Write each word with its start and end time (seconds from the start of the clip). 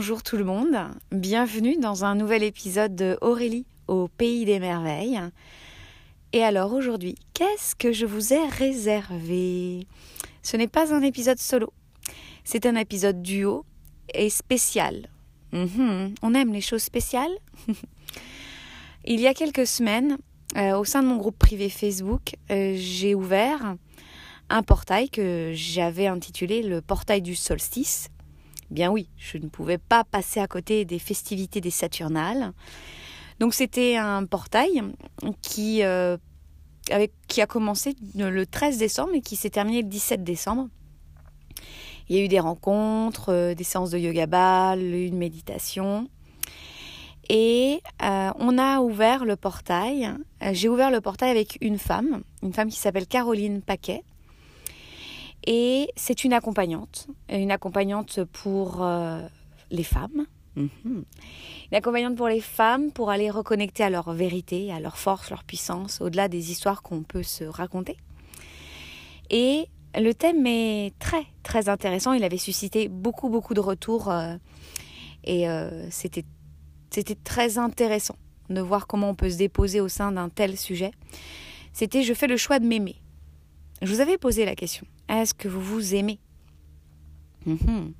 bonjour 0.00 0.22
tout 0.22 0.38
le 0.38 0.44
monde, 0.44 0.78
bienvenue 1.12 1.76
dans 1.76 2.06
un 2.06 2.14
nouvel 2.14 2.42
épisode 2.42 2.96
de 2.96 3.18
Aurélie 3.20 3.66
au 3.86 4.08
Pays 4.08 4.46
des 4.46 4.58
Merveilles. 4.58 5.20
Et 6.32 6.42
alors 6.42 6.72
aujourd'hui, 6.72 7.16
qu'est-ce 7.34 7.74
que 7.74 7.92
je 7.92 8.06
vous 8.06 8.32
ai 8.32 8.46
réservé? 8.48 9.86
Ce 10.42 10.56
n'est 10.56 10.68
pas 10.68 10.94
un 10.94 11.02
épisode 11.02 11.38
solo, 11.38 11.70
c'est 12.44 12.64
un 12.64 12.76
épisode 12.76 13.20
duo 13.20 13.66
et 14.14 14.30
spécial. 14.30 15.10
Mhm, 15.52 16.14
on 16.22 16.32
aime 16.32 16.54
les 16.54 16.62
choses 16.62 16.82
spéciales. 16.82 17.36
Il 19.04 19.20
y 19.20 19.26
a 19.26 19.34
quelques 19.34 19.66
semaines, 19.66 20.16
euh, 20.56 20.78
au 20.78 20.86
sein 20.86 21.02
de 21.02 21.08
mon 21.08 21.18
groupe 21.18 21.38
privé 21.38 21.68
Facebook, 21.68 22.36
euh, 22.50 22.72
j'ai 22.74 23.14
ouvert 23.14 23.76
un 24.48 24.62
portail 24.62 25.10
que 25.10 25.52
j'avais 25.54 26.06
intitulé 26.06 26.62
le 26.62 26.80
portail 26.80 27.20
du 27.20 27.34
solstice 27.34 28.08
Bien 28.70 28.90
oui, 28.90 29.08
je 29.16 29.36
ne 29.38 29.48
pouvais 29.48 29.78
pas 29.78 30.04
passer 30.04 30.38
à 30.38 30.46
côté 30.46 30.84
des 30.84 31.00
festivités 31.00 31.60
des 31.60 31.70
Saturnales. 31.70 32.52
Donc 33.40 33.54
c'était 33.54 33.96
un 33.96 34.24
portail 34.26 34.82
qui, 35.42 35.82
euh, 35.82 36.16
a 36.90 37.46
commencé 37.46 37.96
le 38.14 38.44
13 38.44 38.78
décembre 38.78 39.14
et 39.14 39.22
qui 39.22 39.34
s'est 39.34 39.50
terminé 39.50 39.82
le 39.82 39.88
17 39.88 40.22
décembre. 40.22 40.68
Il 42.08 42.16
y 42.16 42.20
a 42.20 42.24
eu 42.24 42.28
des 42.28 42.40
rencontres, 42.40 43.32
euh, 43.32 43.54
des 43.54 43.64
séances 43.64 43.90
de 43.90 43.98
yoga 43.98 44.26
ball, 44.26 44.80
une 44.80 45.16
méditation. 45.16 46.08
Et 47.28 47.80
euh, 48.02 48.30
on 48.38 48.58
a 48.58 48.80
ouvert 48.80 49.24
le 49.24 49.36
portail. 49.36 50.12
J'ai 50.52 50.68
ouvert 50.68 50.90
le 50.90 51.00
portail 51.00 51.30
avec 51.30 51.58
une 51.60 51.78
femme, 51.78 52.22
une 52.42 52.52
femme 52.52 52.68
qui 52.68 52.78
s'appelle 52.78 53.06
Caroline 53.06 53.62
Paquet, 53.62 54.02
et 55.46 55.88
c'est 55.96 56.24
une 56.24 56.32
accompagnante, 56.32 57.08
une 57.28 57.50
accompagnante 57.50 58.24
pour 58.24 58.82
euh, 58.82 59.26
les 59.70 59.84
femmes. 59.84 60.26
Mhm. 60.56 61.04
Une 61.70 61.76
accompagnante 61.76 62.16
pour 62.16 62.28
les 62.28 62.40
femmes 62.40 62.90
pour 62.90 63.10
aller 63.10 63.30
reconnecter 63.30 63.84
à 63.84 63.90
leur 63.90 64.12
vérité, 64.12 64.72
à 64.72 64.80
leur 64.80 64.98
force, 64.98 65.30
leur 65.30 65.44
puissance, 65.44 66.00
au-delà 66.00 66.28
des 66.28 66.50
histoires 66.50 66.82
qu'on 66.82 67.02
peut 67.02 67.22
se 67.22 67.44
raconter. 67.44 67.96
Et 69.30 69.68
le 69.98 70.12
thème 70.12 70.46
est 70.46 70.92
très 70.98 71.24
très 71.42 71.68
intéressant. 71.68 72.12
Il 72.12 72.24
avait 72.24 72.36
suscité 72.36 72.88
beaucoup 72.88 73.28
beaucoup 73.28 73.54
de 73.54 73.60
retours 73.60 74.10
euh, 74.10 74.36
et 75.24 75.48
euh, 75.48 75.88
c'était 75.90 76.24
c'était 76.90 77.14
très 77.14 77.58
intéressant 77.58 78.16
de 78.50 78.60
voir 78.60 78.88
comment 78.88 79.10
on 79.10 79.14
peut 79.14 79.30
se 79.30 79.38
déposer 79.38 79.80
au 79.80 79.88
sein 79.88 80.12
d'un 80.12 80.28
tel 80.28 80.56
sujet. 80.56 80.90
C'était 81.72 82.02
je 82.02 82.12
fais 82.12 82.26
le 82.26 82.36
choix 82.36 82.58
de 82.58 82.66
m'aimer. 82.66 82.96
Je 83.82 83.92
vous 83.92 84.00
avais 84.00 84.18
posé 84.18 84.44
la 84.44 84.54
question. 84.54 84.86
Est-ce 85.08 85.34
que 85.34 85.48
vous 85.48 85.60
vous 85.60 85.94
aimez 85.94 86.18
mhm. 87.46 87.92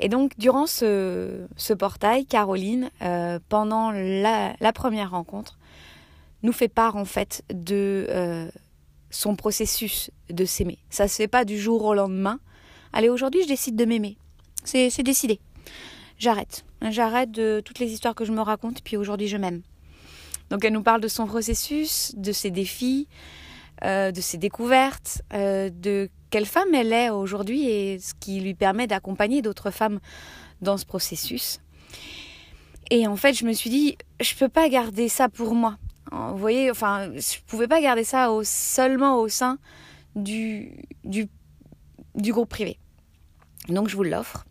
Et 0.00 0.08
donc, 0.08 0.32
durant 0.36 0.66
ce, 0.66 1.46
portail, 1.78 2.26
Caroline, 2.26 2.90
euh, 3.02 3.38
pendant 3.48 3.92
la, 3.92 4.72
première 4.74 5.12
rencontre, 5.12 5.58
nous 6.42 6.52
fait 6.52 6.68
part 6.68 6.96
en 6.96 7.04
fait 7.04 7.44
de 7.52 8.06
euh, 8.08 8.50
son 9.10 9.36
processus 9.36 10.10
de 10.28 10.44
s'aimer. 10.44 10.78
Ça 10.90 11.06
se 11.06 11.14
fait 11.14 11.28
pas 11.28 11.44
du 11.44 11.56
jour 11.56 11.84
au 11.84 11.94
lendemain. 11.94 12.40
Allez, 12.92 13.08
aujourd'hui, 13.08 13.42
je 13.42 13.48
décide 13.48 13.76
de 13.76 13.84
m'aimer. 13.84 14.16
C'est 14.64 15.02
décidé. 15.02 15.38
J'arrête. 16.18 16.64
J'arrête 16.90 17.30
de 17.30 17.62
toutes 17.64 17.78
les 17.78 17.92
histoires 17.92 18.16
que 18.16 18.24
je 18.24 18.32
me 18.32 18.40
raconte, 18.40 18.82
puis 18.82 18.96
aujourd'hui, 18.96 19.28
je 19.28 19.36
m'aime. 19.36 19.62
Donc, 20.50 20.64
elle 20.64 20.72
nous 20.72 20.82
parle 20.82 21.00
de 21.00 21.08
son 21.08 21.26
processus, 21.26 22.12
de 22.16 22.32
ses 22.32 22.50
défis, 22.50 23.06
de 23.82 24.20
ses 24.20 24.38
découvertes, 24.38 25.22
euh, 25.32 25.70
de 25.70 26.08
quelle 26.30 26.46
femme 26.46 26.74
elle 26.74 26.92
est 26.92 27.10
aujourd'hui 27.10 27.68
et 27.68 27.98
ce 27.98 28.14
qui 28.14 28.40
lui 28.40 28.54
permet 28.54 28.86
d'accompagner 28.86 29.42
d'autres 29.42 29.70
femmes 29.70 30.00
dans 30.60 30.76
ce 30.76 30.86
processus. 30.86 31.60
Et 32.90 33.06
en 33.06 33.16
fait, 33.16 33.34
je 33.34 33.44
me 33.44 33.52
suis 33.52 33.70
dit, 33.70 33.96
je 34.20 34.34
peux 34.34 34.48
pas 34.48 34.68
garder 34.68 35.08
ça 35.08 35.28
pour 35.28 35.54
moi. 35.54 35.78
Vous 36.10 36.36
voyez, 36.36 36.70
enfin, 36.70 37.10
je 37.14 37.38
pouvais 37.46 37.68
pas 37.68 37.80
garder 37.80 38.04
ça 38.04 38.28
seulement 38.44 39.18
au 39.18 39.28
sein 39.28 39.58
du, 40.14 40.72
du, 41.04 41.28
groupe 42.14 42.50
privé. 42.50 42.78
Donc, 43.68 43.88
je 43.88 43.96
vous 43.96 44.02
l'offre 44.02 44.44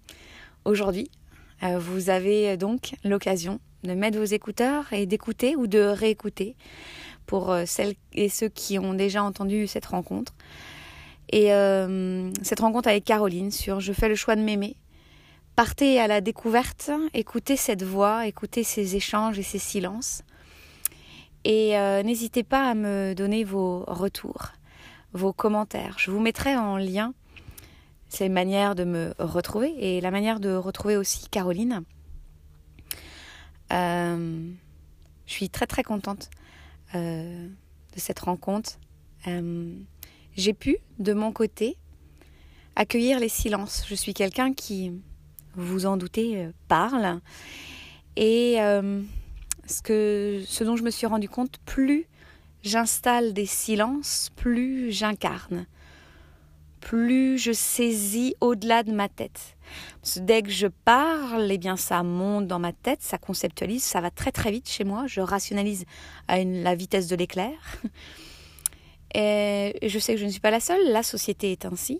aujourd'hui. 0.66 1.12
Euh, 1.64 1.78
vous 1.78 2.10
avez 2.10 2.58
donc 2.58 2.96
l'occasion 3.04 3.60
de 3.84 3.94
mettre 3.94 4.18
vos 4.18 4.26
écouteurs 4.26 4.92
et 4.92 5.06
d'écouter 5.06 5.56
ou 5.56 5.68
de 5.68 5.80
réécouter 5.80 6.56
pour 7.32 7.50
euh, 7.50 7.64
celles 7.66 7.96
et 8.12 8.28
ceux 8.28 8.50
qui 8.50 8.78
ont 8.78 8.94
déjà 8.94 9.24
entendu 9.24 9.66
cette 9.66 9.86
rencontre. 9.86 10.34
Et 11.32 11.54
euh, 11.54 12.30
cette 12.44 12.60
rencontre 12.60 12.90
avec 12.90 13.06
Caroline 13.06 13.52
sur 13.52 13.80
Je 13.80 13.94
fais 13.94 14.10
le 14.10 14.16
choix 14.16 14.36
de 14.36 14.42
m'aimer. 14.42 14.76
Partez 15.56 15.98
à 16.02 16.08
la 16.08 16.20
découverte, 16.20 16.92
écoutez 17.14 17.56
cette 17.56 17.84
voix, 17.84 18.28
écoutez 18.28 18.66
ces 18.66 18.98
échanges 18.98 19.40
et 19.40 19.44
ces 19.44 19.60
silences. 19.60 20.24
Et 21.46 21.78
euh, 21.78 22.04
n'hésitez 22.04 22.44
pas 22.44 22.70
à 22.70 22.74
me 22.74 23.14
donner 23.14 23.46
vos 23.46 23.86
retours, 23.88 24.48
vos 25.14 25.32
commentaires. 25.32 25.96
Je 26.00 26.12
vous 26.12 26.20
mettrai 26.20 26.58
en 26.58 26.76
lien 26.76 27.14
ces 28.10 28.28
manières 28.28 28.76
de 28.76 28.84
me 28.84 29.14
retrouver 29.20 29.74
et 29.78 30.02
la 30.02 30.12
manière 30.12 30.42
de 30.42 30.54
retrouver 30.54 30.98
aussi 30.98 31.30
Caroline. 31.30 31.84
je 33.70 34.54
suis 35.28 35.50
très 35.50 35.66
très 35.66 35.84
contente 35.84 36.30
euh, 36.96 37.48
de 37.94 38.00
cette 38.00 38.20
rencontre, 38.20 38.80
euh, 39.28 39.74
j'ai 40.36 40.54
pu, 40.54 40.78
de 41.00 41.14
mon 41.14 41.32
côté, 41.32 41.78
accueillir 42.76 43.20
les 43.20 43.30
silences. 43.30 43.86
Je 43.88 43.96
suis 43.96 44.14
quelqu'un 44.14 44.54
qui, 44.54 44.92
vous 45.56 45.86
en 45.86 45.98
doutez, 45.98 46.38
euh, 46.38 46.52
parle. 46.68 47.20
Et 48.16 48.58
ce, 48.58 49.82
que, 49.82 50.44
ce 50.46 50.64
dont 50.64 50.76
je 50.76 50.84
me 50.84 50.92
suis 50.92 51.08
rendu 51.08 51.30
compte, 51.30 51.58
plus 51.66 52.08
j'installe 52.62 53.34
des 53.34 53.46
silences, 53.46 54.32
plus 54.36 54.92
j'incarne 54.92 55.66
plus 56.82 57.38
je 57.38 57.54
saisis 57.54 58.36
au-delà 58.42 58.84
de 58.84 58.92
ma 58.92 59.08
tête. 59.08 59.56
Dès 60.18 60.42
que 60.42 60.50
je 60.50 60.68
parle, 60.68 61.52
eh 61.52 61.58
bien 61.58 61.78
ça 61.78 62.04
monte 62.04 62.48
dans 62.48 62.60
ma 62.60 62.74
tête, 62.74 63.02
ça 63.02 63.18
conceptualise, 63.18 63.84
ça 63.84 64.02
va 64.02 64.10
très 64.10 64.32
très 64.32 64.52
vite 64.52 64.70
chez 64.70 64.84
moi, 64.84 65.06
je 65.08 65.22
rationalise 65.22 65.86
à 66.28 66.44
la 66.44 66.76
vitesse 66.76 67.08
de 67.08 67.16
l'éclair. 67.16 67.54
Et 69.14 69.78
je 69.88 70.00
sais 70.00 70.14
que 70.14 70.20
je 70.20 70.26
ne 70.26 70.32
suis 70.32 70.40
pas 70.40 70.52
la 70.52 70.62
seule, 70.62 70.92
la 70.92 71.04
société 71.04 71.52
est 71.52 71.66
ainsi. 71.66 72.00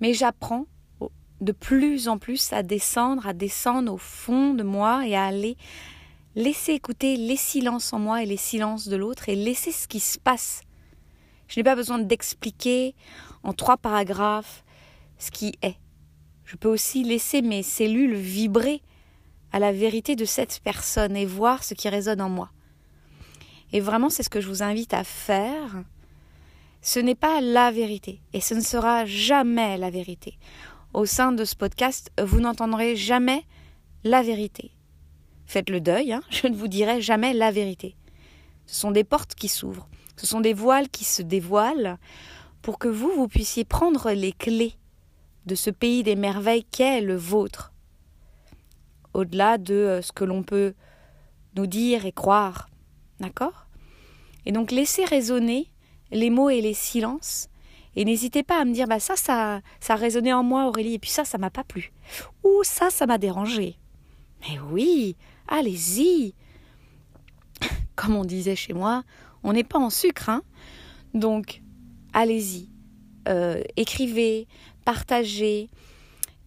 Mais 0.00 0.12
j'apprends 0.12 0.66
de 1.40 1.52
plus 1.52 2.08
en 2.08 2.18
plus 2.18 2.52
à 2.52 2.62
descendre, 2.62 3.26
à 3.26 3.32
descendre 3.32 3.94
au 3.94 3.98
fond 3.98 4.52
de 4.52 4.62
moi 4.62 5.06
et 5.06 5.16
à 5.16 5.24
aller 5.24 5.56
laisser 6.34 6.72
écouter 6.72 7.16
les 7.16 7.36
silences 7.36 7.92
en 7.92 7.98
moi 7.98 8.22
et 8.22 8.26
les 8.26 8.36
silences 8.36 8.88
de 8.88 8.96
l'autre 8.96 9.28
et 9.28 9.34
laisser 9.34 9.72
ce 9.72 9.88
qui 9.88 10.00
se 10.00 10.18
passe. 10.18 10.62
Je 11.48 11.58
n'ai 11.58 11.64
pas 11.64 11.74
besoin 11.74 11.98
d'expliquer 11.98 12.94
en 13.42 13.52
trois 13.52 13.76
paragraphes 13.76 14.62
ce 15.18 15.30
qui 15.30 15.54
est. 15.62 15.76
Je 16.50 16.56
peux 16.56 16.68
aussi 16.68 17.04
laisser 17.04 17.42
mes 17.42 17.62
cellules 17.62 18.16
vibrer 18.16 18.82
à 19.52 19.60
la 19.60 19.70
vérité 19.70 20.16
de 20.16 20.24
cette 20.24 20.58
personne 20.64 21.16
et 21.16 21.24
voir 21.24 21.62
ce 21.62 21.74
qui 21.74 21.88
résonne 21.88 22.20
en 22.20 22.28
moi. 22.28 22.50
Et 23.72 23.78
vraiment, 23.78 24.10
c'est 24.10 24.24
ce 24.24 24.30
que 24.30 24.40
je 24.40 24.48
vous 24.48 24.64
invite 24.64 24.92
à 24.92 25.04
faire. 25.04 25.84
Ce 26.82 26.98
n'est 26.98 27.14
pas 27.14 27.40
la 27.40 27.70
vérité 27.70 28.20
et 28.32 28.40
ce 28.40 28.54
ne 28.54 28.62
sera 28.62 29.04
jamais 29.04 29.78
la 29.78 29.90
vérité. 29.90 30.40
Au 30.92 31.06
sein 31.06 31.30
de 31.30 31.44
ce 31.44 31.54
podcast, 31.54 32.10
vous 32.20 32.40
n'entendrez 32.40 32.96
jamais 32.96 33.44
la 34.02 34.20
vérité. 34.20 34.72
Faites 35.46 35.70
le 35.70 35.80
deuil, 35.80 36.12
hein, 36.12 36.22
je 36.30 36.48
ne 36.48 36.56
vous 36.56 36.66
dirai 36.66 37.00
jamais 37.00 37.32
la 37.32 37.52
vérité. 37.52 37.94
Ce 38.66 38.74
sont 38.74 38.90
des 38.90 39.04
portes 39.04 39.36
qui 39.36 39.46
s'ouvrent, 39.46 39.88
ce 40.16 40.26
sont 40.26 40.40
des 40.40 40.54
voiles 40.54 40.88
qui 40.88 41.04
se 41.04 41.22
dévoilent 41.22 41.96
pour 42.60 42.80
que 42.80 42.88
vous, 42.88 43.12
vous 43.12 43.28
puissiez 43.28 43.64
prendre 43.64 44.10
les 44.10 44.32
clés 44.32 44.74
de 45.46 45.54
ce 45.54 45.70
pays 45.70 46.02
des 46.02 46.16
merveilles 46.16 46.64
qu'est 46.64 47.00
le 47.00 47.16
vôtre, 47.16 47.72
au-delà 49.14 49.58
de 49.58 49.74
euh, 49.74 50.02
ce 50.02 50.12
que 50.12 50.24
l'on 50.24 50.42
peut 50.42 50.74
nous 51.56 51.66
dire 51.66 52.06
et 52.06 52.12
croire. 52.12 52.68
D'accord? 53.18 53.66
Et 54.46 54.52
donc 54.52 54.70
laissez 54.70 55.04
résonner 55.04 55.70
les 56.10 56.30
mots 56.30 56.50
et 56.50 56.60
les 56.60 56.74
silences. 56.74 57.48
Et 57.96 58.04
n'hésitez 58.04 58.42
pas 58.42 58.60
à 58.60 58.64
me 58.64 58.72
dire 58.72 58.86
bah 58.86 59.00
ça, 59.00 59.16
ça, 59.16 59.60
ça 59.80 59.94
a 59.94 59.96
résonné 59.96 60.32
en 60.32 60.42
moi, 60.42 60.66
Aurélie, 60.66 60.94
et 60.94 60.98
puis 60.98 61.10
ça, 61.10 61.24
ça 61.24 61.38
m'a 61.38 61.50
pas 61.50 61.64
plu. 61.64 61.92
Ou 62.44 62.62
ça, 62.62 62.90
ça 62.90 63.06
m'a 63.06 63.18
dérangé. 63.18 63.76
Mais 64.42 64.58
oui, 64.70 65.16
allez-y. 65.48 66.34
Comme 67.96 68.16
on 68.16 68.24
disait 68.24 68.56
chez 68.56 68.72
moi, 68.72 69.02
on 69.42 69.52
n'est 69.52 69.64
pas 69.64 69.78
en 69.78 69.90
sucre, 69.90 70.28
hein. 70.28 70.42
Donc, 71.14 71.62
allez-y, 72.12 72.68
euh, 73.28 73.62
écrivez, 73.76 74.46
partagez. 74.84 75.70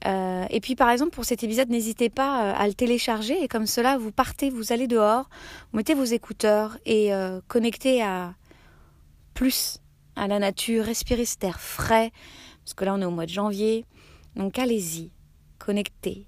Euh, 0.05 0.45
et 0.49 0.59
puis 0.59 0.75
par 0.75 0.89
exemple 0.89 1.11
pour 1.11 1.25
cet 1.25 1.43
épisode, 1.43 1.69
n'hésitez 1.69 2.09
pas 2.09 2.43
euh, 2.43 2.53
à 2.57 2.67
le 2.67 2.73
télécharger 2.73 3.41
et 3.41 3.47
comme 3.47 3.67
cela, 3.67 3.97
vous 3.97 4.11
partez, 4.11 4.49
vous 4.49 4.73
allez 4.73 4.87
dehors, 4.87 5.29
vous 5.71 5.77
mettez 5.77 5.93
vos 5.93 6.03
écouteurs 6.03 6.77
et 6.85 7.11
connectez 7.47 8.03
à 8.03 8.33
plus 9.33 9.79
à 10.15 10.27
la 10.27 10.39
nature, 10.39 10.85
respirez 10.85 11.25
cet 11.25 11.43
air 11.43 11.59
frais, 11.59 12.11
parce 12.63 12.73
que 12.73 12.85
là 12.85 12.93
on 12.93 13.01
est 13.01 13.05
au 13.05 13.11
mois 13.11 13.25
de 13.25 13.31
janvier. 13.31 13.85
Donc 14.35 14.59
allez-y, 14.59 15.11
connectez, 15.59 16.27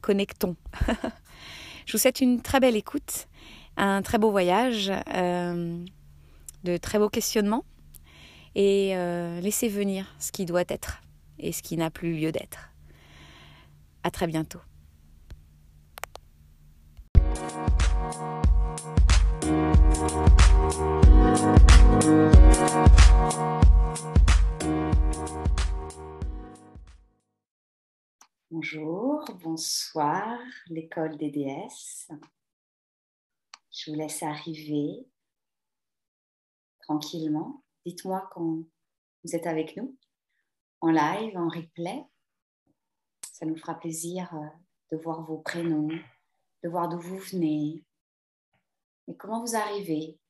connectons. 0.00 0.56
Je 1.86 1.92
vous 1.92 1.98
souhaite 1.98 2.20
une 2.20 2.40
très 2.40 2.60
belle 2.60 2.76
écoute, 2.76 3.28
un 3.76 4.02
très 4.02 4.18
beau 4.18 4.30
voyage, 4.30 4.92
euh, 5.14 5.84
de 6.64 6.76
très 6.76 6.98
beaux 6.98 7.08
questionnements 7.08 7.64
et 8.54 8.96
euh, 8.96 9.40
laissez 9.40 9.68
venir 9.68 10.06
ce 10.18 10.32
qui 10.32 10.44
doit 10.44 10.64
être 10.68 11.00
et 11.40 11.52
ce 11.52 11.62
qui 11.62 11.76
n'a 11.76 11.90
plus 11.90 12.14
lieu 12.14 12.32
d'être. 12.32 12.70
À 14.02 14.10
très 14.10 14.26
bientôt. 14.26 14.60
Bonjour, 28.50 29.24
bonsoir, 29.42 30.38
l'école 30.68 31.16
des 31.16 31.30
déesses. 31.30 32.10
Je 33.70 33.90
vous 33.90 33.96
laisse 33.96 34.22
arriver 34.22 35.06
tranquillement. 36.82 37.62
Dites-moi 37.86 38.28
quand 38.32 38.64
vous 39.24 39.36
êtes 39.36 39.46
avec 39.46 39.76
nous, 39.76 39.96
en 40.80 40.90
live, 40.90 41.36
en 41.36 41.48
replay. 41.48 42.04
Ça 43.32 43.46
nous 43.46 43.56
fera 43.56 43.74
plaisir 43.78 44.34
euh, 44.34 44.46
de 44.96 45.02
voir 45.02 45.22
vos 45.24 45.38
prénoms, 45.38 45.88
de 46.62 46.68
voir 46.68 46.88
d'où 46.88 47.00
vous 47.00 47.18
venez 47.18 47.84
et 49.08 49.16
comment 49.16 49.40
vous 49.40 49.56
arrivez 49.56 50.20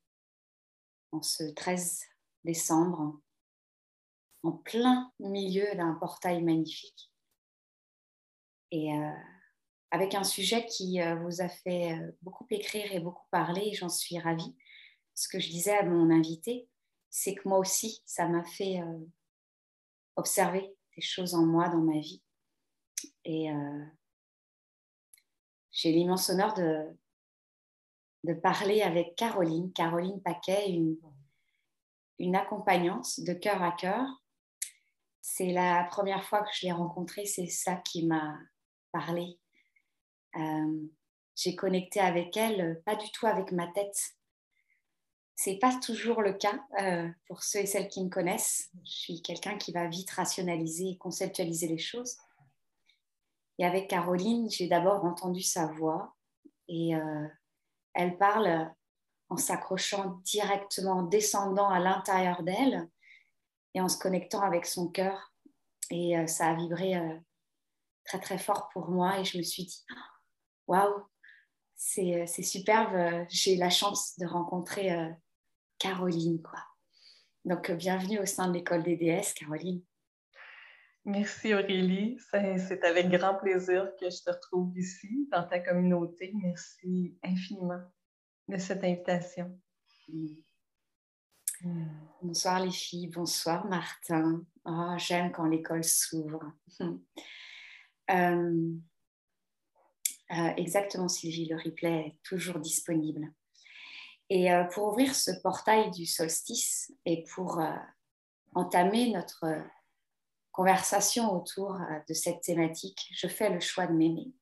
en 1.13 1.21
ce 1.21 1.43
13 1.43 2.03
décembre, 2.45 3.21
en 4.43 4.53
plein 4.53 5.13
milieu 5.19 5.67
d'un 5.75 5.95
portail 5.95 6.43
magnifique? 6.43 7.13
Et 8.71 8.95
euh, 8.95 9.13
avec 9.91 10.15
un 10.15 10.25
sujet 10.25 10.65
qui 10.67 11.03
euh, 11.03 11.17
vous 11.17 11.43
a 11.43 11.49
fait 11.49 11.99
beaucoup 12.23 12.47
écrire 12.49 12.91
et 12.93 13.01
beaucoup 13.01 13.27
parler, 13.31 13.75
j'en 13.75 13.91
suis 13.91 14.19
ravie. 14.19 14.57
Ce 15.15 15.29
que 15.29 15.41
je 15.41 15.51
disais 15.51 15.77
à 15.77 15.85
mon 15.85 16.11
invité, 16.11 16.69
c'est 17.11 17.35
que 17.35 17.47
moi 17.47 17.59
aussi, 17.59 18.01
ça 18.07 18.29
m'a 18.29 18.45
fait 18.45 18.81
observer 20.17 20.75
des 20.97 21.03
choses 21.03 21.35
en 21.35 21.45
moi, 21.45 21.69
dans 21.69 21.81
ma 21.81 21.99
vie. 21.99 22.23
Et 23.25 23.49
j'ai 25.71 25.93
l'immense 25.93 26.29
honneur 26.31 26.55
de, 26.55 26.87
de 28.25 28.35
parler 28.35 28.83
avec 28.83 29.15
Caroline, 29.17 29.73
Caroline 29.73 30.21
Paquet, 30.23 30.71
une, 30.71 30.99
une 32.19 32.37
accompagnante 32.37 33.21
de 33.21 33.33
cœur 33.33 33.63
à 33.63 33.73
cœur. 33.73 34.07
C'est 35.23 35.53
la 35.53 35.85
première 35.85 36.25
fois 36.25 36.43
que 36.43 36.51
je 36.55 36.67
l'ai 36.67 36.73
rencontrée, 36.73 37.25
c'est 37.27 37.47
ça 37.47 37.77
qui 37.77 38.07
m'a 38.07 38.39
parler. 38.93 39.39
Euh, 40.37 40.87
j'ai 41.37 41.57
connecté 41.57 42.01
avec 42.01 42.37
elle, 42.37 42.61
euh, 42.61 42.83
pas 42.85 42.97
du 42.97 43.11
tout 43.13 43.27
avec 43.27 43.53
ma 43.53 43.67
tête. 43.69 43.99
C'est 45.43 45.57
pas 45.57 45.75
toujours 45.81 46.21
le 46.21 46.35
cas 46.35 46.63
euh, 46.83 47.09
pour 47.27 47.43
ceux 47.43 47.61
et 47.61 47.67
celles 47.67 47.89
qui 47.89 48.05
me 48.05 48.11
connaissent. 48.11 48.69
Je 48.85 48.91
suis 48.91 49.23
quelqu'un 49.23 49.57
qui 49.57 49.73
va 49.73 49.87
vite 49.87 50.11
rationaliser 50.11 50.91
et 50.91 50.99
conceptualiser 50.99 51.67
les 51.67 51.79
choses. 51.79 52.19
Et 53.59 53.65
avec 53.65 53.89
Caroline, 53.89 54.51
j'ai 54.51 54.69
d'abord 54.69 55.03
entendu 55.03 55.41
sa 55.41 55.65
voix 55.65 56.15
et 56.69 56.93
elle 57.95 58.19
parle 58.19 58.71
en 59.31 59.39
s'accrochant 59.39 60.21
directement, 60.25 60.99
en 60.99 61.03
descendant 61.05 61.71
à 61.71 61.79
l'intérieur 61.79 62.43
d'elle 62.43 62.91
et 63.73 63.81
en 63.81 63.89
se 63.89 63.97
connectant 63.97 64.43
avec 64.43 64.67
son 64.67 64.89
cœur. 64.89 65.33
Et 65.91 66.27
ça 66.27 66.49
a 66.49 66.55
vibré 66.55 67.01
très 68.05 68.21
très 68.21 68.39
fort 68.39 68.69
pour 68.75 68.91
moi 68.91 69.19
et 69.19 69.25
je 69.25 69.39
me 69.39 69.43
suis 69.43 69.65
dit 69.65 69.87
waouh 70.67 71.03
c'est, 71.77 72.27
superbe 72.43 73.27
j'ai 73.31 73.57
la 73.57 73.71
chance 73.71 74.19
de 74.19 74.27
rencontrer 74.27 74.93
euh, 74.93 75.09
Caroline 75.81 76.41
quoi 76.41 76.61
donc 77.45 77.71
euh, 77.71 77.75
bienvenue 77.75 78.21
au 78.21 78.27
sein 78.27 78.47
de 78.49 78.55
l'école 78.55 78.85
des 78.85 78.97
déesses 78.97 79.35
Caroline 79.35 79.83
Merci 81.07 81.55
Aurélie, 81.55 82.19
c'est 82.31 82.85
avec 82.85 83.09
grand 83.09 83.35
plaisir 83.35 83.91
que 83.99 84.11
je 84.11 84.23
te 84.23 84.31
retrouve 84.31 84.79
ici 84.79 85.27
dans 85.33 85.45
ta 85.45 85.59
communauté. 85.59 86.31
Merci 86.35 87.17
infiniment 87.23 87.81
de 88.47 88.59
cette 88.59 88.85
invitation. 88.85 89.59
Mm. 90.09 90.27
Mm. 91.63 91.89
Bonsoir 92.23 92.61
les 92.61 92.71
filles, 92.71 93.09
bonsoir 93.09 93.67
Martin. 93.67 94.45
Oh, 94.67 94.95
j'aime 94.99 95.33
quand 95.33 95.47
l'école 95.47 95.85
s'ouvre. 95.85 96.53
Euh, 98.11 98.73
euh, 100.33 100.55
exactement, 100.57 101.07
Sylvie, 101.07 101.47
le 101.47 101.55
replay 101.55 102.09
est 102.09 102.19
toujours 102.25 102.59
disponible. 102.59 103.33
Et 104.31 104.51
euh, 104.53 104.65
pour 104.65 104.89
ouvrir 104.89 105.15
ce 105.15 105.31
portail 105.43 105.91
du 105.91 106.07
solstice 106.07 106.93
et 107.05 107.25
pour 107.35 107.61
entamer 108.55 109.13
notre 109.13 109.45
conversation 110.53 111.33
autour 111.35 111.79
de 112.09 112.15
cette 112.15 112.41
thématique, 112.41 113.09
je 113.13 113.27
fais 113.27 113.51
le 113.51 113.61
choix 113.61 113.87
de 113.87 113.93
m'aimer. 113.93 114.33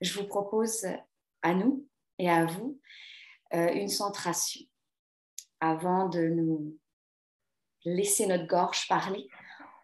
Je 0.00 0.18
vous 0.18 0.26
propose 0.26 0.86
à 1.42 1.54
nous 1.54 1.86
et 2.18 2.30
à 2.30 2.46
vous 2.46 2.78
une 3.52 3.88
centration 3.88 4.62
avant 5.60 6.08
de 6.08 6.28
nous 6.28 6.78
laisser 7.84 8.26
notre 8.26 8.46
gorge 8.46 8.86
parler. 8.88 9.28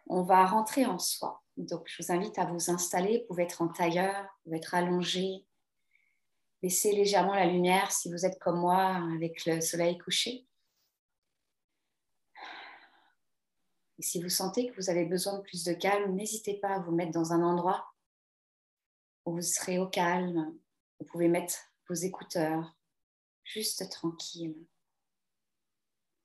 On 0.07 0.23
va 0.23 0.45
rentrer 0.45 0.85
en 0.85 0.99
soi 0.99 1.41
donc, 1.57 1.83
je 1.85 2.01
vous 2.01 2.11
invite 2.11 2.37
à 2.39 2.45
vous 2.45 2.71
installer. 2.71 3.19
Vous 3.19 3.27
pouvez 3.27 3.43
être 3.43 3.61
en 3.61 3.67
tailleur, 3.67 4.13
vous 4.13 4.43
pouvez 4.45 4.57
être 4.57 4.73
allongé. 4.73 5.45
Baissez 6.61 6.91
légèrement 6.91 7.33
la 7.33 7.47
lumière 7.47 7.91
si 7.91 8.11
vous 8.11 8.25
êtes 8.25 8.39
comme 8.39 8.59
moi 8.59 8.95
avec 9.13 9.45
le 9.45 9.61
soleil 9.61 9.97
couché. 9.97 10.47
Et 13.97 14.03
si 14.03 14.21
vous 14.21 14.29
sentez 14.29 14.67
que 14.69 14.75
vous 14.75 14.89
avez 14.89 15.05
besoin 15.05 15.37
de 15.37 15.41
plus 15.41 15.63
de 15.63 15.73
calme, 15.73 16.15
n'hésitez 16.15 16.59
pas 16.59 16.75
à 16.75 16.79
vous 16.79 16.91
mettre 16.91 17.11
dans 17.11 17.33
un 17.33 17.43
endroit 17.43 17.93
où 19.25 19.33
vous 19.33 19.41
serez 19.41 19.79
au 19.79 19.87
calme. 19.87 20.57
Vous 20.99 21.05
pouvez 21.05 21.27
mettre 21.27 21.55
vos 21.87 21.95
écouteurs, 21.95 22.75
juste 23.43 23.89
tranquille. 23.89 24.67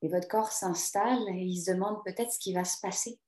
Et 0.02 0.08
votre 0.08 0.28
corps 0.28 0.52
s'installe 0.52 1.28
et 1.30 1.42
il 1.42 1.60
se 1.60 1.72
demande 1.72 2.02
peut-être 2.04 2.32
ce 2.32 2.38
qui 2.38 2.52
va 2.52 2.64
se 2.64 2.80
passer 2.80 3.18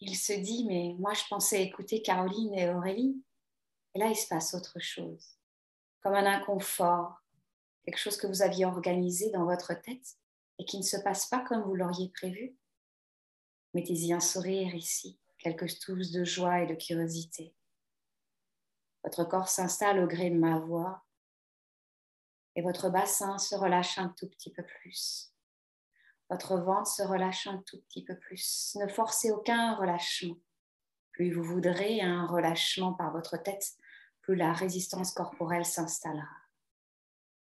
il 0.00 0.16
se 0.16 0.32
dit, 0.32 0.64
mais 0.64 0.94
moi 0.98 1.12
je 1.14 1.22
pensais 1.28 1.62
écouter 1.62 2.02
Caroline 2.02 2.54
et 2.54 2.70
Aurélie, 2.70 3.22
et 3.94 3.98
là 3.98 4.08
il 4.08 4.16
se 4.16 4.26
passe 4.26 4.54
autre 4.54 4.80
chose, 4.80 5.38
comme 6.02 6.14
un 6.14 6.26
inconfort, 6.26 7.22
quelque 7.84 7.98
chose 7.98 8.16
que 8.16 8.26
vous 8.26 8.42
aviez 8.42 8.64
organisé 8.64 9.30
dans 9.30 9.44
votre 9.44 9.74
tête 9.74 10.16
et 10.58 10.64
qui 10.64 10.78
ne 10.78 10.82
se 10.82 10.96
passe 10.98 11.26
pas 11.26 11.40
comme 11.40 11.62
vous 11.62 11.74
l'auriez 11.74 12.10
prévu. 12.10 12.56
Mettez-y 13.74 14.12
un 14.12 14.20
sourire 14.20 14.74
ici, 14.74 15.18
quelques 15.38 15.78
touches 15.78 16.10
de 16.10 16.24
joie 16.24 16.62
et 16.62 16.66
de 16.66 16.74
curiosité. 16.74 17.54
Votre 19.04 19.24
corps 19.24 19.48
s'installe 19.48 20.00
au 20.00 20.06
gré 20.06 20.30
de 20.30 20.38
ma 20.38 20.58
voix 20.58 21.04
et 22.56 22.62
votre 22.62 22.90
bassin 22.90 23.38
se 23.38 23.54
relâche 23.54 23.98
un 23.98 24.08
tout 24.10 24.28
petit 24.28 24.52
peu 24.52 24.62
plus. 24.62 25.32
Votre 26.28 26.58
ventre 26.58 26.90
se 26.90 27.02
relâche 27.02 27.46
un 27.46 27.58
tout 27.66 27.80
petit 27.82 28.04
peu 28.04 28.16
plus. 28.16 28.76
Ne 28.78 28.86
forcez 28.88 29.30
aucun 29.30 29.74
relâchement. 29.74 30.36
Plus 31.12 31.32
vous 31.32 31.42
voudrez 31.42 32.00
un 32.00 32.26
relâchement 32.26 32.92
par 32.92 33.12
votre 33.12 33.36
tête, 33.36 33.72
la 34.32 34.52
résistance 34.52 35.12
corporelle 35.12 35.64
s'installera. 35.64 36.26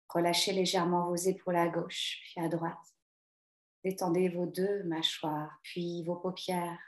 Relâchez 0.10 0.54
légèrement 0.54 1.08
vos 1.08 1.16
épaules 1.16 1.56
à 1.56 1.68
gauche, 1.68 2.20
puis 2.24 2.44
à 2.44 2.48
droite. 2.48 2.96
Détendez 3.84 4.30
vos 4.30 4.46
deux 4.46 4.84
mâchoires, 4.84 5.60
puis 5.64 6.04
vos 6.04 6.16
paupières. 6.16 6.80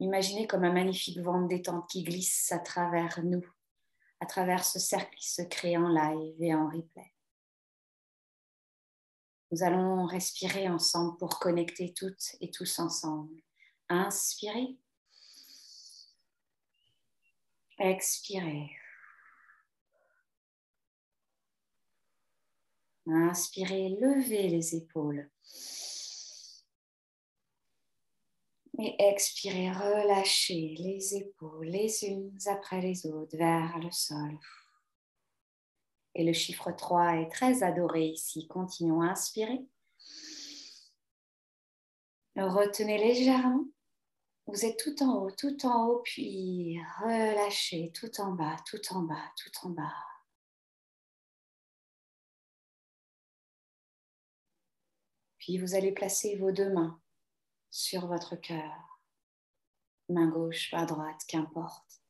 Imaginez 0.00 0.46
comme 0.46 0.64
un 0.64 0.72
magnifique 0.72 1.18
vent 1.20 1.42
de 1.42 1.48
détente 1.48 1.88
qui 1.88 2.04
glisse 2.04 2.52
à 2.52 2.58
travers 2.58 3.22
nous, 3.24 3.46
à 4.20 4.26
travers 4.26 4.64
ce 4.64 4.78
cercle 4.78 5.14
qui 5.16 5.30
se 5.30 5.42
crée 5.42 5.76
en 5.76 5.88
live 5.88 6.42
et 6.42 6.54
en 6.54 6.66
replay. 6.66 7.12
Nous 9.50 9.62
allons 9.62 10.04
respirer 10.06 10.68
ensemble 10.68 11.16
pour 11.16 11.38
connecter 11.38 11.94
toutes 11.94 12.36
et 12.40 12.50
tous 12.50 12.78
ensemble. 12.78 13.40
Inspirez. 13.88 14.76
Expirez. 17.78 18.70
Inspirez, 23.06 23.90
levez 24.00 24.48
les 24.48 24.76
épaules. 24.76 25.30
Et 28.78 28.96
expirez, 28.98 29.70
relâchez 29.70 30.74
les 30.78 31.16
épaules 31.16 31.66
les 31.66 32.04
unes 32.04 32.36
après 32.46 32.80
les 32.80 33.06
autres 33.06 33.36
vers 33.36 33.78
le 33.78 33.90
sol. 33.90 34.38
Et 36.14 36.24
le 36.24 36.32
chiffre 36.32 36.72
3 36.72 37.16
est 37.18 37.28
très 37.28 37.62
adoré 37.62 38.06
ici. 38.06 38.46
Continuons 38.48 39.02
à 39.02 39.10
inspirer. 39.10 39.60
Retenez 42.36 42.98
légèrement. 42.98 43.64
Vous 44.46 44.64
êtes 44.66 44.78
tout 44.78 45.02
en 45.02 45.22
haut, 45.22 45.30
tout 45.30 45.64
en 45.64 45.86
haut, 45.86 46.00
puis 46.04 46.78
relâchez 47.00 47.90
tout 47.92 48.20
en 48.20 48.32
bas, 48.32 48.56
tout 48.66 48.80
en 48.92 49.02
bas, 49.02 49.32
tout 49.36 49.66
en 49.66 49.70
bas. 49.70 49.94
Puis 55.38 55.58
vous 55.58 55.74
allez 55.74 55.92
placer 55.92 56.36
vos 56.36 56.52
deux 56.52 56.72
mains 56.72 57.00
sur 57.70 58.06
votre 58.06 58.36
cœur, 58.36 59.00
main 60.08 60.28
gauche, 60.28 60.72
main 60.72 60.84
droite, 60.84 61.22
qu'importe. 61.26 62.02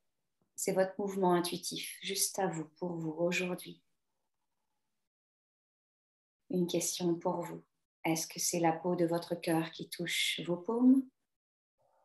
C'est 0.57 0.73
votre 0.73 0.95
mouvement 0.99 1.35
intuitif, 1.35 1.99
juste 2.03 2.39
à 2.39 2.47
vous, 2.49 2.67
pour 2.79 2.95
vous, 2.95 3.13
aujourd'hui. 3.13 3.83
Une 6.51 6.67
question 6.67 7.15
pour 7.15 7.43
vous. 7.43 7.65
Est-ce 8.05 8.27
que 8.27 8.39
c'est 8.39 8.61
la 8.61 8.73
peau 8.73 8.95
de 8.97 9.07
votre 9.07 9.35
cœur 9.35 9.71
qui 9.71 9.89
touche 9.89 10.41
vos 10.47 10.57
paumes? 10.57 11.03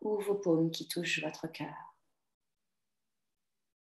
Ou 0.02 0.20
vos 0.20 0.36
paumes 0.36 0.72
qui 0.72 0.88
touchent 0.88 1.22
votre 1.22 1.48
cœur. 1.48 1.96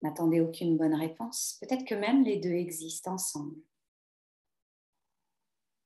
N'attendez 0.01 0.39
aucune 0.39 0.77
bonne 0.77 0.93
réponse. 0.93 1.57
Peut-être 1.61 1.85
que 1.85 1.95
même 1.95 2.23
les 2.23 2.37
deux 2.37 2.53
existent 2.53 3.13
ensemble. 3.13 3.59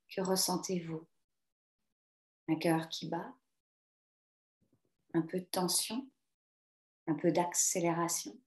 Que 0.09 0.21
ressentez-vous? 0.21 1.07
Un 2.47 2.55
cœur 2.55 2.89
qui 2.89 3.07
bat? 3.07 3.33
Un 5.13 5.21
peu 5.21 5.39
de 5.39 5.45
tension? 5.45 6.09
Un 7.07 7.15
peu 7.15 7.31
d'accélération? 7.31 8.37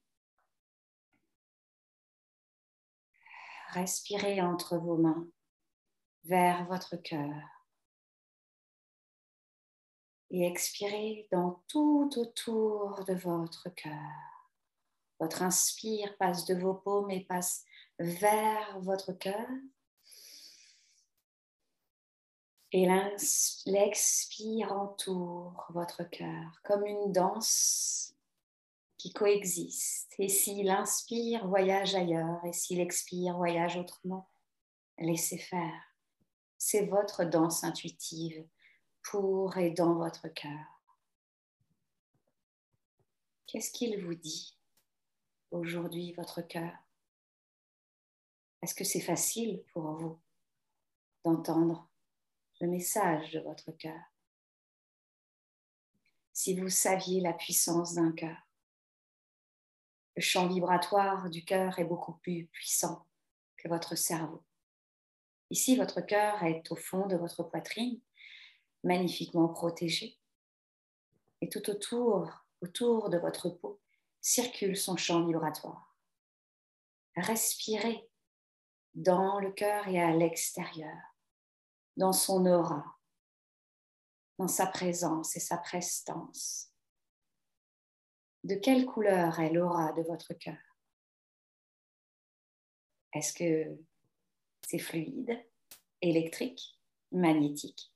Respirez 3.68 4.42
entre 4.42 4.76
vos 4.76 4.98
mains 4.98 5.26
vers 6.24 6.66
votre 6.66 6.96
cœur 6.96 7.61
et 10.32 10.46
expirez 10.46 11.28
dans 11.30 11.62
tout 11.68 12.10
autour 12.16 13.04
de 13.04 13.12
votre 13.12 13.68
cœur. 13.68 14.48
Votre 15.20 15.42
inspire 15.42 16.16
passe 16.16 16.46
de 16.46 16.54
vos 16.54 16.74
paumes 16.74 17.10
et 17.10 17.20
passe 17.20 17.64
vers 17.98 18.80
votre 18.80 19.12
cœur. 19.12 19.46
Et 22.72 22.88
l'expire 23.66 24.72
entoure 24.72 25.66
votre 25.68 26.02
cœur 26.04 26.60
comme 26.64 26.86
une 26.86 27.12
danse 27.12 28.14
qui 28.96 29.12
coexiste. 29.12 30.14
Et 30.18 30.30
s'il 30.30 30.70
inspire, 30.70 31.46
voyage 31.46 31.94
ailleurs. 31.94 32.42
Et 32.46 32.54
s'il 32.54 32.80
expire, 32.80 33.36
voyage 33.36 33.76
autrement. 33.76 34.26
Laissez 34.96 35.36
faire. 35.36 35.82
C'est 36.56 36.86
votre 36.86 37.24
danse 37.24 37.64
intuitive 37.64 38.46
pour 39.02 39.56
et 39.56 39.70
dans 39.70 39.94
votre 39.94 40.28
cœur. 40.28 40.82
Qu'est-ce 43.46 43.72
qu'il 43.72 44.02
vous 44.02 44.14
dit 44.14 44.56
aujourd'hui, 45.50 46.12
votre 46.14 46.40
cœur? 46.40 46.72
Est-ce 48.62 48.74
que 48.74 48.84
c'est 48.84 49.00
facile 49.00 49.62
pour 49.72 49.92
vous 49.92 50.20
d'entendre 51.24 51.90
le 52.60 52.68
message 52.68 53.32
de 53.32 53.40
votre 53.40 53.72
cœur? 53.72 54.00
Si 56.32 56.58
vous 56.58 56.68
saviez 56.68 57.20
la 57.20 57.34
puissance 57.34 57.94
d'un 57.94 58.12
cœur, 58.12 58.38
le 60.16 60.22
champ 60.22 60.46
vibratoire 60.46 61.28
du 61.28 61.44
cœur 61.44 61.78
est 61.78 61.84
beaucoup 61.84 62.14
plus 62.14 62.46
puissant 62.46 63.06
que 63.56 63.68
votre 63.68 63.96
cerveau. 63.96 64.42
Ici, 65.50 65.76
votre 65.76 66.00
cœur 66.00 66.42
est 66.42 66.70
au 66.70 66.76
fond 66.76 67.06
de 67.06 67.16
votre 67.16 67.42
poitrine, 67.42 68.00
magnifiquement 68.82 69.48
protégé. 69.48 70.18
Et 71.40 71.48
tout 71.48 71.70
autour, 71.70 72.30
autour 72.60 73.10
de 73.10 73.18
votre 73.18 73.50
peau, 73.50 73.80
circule 74.20 74.76
son 74.76 74.96
champ 74.96 75.26
vibratoire. 75.26 75.96
Respirez 77.16 78.08
dans 78.94 79.40
le 79.40 79.52
cœur 79.52 79.88
et 79.88 80.00
à 80.00 80.14
l'extérieur, 80.14 80.96
dans 81.96 82.12
son 82.12 82.46
aura, 82.46 82.98
dans 84.38 84.48
sa 84.48 84.66
présence 84.66 85.36
et 85.36 85.40
sa 85.40 85.58
prestance. 85.58 86.72
De 88.44 88.54
quelle 88.54 88.86
couleur 88.86 89.38
est 89.40 89.52
l'aura 89.52 89.92
de 89.92 90.02
votre 90.02 90.34
cœur? 90.34 90.58
Est-ce 93.12 93.32
que 93.32 93.78
c'est 94.66 94.78
fluide, 94.78 95.38
électrique, 96.00 96.80
magnétique, 97.12 97.91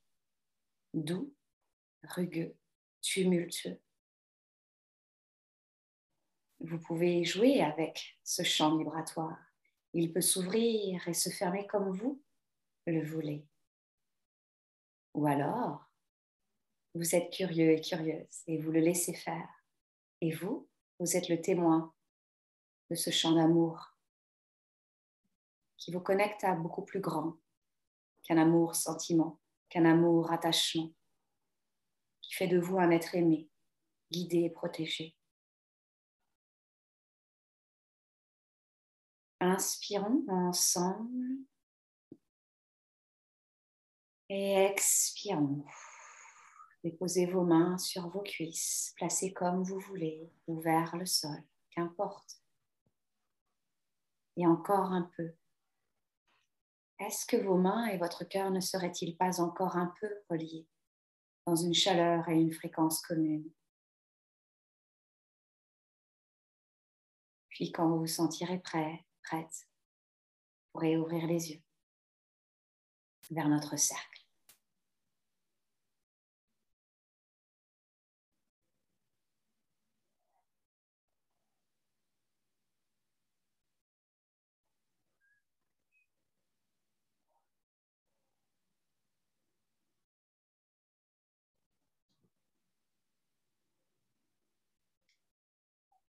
doux, 0.95 1.35
rugueux, 2.02 2.57
tumultueux. 3.02 3.81
Vous 6.61 6.78
pouvez 6.78 7.25
jouer 7.25 7.61
avec 7.61 8.19
ce 8.25 8.43
champ 8.43 8.76
vibratoire. 8.76 9.38
Il 9.93 10.12
peut 10.12 10.21
s'ouvrir 10.21 11.07
et 11.07 11.14
se 11.14 11.31
fermer 11.31 11.66
comme 11.66 11.90
vous 11.90 12.23
le 12.87 13.05
voulez. 13.05 13.47
Ou 15.14 15.26
alors, 15.26 15.90
vous 16.95 17.14
êtes 17.14 17.33
curieux 17.33 17.71
et 17.73 17.81
curieuse 17.81 18.43
et 18.47 18.59
vous 18.59 18.73
le 18.73 18.81
laissez 18.81 19.14
faire. 19.14 19.49
Et 20.21 20.33
vous, 20.33 20.69
vous 20.99 21.16
êtes 21.16 21.28
le 21.28 21.40
témoin 21.40 21.95
de 22.90 22.95
ce 22.95 23.11
champ 23.11 23.33
d'amour 23.33 23.97
qui 25.76 25.93
vous 25.93 26.00
connecte 26.00 26.43
à 26.45 26.55
beaucoup 26.55 26.83
plus 26.83 27.00
grand 27.00 27.37
qu'un 28.23 28.38
amour 28.38 28.75
sentiment, 28.75 29.38
qu'un 29.76 29.85
amour 29.85 30.33
attachement, 30.33 30.90
qui 32.23 32.35
fait 32.35 32.49
de 32.49 32.59
vous 32.59 32.78
un 32.78 32.90
être 32.90 33.14
aimé, 33.14 33.50
guidé 34.11 34.45
et 34.45 34.50
protégé. 34.50 35.14
Inspirons 39.38 40.25
ensemble 40.28 41.45
et 44.30 44.54
expirons. 44.54 45.66
Déposez 46.83 47.26
vos 47.26 47.45
mains 47.45 47.76
sur 47.76 48.09
vos 48.09 48.23
cuisses, 48.23 48.95
placez 48.97 49.35
comme 49.35 49.62
vous 49.62 49.80
voulez, 49.80 50.33
ou 50.47 50.59
vers 50.59 50.97
le 50.97 51.04
sol, 51.04 51.42
qu'importe. 51.71 52.40
Et 54.38 54.47
encore 54.47 54.92
un 54.92 55.11
peu. 55.18 55.35
Est-ce 56.99 57.26
que 57.26 57.37
vos 57.37 57.59
mains 57.59 57.87
et 57.87 57.99
votre 57.99 58.25
cœur 58.25 58.50
ne 58.50 58.61
seraient-ils 58.61 59.17
pas 59.17 59.41
encore 59.41 59.76
un 59.76 59.93
peu 60.00 60.09
reliés 60.31 60.67
dans 61.47 61.57
une 61.57 61.75
chaleur 61.75 62.29
et 62.29 62.41
une 62.41 62.53
fréquence 62.53 63.03
commune 63.03 63.50
Puis 67.50 67.71
quand 67.73 67.88
vous 67.88 68.00
vous 68.00 68.07
sentirez 68.07 68.59
prêt, 68.59 69.07
prête, 69.23 69.47
vous 69.47 70.73
pourrez 70.73 70.97
ouvrir 70.97 71.26
les 71.26 71.53
yeux 71.53 71.62
vers 73.31 73.49
notre 73.49 73.76
cercle. 73.76 74.15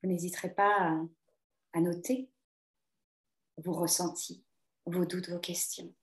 Vous 0.05 0.50
pas 0.55 0.95
à, 1.74 1.81
noter 1.81 2.29
vos 3.57 3.74
ressentis, 3.74 4.45
vos 4.85 5.05
doutes, 5.05 5.29
vos 5.29 5.39
questions, 5.39 5.93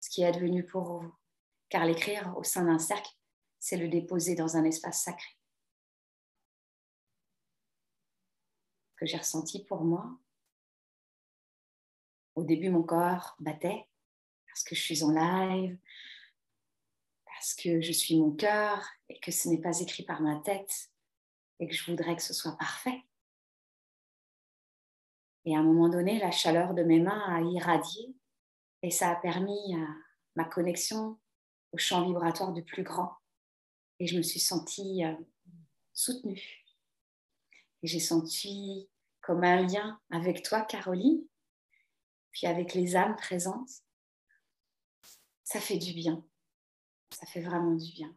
ce 0.00 0.10
qui 0.10 0.22
est 0.22 0.26
advenu 0.26 0.64
pour 0.64 1.00
vous. 1.00 1.14
Car 1.68 1.84
l'écrire 1.84 2.34
au 2.36 2.44
sein 2.44 2.64
d'un 2.64 2.78
cercle, 2.78 3.12
c'est 3.58 3.76
le 3.76 3.88
déposer 3.88 4.34
dans 4.34 4.56
un 4.56 4.64
espace 4.64 5.02
sacré. 5.02 5.38
que 8.98 9.06
j'ai 9.06 9.16
ressenti 9.16 9.64
pour 9.64 9.84
moi. 9.84 10.18
Au 12.34 12.44
début, 12.44 12.70
mon 12.70 12.82
corps 12.82 13.36
battait 13.38 13.86
parce 14.46 14.64
que 14.64 14.74
je 14.74 14.82
suis 14.82 15.04
en 15.04 15.10
live, 15.10 15.78
parce 17.24 17.54
que 17.54 17.80
je 17.80 17.92
suis 17.92 18.18
mon 18.18 18.32
cœur 18.32 18.84
et 19.08 19.20
que 19.20 19.30
ce 19.30 19.48
n'est 19.48 19.60
pas 19.60 19.80
écrit 19.80 20.02
par 20.02 20.20
ma 20.20 20.40
tête 20.40 20.90
et 21.60 21.68
que 21.68 21.74
je 21.74 21.88
voudrais 21.90 22.16
que 22.16 22.22
ce 22.22 22.34
soit 22.34 22.56
parfait. 22.58 23.04
Et 25.48 25.56
à 25.56 25.60
un 25.60 25.62
moment 25.62 25.88
donné, 25.88 26.18
la 26.18 26.30
chaleur 26.30 26.74
de 26.74 26.82
mes 26.82 27.00
mains 27.00 27.24
a 27.26 27.40
irradié 27.40 28.14
et 28.82 28.90
ça 28.90 29.08
a 29.08 29.16
permis 29.16 29.74
ma 30.36 30.44
connexion 30.44 31.18
au 31.72 31.78
champ 31.78 32.06
vibratoire 32.06 32.52
du 32.52 32.62
plus 32.62 32.82
grand. 32.82 33.16
Et 33.98 34.06
je 34.06 34.18
me 34.18 34.22
suis 34.22 34.40
sentie 34.40 35.06
euh, 35.06 35.14
soutenue. 35.94 36.66
Et 37.82 37.86
j'ai 37.86 37.98
senti 37.98 38.90
comme 39.22 39.42
un 39.42 39.62
lien 39.62 39.98
avec 40.10 40.42
toi, 40.42 40.60
Caroline, 40.60 41.26
puis 42.30 42.46
avec 42.46 42.74
les 42.74 42.94
âmes 42.94 43.16
présentes. 43.16 43.70
Ça 45.44 45.60
fait 45.60 45.78
du 45.78 45.94
bien. 45.94 46.22
Ça 47.10 47.24
fait 47.24 47.40
vraiment 47.40 47.74
du 47.74 47.90
bien. 47.92 48.14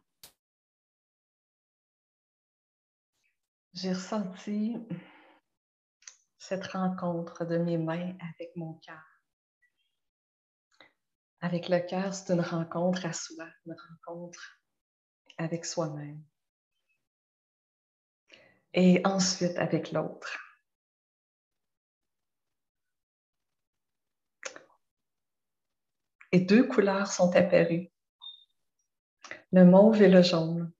j'ai 3.74 3.94
ressenti 3.94 4.76
cette 6.42 6.66
rencontre 6.66 7.44
de 7.44 7.56
mes 7.56 7.78
mains 7.78 8.16
avec 8.34 8.56
mon 8.56 8.74
cœur. 8.74 9.00
Avec 11.40 11.68
le 11.68 11.78
cœur, 11.78 12.12
c'est 12.12 12.32
une 12.32 12.40
rencontre 12.40 13.06
à 13.06 13.12
soi, 13.12 13.46
une 13.64 13.76
rencontre 13.76 14.58
avec 15.38 15.64
soi-même. 15.64 16.20
Et 18.74 19.00
ensuite 19.04 19.56
avec 19.56 19.92
l'autre. 19.92 20.36
Et 26.32 26.40
deux 26.40 26.66
couleurs 26.66 27.06
sont 27.06 27.36
apparues, 27.36 27.92
le 29.52 29.64
mauve 29.64 30.02
et 30.02 30.08
le 30.08 30.22
jaune. 30.22 30.72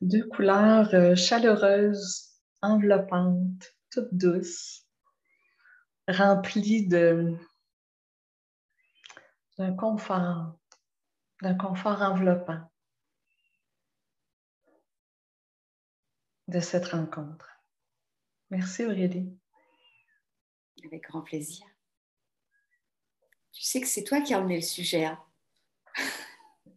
Deux 0.00 0.26
couleurs 0.28 0.94
euh, 0.94 1.16
chaleureuses, 1.16 2.28
enveloppantes, 2.62 3.74
toutes 3.90 4.14
douces, 4.14 4.86
rempli 6.06 6.86
de 6.86 7.36
d'un 9.58 9.74
confort, 9.74 10.56
d'un 11.42 11.56
confort 11.56 12.00
enveloppant 12.00 12.70
de 16.46 16.60
cette 16.60 16.86
rencontre. 16.86 17.48
Merci 18.50 18.84
Aurélie. 18.84 19.36
Avec 20.84 21.02
grand 21.02 21.22
plaisir. 21.22 21.66
Tu 23.52 23.62
sais 23.64 23.80
que 23.80 23.88
c'est 23.88 24.04
toi 24.04 24.20
qui 24.20 24.32
as 24.32 24.38
emmené 24.38 24.56
le 24.56 24.62
sujet. 24.62 25.06
Hein? 25.06 25.18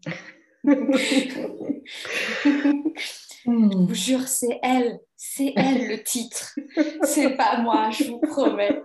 Je 3.45 3.49
vous 3.49 3.93
jure, 3.93 4.27
c'est 4.27 4.59
elle. 4.61 4.99
C'est 5.15 5.53
elle 5.55 5.87
le 5.87 6.03
titre. 6.03 6.55
C'est 7.03 7.35
pas 7.35 7.57
moi, 7.59 7.89
je 7.91 8.05
vous 8.05 8.19
promets. 8.19 8.81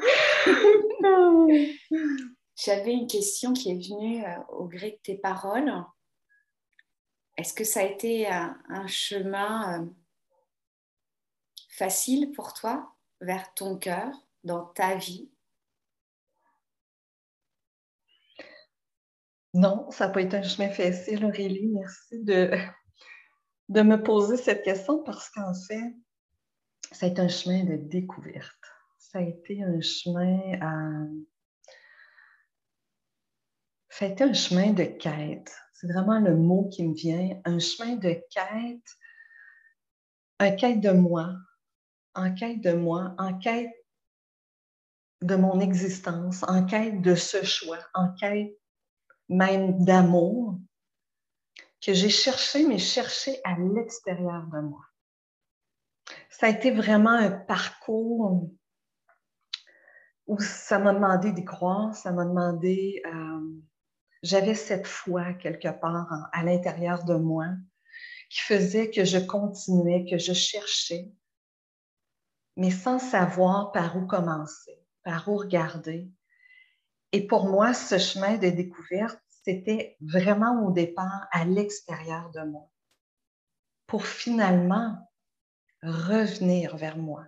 J'avais 2.56 2.92
une 2.92 3.06
question 3.06 3.52
qui 3.52 3.71
est 3.71 3.75
venue 3.75 4.25
euh, 4.25 4.38
au 4.49 4.64
gré 4.64 4.92
de 4.92 4.99
tes 5.02 5.16
paroles. 5.16 5.73
Est-ce 7.37 7.52
que 7.52 7.64
ça 7.64 7.80
a 7.80 7.85
été 7.85 8.26
un, 8.28 8.87
chemin 8.87 9.83
euh, 9.83 9.87
facile 11.68 12.33
pour 12.33 12.54
toi 12.54 12.95
vers 13.21 13.52
ton 13.52 13.76
cœur, 13.76 14.11
dans 14.42 14.64
ta 14.64 14.95
vie? 14.95 15.30
Non, 19.57 19.91
ça 19.91 20.07
n'a 20.07 20.13
pas 20.13 20.21
été 20.21 20.37
un 20.37 20.43
chemin 20.43 20.69
facile, 20.69 21.25
Aurélie. 21.25 21.69
Merci 21.69 22.23
de, 22.25 22.51
de 23.71 23.81
me 23.81 24.03
poser 24.03 24.37
cette 24.37 24.63
question 24.63 25.03
parce 25.03 25.31
qu'en 25.31 25.55
fait, 25.55 25.95
ça 26.93 27.07
a 27.07 27.09
été 27.09 27.23
un 27.23 27.29
chemin 27.29 27.65
de 27.65 27.77
découverte. 27.77 28.61
Ça 28.99 29.21
a 29.21 29.23
été 29.23 29.63
un 29.63 29.81
chemin 29.81 30.59
à... 30.61 31.07
Ça 33.89 34.05
a 34.05 34.09
été 34.09 34.25
un 34.25 34.35
chemin 34.35 34.75
de 34.75 34.85
quête. 34.85 35.57
C'est 35.73 35.91
vraiment 35.91 36.21
le 36.21 36.37
mot 36.37 36.69
qui 36.69 36.87
me 36.87 36.95
vient. 36.95 37.41
Un 37.47 37.59
chemin 37.59 37.97
de 37.97 38.11
quête, 38.29 38.91
un 40.39 40.51
quête 40.51 40.83
de 40.83 40.91
moi, 40.91 41.35
en 42.15 42.35
quête 42.35 42.61
de 42.61 42.73
moi, 42.73 43.15
en 43.17 43.39
quête 43.39 43.73
de 45.23 45.35
mon 45.35 45.61
existence, 45.61 46.43
en 46.43 46.67
quête 46.67 47.01
de 47.01 47.15
ce 47.15 47.43
choix, 47.43 47.79
en 47.95 48.13
quête 48.13 48.53
même 49.28 49.85
d'amour, 49.85 50.59
que 51.85 51.92
j'ai 51.92 52.11
cherché, 52.11 52.66
mais 52.66 52.79
cherché 52.79 53.40
à 53.44 53.57
l'extérieur 53.59 54.46
de 54.46 54.61
moi. 54.61 54.85
Ça 56.31 56.46
a 56.46 56.51
été 56.51 56.70
vraiment 56.70 57.11
un 57.11 57.31
parcours 57.31 58.51
où 60.27 60.40
ça 60.40 60.79
m'a 60.79 60.92
demandé 60.92 61.33
d'y 61.33 61.44
croire, 61.44 61.94
ça 61.94 62.12
m'a 62.12 62.24
demandé, 62.24 63.03
euh, 63.07 63.61
j'avais 64.22 64.55
cette 64.55 64.87
foi 64.87 65.35
quelque 65.35 65.68
part 65.68 66.29
à 66.33 66.42
l'intérieur 66.42 67.05
de 67.05 67.14
moi 67.14 67.46
qui 68.29 68.40
faisait 68.40 68.90
que 68.90 69.05
je 69.05 69.18
continuais, 69.18 70.07
que 70.11 70.18
je 70.18 70.33
cherchais, 70.33 71.12
mais 72.57 72.70
sans 72.70 72.98
savoir 72.98 73.72
par 73.72 73.96
où 73.96 74.07
commencer, 74.07 74.83
par 75.05 75.29
où 75.29 75.37
regarder. 75.37 76.11
Et 77.16 77.26
pour 77.26 77.46
moi, 77.46 77.72
ce 77.72 77.96
chemin 77.96 78.37
de 78.37 78.50
découverte, 78.50 79.18
c'était 79.42 79.96
vraiment 80.02 80.66
au 80.66 80.70
départ 80.70 81.26
à 81.33 81.46
l'extérieur 81.46 82.31
de 82.33 82.42
moi, 82.42 82.70
pour 83.87 84.05
finalement 84.05 85.11
revenir 85.83 86.76
vers 86.76 86.98
moi, 86.98 87.24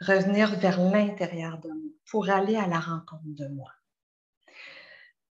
revenir 0.00 0.56
vers 0.60 0.80
l'intérieur 0.80 1.58
de 1.58 1.68
moi, 1.68 1.92
pour 2.08 2.30
aller 2.30 2.54
à 2.54 2.68
la 2.68 2.78
rencontre 2.78 3.24
de 3.24 3.48
moi. 3.48 3.72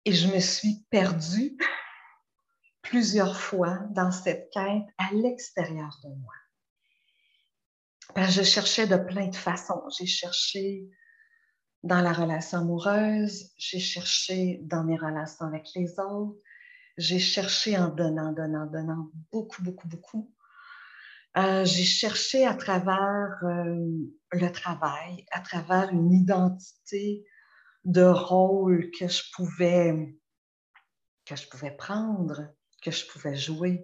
Et 0.05 0.13
je 0.13 0.33
me 0.33 0.39
suis 0.39 0.85
perdue 0.89 1.57
plusieurs 2.83 3.37
fois 3.37 3.79
dans 3.89 4.13
cette 4.13 4.49
quête 4.53 4.87
à 4.97 5.11
l'extérieur 5.11 5.99
de 6.05 6.09
moi. 6.21 6.35
je 8.29 8.43
cherchais 8.43 8.87
de 8.87 8.95
plein 8.95 9.27
de 9.27 9.35
façons. 9.35 9.83
J'ai 9.89 10.05
cherché 10.05 10.89
dans 11.83 12.01
la 12.01 12.13
relation 12.13 12.59
amoureuse, 12.59 13.51
j'ai 13.57 13.79
cherché 13.79 14.59
dans 14.63 14.83
mes 14.83 14.97
relations 14.97 15.45
avec 15.45 15.67
les 15.75 15.99
autres, 15.99 16.39
j'ai 16.97 17.19
cherché 17.19 17.77
en 17.77 17.89
donnant, 17.89 18.31
donnant, 18.31 18.67
donnant 18.67 19.09
beaucoup, 19.31 19.61
beaucoup, 19.61 19.87
beaucoup. 19.87 20.33
Euh, 21.35 21.65
j'ai 21.65 21.83
cherché 21.83 22.45
à 22.45 22.53
travers 22.53 23.39
euh, 23.43 23.75
le 24.31 24.51
travail, 24.51 25.25
à 25.31 25.41
travers 25.41 25.89
une 25.89 26.13
identité 26.13 27.25
de 27.83 28.03
rôle 28.03 28.91
que 28.97 29.07
je 29.07 29.23
pouvais, 29.35 30.15
que 31.25 31.35
je 31.35 31.47
pouvais 31.49 31.71
prendre, 31.71 32.53
que 32.81 32.91
je 32.91 33.05
pouvais 33.07 33.35
jouer, 33.35 33.83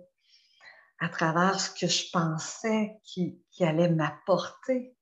à 1.00 1.10
travers 1.10 1.60
ce 1.60 1.72
que 1.72 1.88
je 1.88 2.10
pensais 2.12 2.98
qui, 3.04 3.42
qui 3.52 3.66
allait 3.66 3.90
m'apporter 3.90 4.96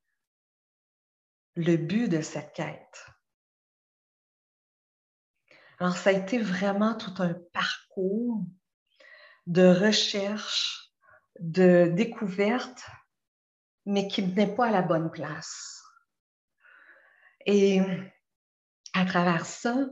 le 1.57 1.75
but 1.75 2.07
de 2.07 2.21
cette 2.21 2.53
quête. 2.53 3.05
Alors, 5.79 5.97
ça 5.97 6.11
a 6.11 6.13
été 6.13 6.37
vraiment 6.37 6.95
tout 6.95 7.13
un 7.17 7.33
parcours 7.51 8.43
de 9.47 9.65
recherche, 9.65 10.93
de 11.39 11.91
découverte, 11.95 12.85
mais 13.85 14.07
qui 14.07 14.21
ne 14.21 14.29
venait 14.29 14.55
pas 14.55 14.67
à 14.67 14.71
la 14.71 14.83
bonne 14.83 15.09
place. 15.09 15.81
Et 17.47 17.81
à 18.93 19.05
travers 19.05 19.45
ça, 19.45 19.89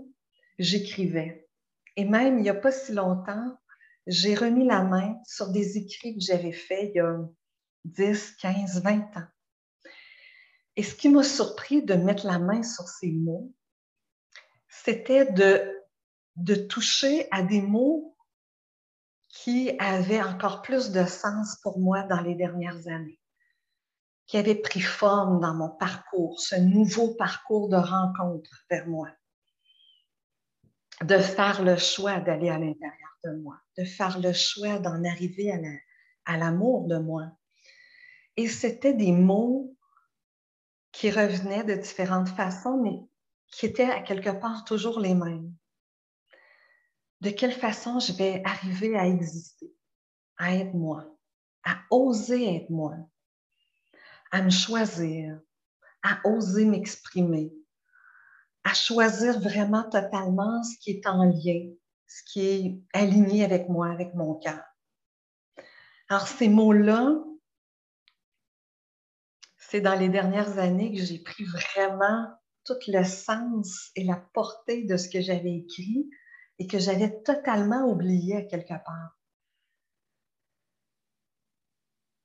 j'écrivais. 0.59 1.49
Et 1.95 2.05
même 2.05 2.37
il 2.37 2.43
n'y 2.43 2.49
a 2.49 2.55
pas 2.55 2.71
si 2.71 2.93
longtemps, 2.93 3.57
j'ai 4.05 4.35
remis 4.35 4.67
la 4.67 4.83
main 4.83 5.15
sur 5.25 5.51
des 5.51 5.77
écrits 5.77 6.15
que 6.15 6.23
j'avais 6.23 6.51
faits 6.51 6.91
il 6.93 6.97
y 6.97 6.99
a 6.99 7.17
10, 7.85 8.35
15, 8.37 8.83
20 8.83 9.17
ans. 9.17 9.27
Et 10.75 10.83
ce 10.83 10.95
qui 10.95 11.09
m'a 11.09 11.23
surpris 11.23 11.83
de 11.83 11.93
mettre 11.93 12.25
la 12.25 12.39
main 12.39 12.63
sur 12.63 12.87
ces 12.87 13.11
mots, 13.11 13.53
c'était 14.67 15.31
de, 15.31 16.55
toucher 16.67 17.27
à 17.31 17.43
des 17.43 17.61
mots 17.61 18.17
qui 19.29 19.71
avaient 19.79 20.21
encore 20.21 20.61
plus 20.61 20.91
de 20.91 21.05
sens 21.05 21.57
pour 21.61 21.79
moi 21.79 22.03
dans 22.03 22.21
les 22.21 22.35
dernières 22.35 22.87
années, 22.87 23.19
qui 24.27 24.37
avaient 24.37 24.55
pris 24.55 24.81
forme 24.81 25.39
dans 25.39 25.53
mon 25.53 25.69
parcours, 25.69 26.39
ce 26.39 26.55
nouveau 26.55 27.15
parcours 27.15 27.69
de 27.69 27.77
rencontre 27.77 28.65
vers 28.69 28.87
moi, 28.87 29.09
de 31.03 31.17
faire 31.17 31.63
le 31.63 31.77
choix 31.77 32.19
d'aller 32.19 32.49
à 32.49 32.57
l'intérieur 32.57 33.17
de 33.23 33.31
moi, 33.41 33.57
de 33.77 33.85
faire 33.85 34.19
le 34.19 34.33
choix 34.33 34.79
d'en 34.79 35.03
arriver 35.03 35.53
à 36.25 36.37
l'amour 36.37 36.87
de 36.87 36.97
moi. 36.97 37.31
Et 38.37 38.47
c'était 38.47 38.93
des 38.93 39.11
mots 39.11 39.74
qui 40.95 41.11
revenaient 41.11 41.65
de 41.65 41.75
différentes 41.75 42.29
façons, 42.29 42.81
mais 42.81 43.01
qui 43.49 43.65
étaient 43.65 43.83
à 43.83 44.01
quelque 44.01 44.29
part 44.29 44.63
toujours 44.63 45.01
les 45.01 45.13
mêmes. 45.13 45.53
De 47.19 47.31
quelle 47.31 47.51
façon 47.51 47.99
je 47.99 48.13
vais 48.13 48.41
arriver 48.45 48.97
à 48.97 49.05
exister, 49.05 49.73
à 50.37 50.55
être 50.55 50.73
moi, 50.73 51.05
à 51.65 51.79
oser 51.91 52.55
être 52.55 52.69
moi, 52.69 52.95
à 54.31 54.41
me 54.41 54.49
choisir, 54.49 55.37
à 56.01 56.19
oser 56.23 56.63
m'exprimer, 56.63 57.53
à 58.63 58.73
choisir 58.73 59.37
vraiment 59.41 59.83
totalement 59.83 60.63
ce 60.63 60.77
qui 60.79 60.91
est 60.91 61.07
en 61.07 61.25
lien, 61.25 61.73
ce 62.07 62.23
qui 62.23 62.39
est 62.39 62.79
aligné 62.93 63.43
avec 63.43 63.67
moi, 63.67 63.89
avec 63.89 64.13
mon 64.13 64.35
cœur. 64.35 64.63
Alors 66.07 66.27
ces 66.27 66.47
mots-là, 66.47 67.15
c'est 69.75 69.81
dans 69.81 69.99
les 69.99 70.07
dernières 70.07 70.57
années 70.57 70.93
que 70.93 71.03
j'ai 71.03 71.19
pris 71.19 71.43
vraiment 71.43 72.29
tout 72.63 72.77
le 72.87 73.03
sens 73.03 73.91
et 73.97 74.05
la 74.05 74.15
portée 74.15 74.85
de 74.85 74.95
ce 74.95 75.09
que 75.09 75.19
j'avais 75.19 75.53
écrit 75.53 76.09
et 76.59 76.65
que 76.65 76.79
j'avais 76.79 77.21
totalement 77.23 77.83
oublié 77.83 78.47
quelque 78.47 78.69
part. 78.69 79.19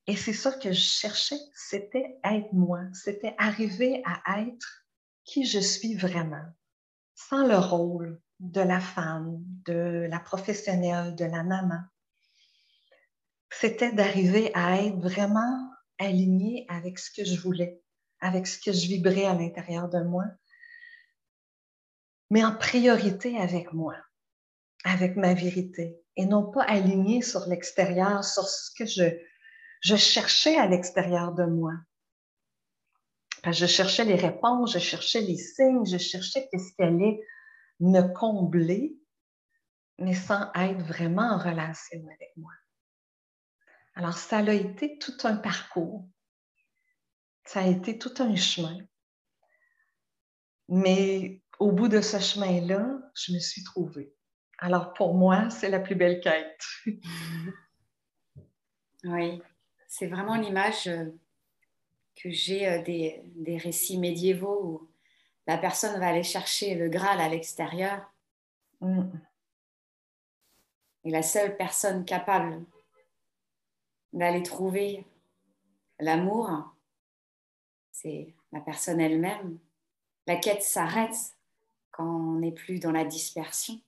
Et 0.06 0.14
c'est 0.14 0.32
ça 0.32 0.52
que 0.52 0.70
je 0.70 0.80
cherchais, 0.80 1.40
c'était 1.56 2.20
être 2.22 2.52
moi, 2.52 2.82
c'était 2.92 3.34
arriver 3.36 4.00
à 4.04 4.42
être 4.42 4.86
qui 5.24 5.44
je 5.44 5.58
suis 5.58 5.96
vraiment, 5.96 6.46
sans 7.16 7.48
le 7.48 7.58
rôle 7.58 8.22
de 8.38 8.60
la 8.60 8.78
femme, 8.78 9.42
de 9.66 10.06
la 10.08 10.20
professionnelle, 10.20 11.16
de 11.16 11.24
la 11.24 11.42
maman. 11.42 11.82
C'était 13.50 13.90
d'arriver 13.90 14.52
à 14.54 14.80
être 14.84 15.00
vraiment 15.00 15.69
alignée 16.00 16.66
avec 16.68 16.98
ce 16.98 17.10
que 17.10 17.24
je 17.24 17.38
voulais, 17.38 17.80
avec 18.20 18.46
ce 18.46 18.58
que 18.58 18.72
je 18.72 18.86
vibrais 18.86 19.26
à 19.26 19.34
l'intérieur 19.34 19.88
de 19.88 20.00
moi, 20.02 20.24
mais 22.30 22.44
en 22.44 22.54
priorité 22.54 23.38
avec 23.38 23.72
moi, 23.72 23.96
avec 24.84 25.16
ma 25.16 25.34
vérité, 25.34 26.00
et 26.16 26.26
non 26.26 26.50
pas 26.50 26.62
alignée 26.62 27.22
sur 27.22 27.46
l'extérieur, 27.46 28.24
sur 28.24 28.48
ce 28.48 28.70
que 28.76 28.86
je, 28.86 29.96
cherchais 29.96 30.56
à 30.56 30.66
l'extérieur 30.66 31.32
de 31.32 31.44
moi. 31.44 31.72
je 33.44 33.66
cherchais 33.66 34.04
les 34.04 34.16
réponses, 34.16 34.72
je 34.72 34.78
cherchais 34.78 35.20
les 35.20 35.36
signes, 35.36 35.86
je 35.86 35.98
cherchais 35.98 36.48
ce 36.52 36.74
qui 36.74 36.82
allait 36.82 37.20
me 37.80 38.02
combler, 38.14 38.96
mais 39.98 40.14
sans 40.14 40.50
être 40.54 40.80
vraiment 40.80 41.34
en 41.34 41.38
relation 41.38 41.98
avec 41.98 42.32
moi. 42.36 42.52
Alors, 43.94 44.16
ça 44.16 44.38
a 44.38 44.52
été 44.52 44.98
tout 44.98 45.16
un 45.24 45.36
parcours. 45.36 46.08
Ça 47.44 47.60
a 47.60 47.66
été 47.66 47.98
tout 47.98 48.14
un 48.18 48.36
chemin. 48.36 48.78
Mais 50.68 51.42
au 51.58 51.72
bout 51.72 51.88
de 51.88 52.00
ce 52.00 52.18
chemin-là, 52.18 52.86
je 53.14 53.32
me 53.32 53.38
suis 53.38 53.64
trouvée. 53.64 54.14
Alors, 54.58 54.92
pour 54.94 55.14
moi, 55.14 55.50
c'est 55.50 55.68
la 55.68 55.80
plus 55.80 55.94
belle 55.94 56.20
quête. 56.20 56.60
oui, 59.04 59.42
c'est 59.88 60.06
vraiment 60.06 60.36
l'image 60.36 60.86
euh, 60.86 61.06
que 62.14 62.30
j'ai 62.30 62.68
euh, 62.68 62.82
des, 62.82 63.22
des, 63.24 63.56
récits 63.56 63.98
médiévaux 63.98 64.60
où 64.62 64.90
la 65.46 65.58
personne 65.58 65.98
va 65.98 66.08
aller 66.08 66.22
chercher 66.22 66.74
le 66.74 66.88
Graal 66.88 67.20
à 67.20 67.28
l'extérieur. 67.28 68.08
Mm. 68.80 69.10
Et 71.04 71.10
la 71.10 71.22
seule 71.22 71.56
personne 71.56 72.04
capable 72.04 72.64
d'aller 74.12 74.42
trouver 74.42 75.04
l'amour, 75.98 76.74
c'est 77.92 78.34
la 78.52 78.60
personne 78.60 79.00
elle-même. 79.00 79.58
La 80.26 80.36
quête 80.36 80.62
s'arrête 80.62 81.36
quand 81.90 82.04
on 82.04 82.38
n'est 82.38 82.52
plus 82.52 82.78
dans 82.78 82.92
la 82.92 83.04
dispersion. 83.04 83.80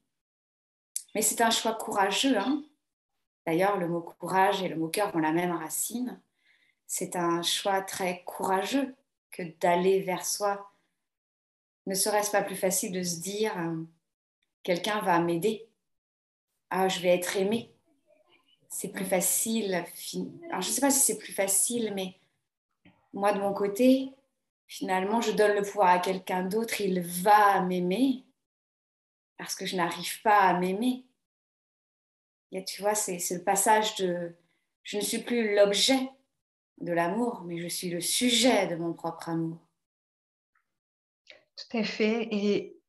Mais 1.15 1.23
c'est 1.23 1.41
un 1.41 1.51
choix 1.51 1.75
courageux. 1.75 2.37
Hein 2.37 2.65
D'ailleurs, 3.47 3.79
le 3.79 3.89
mot 3.89 4.01
courage 4.01 4.63
et 4.63 4.69
le 4.69 4.77
mot 4.77 4.89
cœur 4.89 5.15
ont 5.15 5.21
la 5.21 5.33
même 5.33 5.53
racine. 5.53 6.21
C'est 6.87 7.17
un 7.17 7.43
choix 7.43 7.83
très 7.83 8.23
courageux 8.25 8.95
que 9.31 9.43
d'aller 9.61 10.01
vers 10.01 10.25
soi. 10.25 10.73
Ne 11.87 11.95
serait-ce 11.95 12.31
pas 12.31 12.43
plus 12.43 12.57
facile 12.57 12.93
de 12.93 13.03
se 13.03 13.21
dire, 13.21 13.57
euh, 13.59 13.83
quelqu'un 14.63 15.01
va 15.01 15.19
m'aider, 15.19 15.69
ah, 16.71 16.89
je 16.89 17.01
vais 17.01 17.09
être 17.09 17.37
aimé. 17.37 17.71
C'est 18.75 18.89
plus 18.89 19.05
facile. 19.05 19.75
Alors, 19.75 20.63
je 20.63 20.69
ne 20.69 20.73
sais 20.73 20.81
pas 20.81 20.91
si 20.91 21.01
c'est 21.01 21.19
plus 21.19 21.35
facile, 21.35 21.93
mais 21.95 22.19
moi, 23.13 23.35
de 23.35 23.39
mon 23.39 23.53
côté, 23.53 24.15
finalement, 24.67 25.21
je 25.21 25.33
donne 25.33 25.55
le 25.55 25.63
pouvoir 25.63 25.89
à 25.89 25.99
quelqu'un 25.99 26.43
d'autre, 26.43 26.81
il 26.81 27.03
va 27.03 27.61
m'aimer 27.61 28.25
parce 29.37 29.55
que 29.55 29.67
je 29.67 29.77
n'arrive 29.77 30.23
pas 30.23 30.39
à 30.39 30.59
m'aimer. 30.59 31.05
Tu 32.67 32.81
vois, 32.81 32.95
c'est 32.95 33.19
le 33.31 33.45
passage 33.45 33.95
de 33.97 34.35
je 34.85 34.97
ne 34.97 35.03
suis 35.03 35.19
plus 35.19 35.55
l'objet 35.55 36.09
de 36.81 36.93
l'amour, 36.93 37.43
mais 37.45 37.59
je 37.59 37.69
suis 37.69 37.91
le 37.91 38.01
sujet 38.01 38.69
de 38.69 38.77
mon 38.77 38.95
propre 38.95 39.29
amour. 39.29 39.59
Tout 41.57 41.77
à 41.77 41.85
fait. 41.85 42.27
Et, 42.31 42.81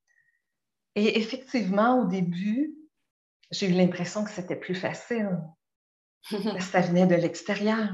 et 0.95 1.19
effectivement, 1.19 1.99
au 1.99 2.05
début, 2.05 2.73
j'ai 3.51 3.67
eu 3.67 3.73
l'impression 3.73 4.23
que 4.23 4.31
c'était 4.31 4.55
plus 4.55 4.75
facile. 4.75 5.37
Ça 6.29 6.81
venait 6.81 7.07
de 7.07 7.15
l'extérieur. 7.15 7.89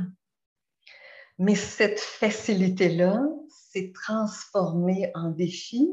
Mais 1.38 1.56
cette 1.56 2.00
facilité-là 2.00 3.22
s'est 3.48 3.92
transformée 3.94 5.12
en 5.16 5.30
défi 5.30 5.90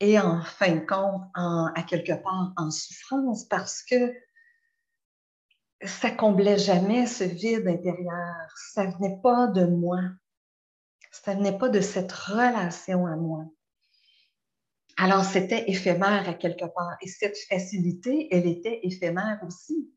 et 0.00 0.18
en 0.18 0.42
fin 0.42 0.74
de 0.74 0.80
compte, 0.80 1.22
à 1.34 1.82
quelque 1.88 2.12
part, 2.12 2.52
en 2.56 2.70
souffrance 2.70 3.44
parce 3.44 3.82
que 3.82 4.12
ça 5.84 6.10
comblait 6.10 6.58
jamais 6.58 7.06
ce 7.06 7.24
vide 7.24 7.66
intérieur. 7.68 8.34
Ça 8.72 8.86
venait 8.86 9.18
pas 9.22 9.46
de 9.46 9.64
moi. 9.66 10.00
Ça 11.12 11.34
venait 11.34 11.56
pas 11.56 11.68
de 11.68 11.80
cette 11.80 12.12
relation 12.12 13.06
à 13.06 13.16
moi. 13.16 13.44
Alors, 14.98 15.24
c'était 15.24 15.70
éphémère 15.70 16.28
à 16.28 16.34
quelque 16.34 16.64
part. 16.64 16.96
Et 17.02 17.08
cette 17.08 17.36
facilité, 17.48 18.28
elle 18.30 18.46
était 18.46 18.80
éphémère 18.82 19.38
aussi. 19.46 19.92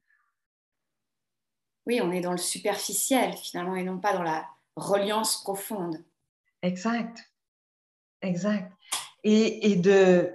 Oui, 1.89 2.01
on 2.03 2.11
est 2.11 2.21
dans 2.21 2.33
le 2.33 2.37
superficiel 2.37 3.35
finalement 3.35 3.75
et 3.75 3.83
non 3.83 3.97
pas 3.97 4.13
dans 4.13 4.21
la 4.21 4.47
reliance 4.75 5.41
profonde. 5.41 5.97
Exact. 6.61 7.17
Exact. 8.21 8.71
Et, 9.23 9.75
de, 9.75 10.31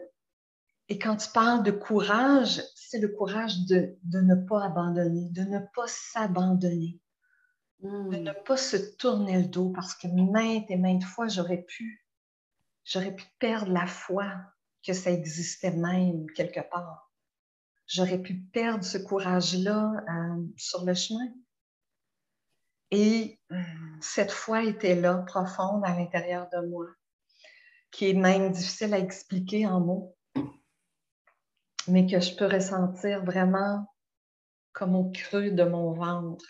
et 0.89 0.99
quand 0.99 1.15
tu 1.15 1.31
parles 1.31 1.63
de 1.63 1.71
courage, 1.71 2.61
c'est 2.75 2.99
le 2.99 3.07
courage 3.07 3.67
de, 3.67 3.97
ne 4.13 4.35
pas 4.35 4.65
abandonner, 4.65 5.29
de 5.31 5.43
ne 5.43 5.61
pas 5.77 5.87
s'abandonner, 5.87 6.99
de 7.85 7.89
ne 7.89 8.33
hmm. 8.33 8.45
pas 8.45 8.57
se 8.57 8.77
tourner 8.97 9.43
le 9.43 9.47
dos 9.47 9.71
parce 9.71 9.95
que 9.95 10.09
maintes 10.09 10.69
et 10.73 10.77
maintes 10.77 11.05
fois, 11.05 11.29
j'aurais 11.29 11.63
pu, 11.63 12.05
j'aurais 12.85 13.15
pu 13.15 13.27
perdre 13.39 13.71
la 13.71 13.87
foi 13.87 14.27
que 14.85 14.93
ça 14.93 15.13
existait 15.13 15.71
même 15.71 16.27
quelque 16.33 16.69
part. 16.69 17.13
J'aurais 17.87 18.21
pu 18.21 18.35
perdre 18.35 18.83
ce 18.83 18.99
courage-là 18.99 19.93
euh, 20.09 20.43
sur 20.57 20.85
le 20.85 20.95
chemin. 20.95 21.29
Et 22.97 23.41
euh, 23.51 23.57
cette 24.01 24.31
foi 24.31 24.63
était 24.63 24.95
là, 24.95 25.25
profonde 25.27 25.83
à 25.85 25.97
l'intérieur 25.97 26.49
de 26.53 26.65
moi, 26.69 26.87
qui 27.91 28.09
est 28.09 28.15
même 28.15 28.53
difficile 28.53 28.95
à 28.95 29.01
expliquer 29.01 29.67
en 29.67 29.81
mots, 29.81 30.17
mais 31.89 32.07
que 32.07 32.21
je 32.21 32.37
peux 32.37 32.47
ressentir 32.47 33.25
vraiment 33.25 33.93
comme 34.73 34.95
au 34.95 35.11
creux 35.11 35.51
de 35.51 35.65
mon 35.65 35.93
ventre, 35.93 36.47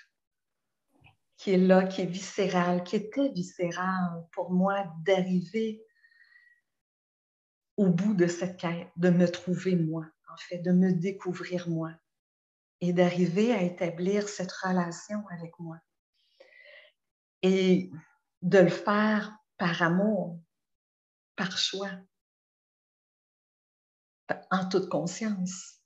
qui 1.38 1.52
est 1.52 1.58
là, 1.58 1.84
qui 1.84 2.02
est 2.02 2.06
viscéral, 2.06 2.84
qui 2.84 2.96
était 2.96 3.30
viscéral 3.30 4.26
pour 4.32 4.50
moi 4.50 4.84
d'arriver 5.06 5.82
au 7.78 7.86
bout 7.86 8.12
de 8.12 8.26
cette 8.26 8.58
quête, 8.58 8.88
de 8.96 9.08
me 9.08 9.26
trouver 9.26 9.76
moi, 9.76 10.04
en 10.30 10.36
fait, 10.36 10.58
de 10.58 10.72
me 10.72 10.92
découvrir 10.92 11.70
moi 11.70 11.92
et 12.82 12.92
d'arriver 12.92 13.54
à 13.54 13.62
établir 13.62 14.28
cette 14.28 14.52
relation 14.52 15.26
avec 15.30 15.58
moi. 15.58 15.78
Et 17.44 17.90
de 18.42 18.58
le 18.58 18.70
faire 18.70 19.38
par 19.58 19.82
amour, 19.82 20.40
par 21.36 21.56
choix, 21.56 21.92
en 24.50 24.68
toute 24.68 24.88
conscience. 24.88 25.80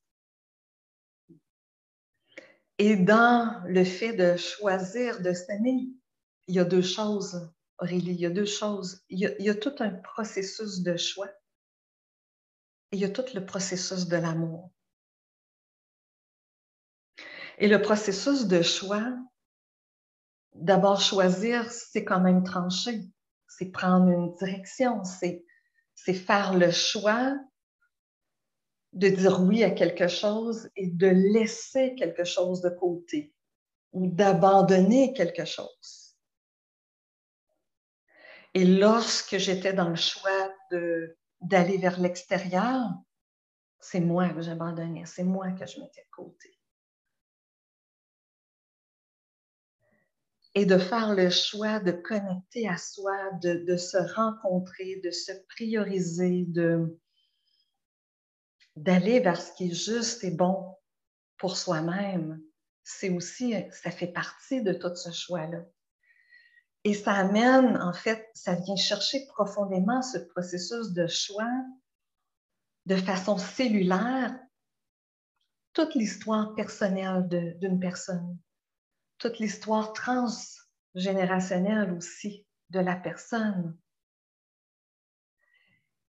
Et 2.78 2.96
dans 2.96 3.60
le 3.66 3.84
fait 3.84 4.14
de 4.14 4.36
choisir 4.36 5.20
de 5.20 5.34
s'aimer, 5.34 5.88
il 6.46 6.54
y 6.54 6.60
a 6.60 6.64
deux 6.64 6.82
choses, 6.82 7.52
Aurélie, 7.78 8.12
il 8.12 8.20
y 8.20 8.26
a 8.26 8.30
deux 8.30 8.46
choses. 8.46 9.04
Il 9.10 9.18
y 9.18 9.26
a, 9.26 9.36
il 9.38 9.44
y 9.44 9.50
a 9.50 9.54
tout 9.54 9.74
un 9.80 9.90
processus 9.90 10.80
de 10.80 10.96
choix 10.96 11.28
il 12.92 13.00
y 13.00 13.04
a 13.04 13.10
tout 13.10 13.24
le 13.34 13.44
processus 13.44 14.06
de 14.06 14.16
l'amour. 14.16 14.70
Et 17.58 17.68
le 17.68 17.82
processus 17.82 18.46
de 18.46 18.62
choix, 18.62 19.14
d'abord 20.60 21.00
choisir, 21.00 21.70
c'est 21.70 22.04
quand 22.04 22.20
même 22.20 22.44
trancher, 22.44 23.02
c'est 23.48 23.70
prendre 23.70 24.08
une 24.08 24.34
direction, 24.34 25.02
c'est, 25.04 25.44
faire 25.94 26.54
le 26.54 26.70
choix 26.70 27.36
de 28.92 29.08
dire 29.08 29.42
oui 29.42 29.62
à 29.62 29.70
quelque 29.70 30.08
chose 30.08 30.70
et 30.74 30.86
de 30.86 31.06
laisser 31.06 31.94
quelque 31.96 32.24
chose 32.24 32.62
de 32.62 32.70
côté 32.70 33.34
ou 33.92 34.06
d'abandonner 34.06 35.12
quelque 35.12 35.44
chose. 35.44 36.16
Et 38.54 38.64
lorsque 38.64 39.36
j'étais 39.36 39.74
dans 39.74 39.90
le 39.90 39.96
choix 39.96 40.50
d'aller 41.40 41.76
vers 41.76 42.00
l'extérieur, 42.00 42.88
c'est 43.80 44.00
moi 44.00 44.30
que 44.30 44.40
j'abandonnais, 44.40 45.04
c'est 45.04 45.24
moi 45.24 45.52
que 45.52 45.66
je 45.66 45.78
mettais 45.80 46.02
de 46.02 46.10
côté. 46.10 46.57
Et 50.58 50.66
de 50.66 50.76
faire 50.76 51.14
le 51.14 51.30
choix 51.30 51.78
de 51.78 51.92
connecter 51.92 52.68
à 52.68 52.76
soi, 52.76 53.16
de, 53.40 53.76
se 53.76 53.96
rencontrer, 54.16 55.00
de 55.04 55.12
se 55.12 55.30
prioriser, 55.50 56.48
d'aller 58.74 59.20
vers 59.20 59.40
ce 59.40 59.52
qui 59.52 59.70
est 59.70 59.74
juste 59.74 60.24
et 60.24 60.32
bon 60.32 60.74
pour 61.36 61.56
soi-même, 61.56 62.42
c'est 62.82 63.10
aussi, 63.10 63.54
ça 63.70 63.92
fait 63.92 64.08
partie 64.08 64.60
de 64.60 64.72
tout 64.72 64.96
ce 64.96 65.12
choix-là. 65.12 65.64
Et 66.82 66.94
ça 66.94 67.12
amène, 67.12 67.80
en 67.80 67.92
fait, 67.92 68.28
ça 68.34 68.56
vient 68.56 68.74
chercher 68.74 69.26
profondément 69.28 70.02
ce 70.02 70.18
processus 70.18 70.90
de 70.92 71.06
choix 71.06 71.52
de 72.86 72.96
façon 72.96 73.38
cellulaire, 73.38 74.36
toute 75.72 75.94
l'histoire 75.94 76.52
personnelle 76.56 77.28
d'une 77.60 77.78
personne, 77.78 78.36
toute 79.18 79.38
l'histoire 79.38 79.92
transgénérationnelle 79.92 81.92
aussi 81.92 82.46
de 82.70 82.80
la 82.80 82.96
personne. 82.96 83.78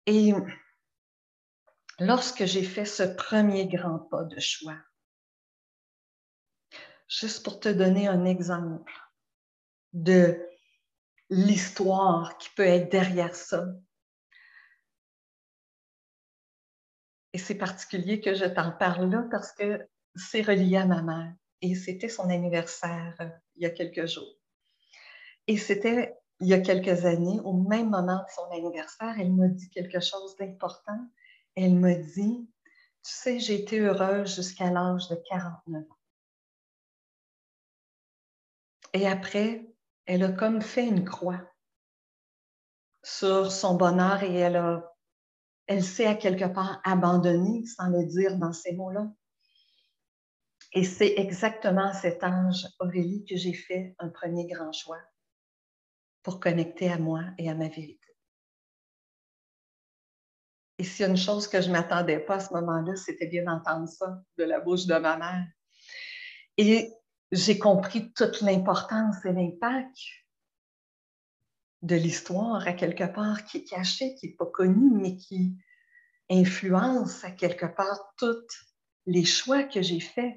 Et 0.05 0.33
lorsque 1.99 2.45
j'ai 2.45 2.63
fait 2.63 2.85
ce 2.85 3.03
premier 3.03 3.67
grand 3.67 3.99
pas 3.99 4.23
de 4.23 4.39
choix, 4.39 4.77
juste 7.07 7.43
pour 7.43 7.59
te 7.59 7.69
donner 7.69 8.07
un 8.07 8.25
exemple 8.25 8.93
de 9.93 10.43
l'histoire 11.29 12.37
qui 12.37 12.49
peut 12.51 12.65
être 12.65 12.91
derrière 12.91 13.35
ça. 13.35 13.65
Et 17.33 17.37
c'est 17.37 17.55
particulier 17.55 18.21
que 18.21 18.33
je 18.33 18.45
t'en 18.45 18.71
parle 18.71 19.11
là 19.11 19.27
parce 19.29 19.51
que 19.51 19.87
c'est 20.15 20.41
relié 20.41 20.77
à 20.77 20.87
ma 20.87 21.03
mère 21.03 21.35
et 21.61 21.75
c'était 21.75 22.09
son 22.09 22.29
anniversaire 22.29 23.15
euh, 23.19 23.29
il 23.55 23.63
y 23.63 23.65
a 23.65 23.69
quelques 23.69 24.05
jours. 24.05 24.35
Et 25.47 25.57
c'était 25.57 26.15
il 26.41 26.47
y 26.47 26.53
a 26.53 26.59
quelques 26.59 27.05
années, 27.05 27.39
au 27.43 27.53
même 27.53 27.89
moment 27.89 28.17
de 28.17 28.31
son 28.33 28.49
anniversaire, 28.51 29.15
elle 29.19 29.33
m'a 29.33 29.47
dit 29.47 29.69
quelque 29.69 29.99
chose 29.99 30.35
d'important. 30.37 30.99
Elle 31.55 31.75
m'a 31.75 31.95
dit, 31.95 32.49
tu 33.03 33.11
sais, 33.11 33.39
j'ai 33.39 33.61
été 33.61 33.79
heureuse 33.79 34.35
jusqu'à 34.35 34.71
l'âge 34.71 35.09
de 35.09 35.15
49 35.15 35.83
ans. 35.83 35.97
Et 38.93 39.05
après, 39.05 39.69
elle 40.05 40.23
a 40.23 40.31
comme 40.31 40.61
fait 40.61 40.87
une 40.87 41.03
croix 41.03 41.41
sur 43.03 43.51
son 43.51 43.75
bonheur 43.75 44.23
et 44.23 44.33
elle 44.33 44.55
a, 44.55 44.95
elle 45.67 45.83
s'est 45.83 46.05
à 46.05 46.15
quelque 46.15 46.45
part 46.45 46.81
abandonnée, 46.83 47.65
sans 47.65 47.89
le 47.89 48.05
dire 48.05 48.37
dans 48.37 48.53
ces 48.53 48.73
mots-là. 48.73 49.11
Et 50.73 50.83
c'est 50.83 51.15
exactement 51.17 51.93
cet 51.93 52.23
âge, 52.23 52.67
Aurélie, 52.79 53.25
que 53.25 53.35
j'ai 53.35 53.53
fait 53.53 53.95
un 53.99 54.09
premier 54.09 54.45
grand 54.47 54.71
choix 54.71 55.01
pour 56.21 56.39
connecter 56.39 56.91
à 56.91 56.97
moi 56.99 57.23
et 57.37 57.49
à 57.49 57.55
ma 57.55 57.69
vérité. 57.69 57.99
Et 60.77 60.83
s'il 60.83 61.01
y 61.01 61.05
a 61.05 61.11
une 61.11 61.17
chose 61.17 61.47
que 61.47 61.61
je 61.61 61.67
ne 61.67 61.73
m'attendais 61.73 62.19
pas 62.19 62.35
à 62.35 62.39
ce 62.39 62.53
moment-là, 62.53 62.95
c'était 62.95 63.27
bien 63.27 63.43
d'entendre 63.43 63.87
ça 63.87 64.23
de 64.37 64.43
la 64.43 64.59
bouche 64.59 64.85
de 64.85 64.95
ma 64.95 65.17
mère. 65.17 65.47
Et 66.57 66.93
j'ai 67.31 67.59
compris 67.59 68.13
toute 68.13 68.41
l'importance 68.41 69.25
et 69.25 69.33
l'impact 69.33 69.97
de 71.81 71.95
l'histoire 71.95 72.67
à 72.67 72.73
quelque 72.73 73.05
part 73.05 73.43
qui 73.45 73.57
est 73.57 73.63
cachée, 73.63 74.15
qui 74.15 74.27
n'est 74.27 74.35
pas 74.35 74.45
connue, 74.45 74.91
mais 74.91 75.15
qui 75.15 75.57
influence 76.29 77.23
à 77.23 77.31
quelque 77.31 77.65
part 77.65 78.13
tous 78.17 78.45
les 79.05 79.25
choix 79.25 79.63
que 79.63 79.81
j'ai 79.81 79.99
faits. 79.99 80.35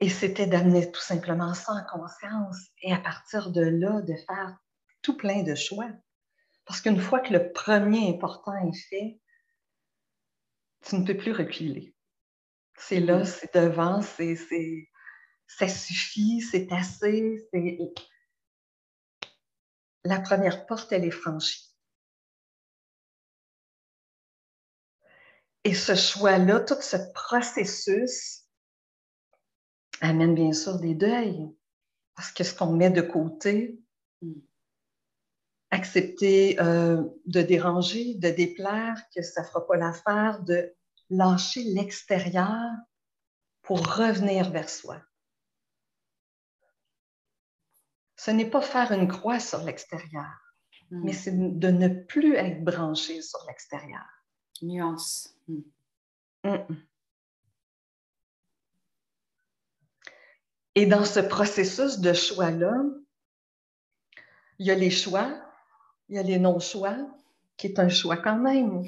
Et 0.00 0.08
c'était 0.08 0.46
d'amener 0.46 0.90
tout 0.90 1.00
simplement 1.00 1.52
ça 1.52 1.72
en 1.72 1.98
conscience 1.98 2.58
et 2.82 2.92
à 2.92 2.98
partir 2.98 3.50
de 3.50 3.60
là, 3.60 4.00
de 4.00 4.14
faire 4.26 4.58
tout 5.02 5.16
plein 5.16 5.42
de 5.42 5.54
choix. 5.54 5.90
Parce 6.64 6.80
qu'une 6.80 7.00
fois 7.00 7.20
que 7.20 7.32
le 7.32 7.52
premier 7.52 8.08
important 8.08 8.54
est 8.54 8.88
fait, 8.88 9.20
tu 10.86 10.96
ne 10.96 11.04
peux 11.06 11.16
plus 11.16 11.32
reculer. 11.32 11.94
C'est 12.78 13.00
là, 13.00 13.26
c'est 13.26 13.54
devant, 13.54 14.00
c'est, 14.00 14.36
ça 15.46 15.68
suffit, 15.68 16.40
c'est 16.40 16.72
assez. 16.72 17.46
La 20.04 20.20
première 20.20 20.64
porte, 20.64 20.92
elle 20.92 21.04
est 21.04 21.10
franchie. 21.10 21.68
Et 25.64 25.74
ce 25.74 25.94
choix-là, 25.94 26.60
tout 26.60 26.80
ce 26.80 26.96
processus 27.12 28.39
amène 30.00 30.34
bien 30.34 30.52
sûr 30.52 30.78
des 30.78 30.94
deuils. 30.94 31.48
Parce 32.14 32.32
que 32.32 32.44
ce 32.44 32.54
qu'on 32.54 32.72
met 32.72 32.90
de 32.90 33.02
côté, 33.02 33.80
accepter 35.70 36.60
euh, 36.60 37.02
de 37.26 37.42
déranger, 37.42 38.14
de 38.14 38.28
déplaire, 38.30 38.96
que 39.14 39.22
ça 39.22 39.42
ne 39.42 39.46
fera 39.46 39.66
pas 39.66 39.76
l'affaire, 39.76 40.42
de 40.42 40.74
lâcher 41.10 41.62
l'extérieur 41.62 42.70
pour 43.62 43.78
revenir 43.78 44.50
vers 44.50 44.68
soi. 44.68 45.00
Ce 48.16 48.30
n'est 48.30 48.50
pas 48.50 48.60
faire 48.60 48.92
une 48.92 49.08
croix 49.08 49.40
sur 49.40 49.62
l'extérieur, 49.62 50.30
hmm. 50.90 51.04
mais 51.04 51.12
c'est 51.12 51.32
de 51.32 51.68
ne 51.68 51.88
plus 51.88 52.34
être 52.34 52.62
branché 52.64 53.22
sur 53.22 53.38
l'extérieur. 53.46 54.06
Nuance. 54.62 55.34
Hmm. 55.48 56.58
Et 60.80 60.86
dans 60.86 61.04
ce 61.04 61.20
processus 61.20 61.98
de 61.98 62.14
choix-là, 62.14 62.72
il 64.58 64.66
y 64.66 64.70
a 64.70 64.74
les 64.74 64.88
choix, 64.88 65.30
il 66.08 66.16
y 66.16 66.18
a 66.18 66.22
les 66.22 66.38
non-choix, 66.38 66.96
qui 67.58 67.66
est 67.66 67.78
un 67.78 67.90
choix 67.90 68.16
quand 68.16 68.38
même 68.38 68.84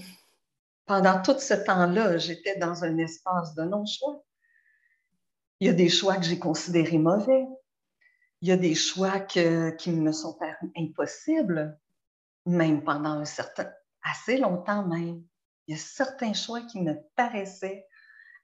pendant 0.87 1.21
tout 1.21 1.39
ce 1.39 1.53
temps-là, 1.53 2.17
j'étais 2.17 2.57
dans 2.57 2.83
un 2.83 2.97
espace 2.97 3.55
de 3.57 3.65
non-choix. 3.65 4.25
Il 5.61 5.67
y 5.67 5.71
a 5.71 5.75
des 5.75 5.91
choix 5.91 6.17
que 6.17 6.23
j'ai 6.23 6.39
considérés 6.39 6.97
mauvais. 6.97 7.47
Il 8.41 8.49
y 8.49 8.53
a 8.53 8.57
des 8.57 8.75
choix 8.75 9.21
qui 9.21 9.91
me 9.91 10.13
sont 10.13 10.33
parus 10.33 10.71
impossibles, 10.75 11.79
même 12.47 12.83
pendant 12.83 13.21
un 13.21 13.27
certain, 13.27 13.71
assez 14.03 14.39
longtemps 14.39 14.87
même. 14.87 15.23
Il 15.67 15.77
y 15.77 15.79
a 15.79 15.83
certains 15.83 16.33
choix 16.33 16.63
qui 16.63 16.81
me 16.81 16.95
paraissaient 17.17 17.87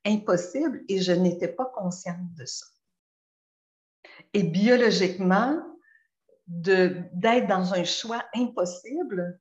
impossibles 0.04 0.84
et 0.87 1.00
je 1.00 1.12
n'étais 1.12 1.48
pas 1.48 1.72
consciente 1.74 2.34
de 2.34 2.44
ça. 2.44 2.66
Et 4.34 4.42
biologiquement, 4.42 5.62
d'être 6.46 7.46
dans 7.46 7.74
un 7.74 7.84
choix 7.84 8.24
impossible, 8.34 9.40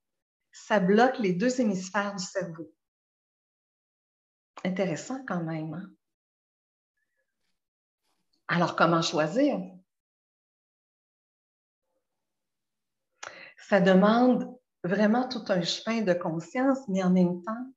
ça 0.52 0.80
bloque 0.80 1.20
les 1.20 1.34
deux 1.34 1.62
hémisphères 1.62 2.15
du 2.15 2.24
cerveau. 2.24 2.74
Intéressant 4.63 5.24
quand 5.26 5.43
même. 5.43 5.74
Hein? 5.74 5.89
Alors, 8.48 8.76
comment 8.76 9.02
choisir? 9.02 9.60
Ça 13.58 13.82
demande 13.82 14.58
vraiment 14.84 15.28
tout 15.28 15.43
un 15.50 15.62
chemin 15.62 16.02
de 16.02 16.13
conscience, 16.13 16.80
mais 16.88 17.04
en 17.04 17.10
même 17.10 17.41
temps, 17.43 17.74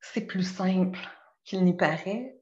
c'est 0.00 0.26
plus 0.26 0.44
simple 0.44 0.98
qu'il 1.44 1.64
n'y 1.64 1.76
paraît. 1.76 2.39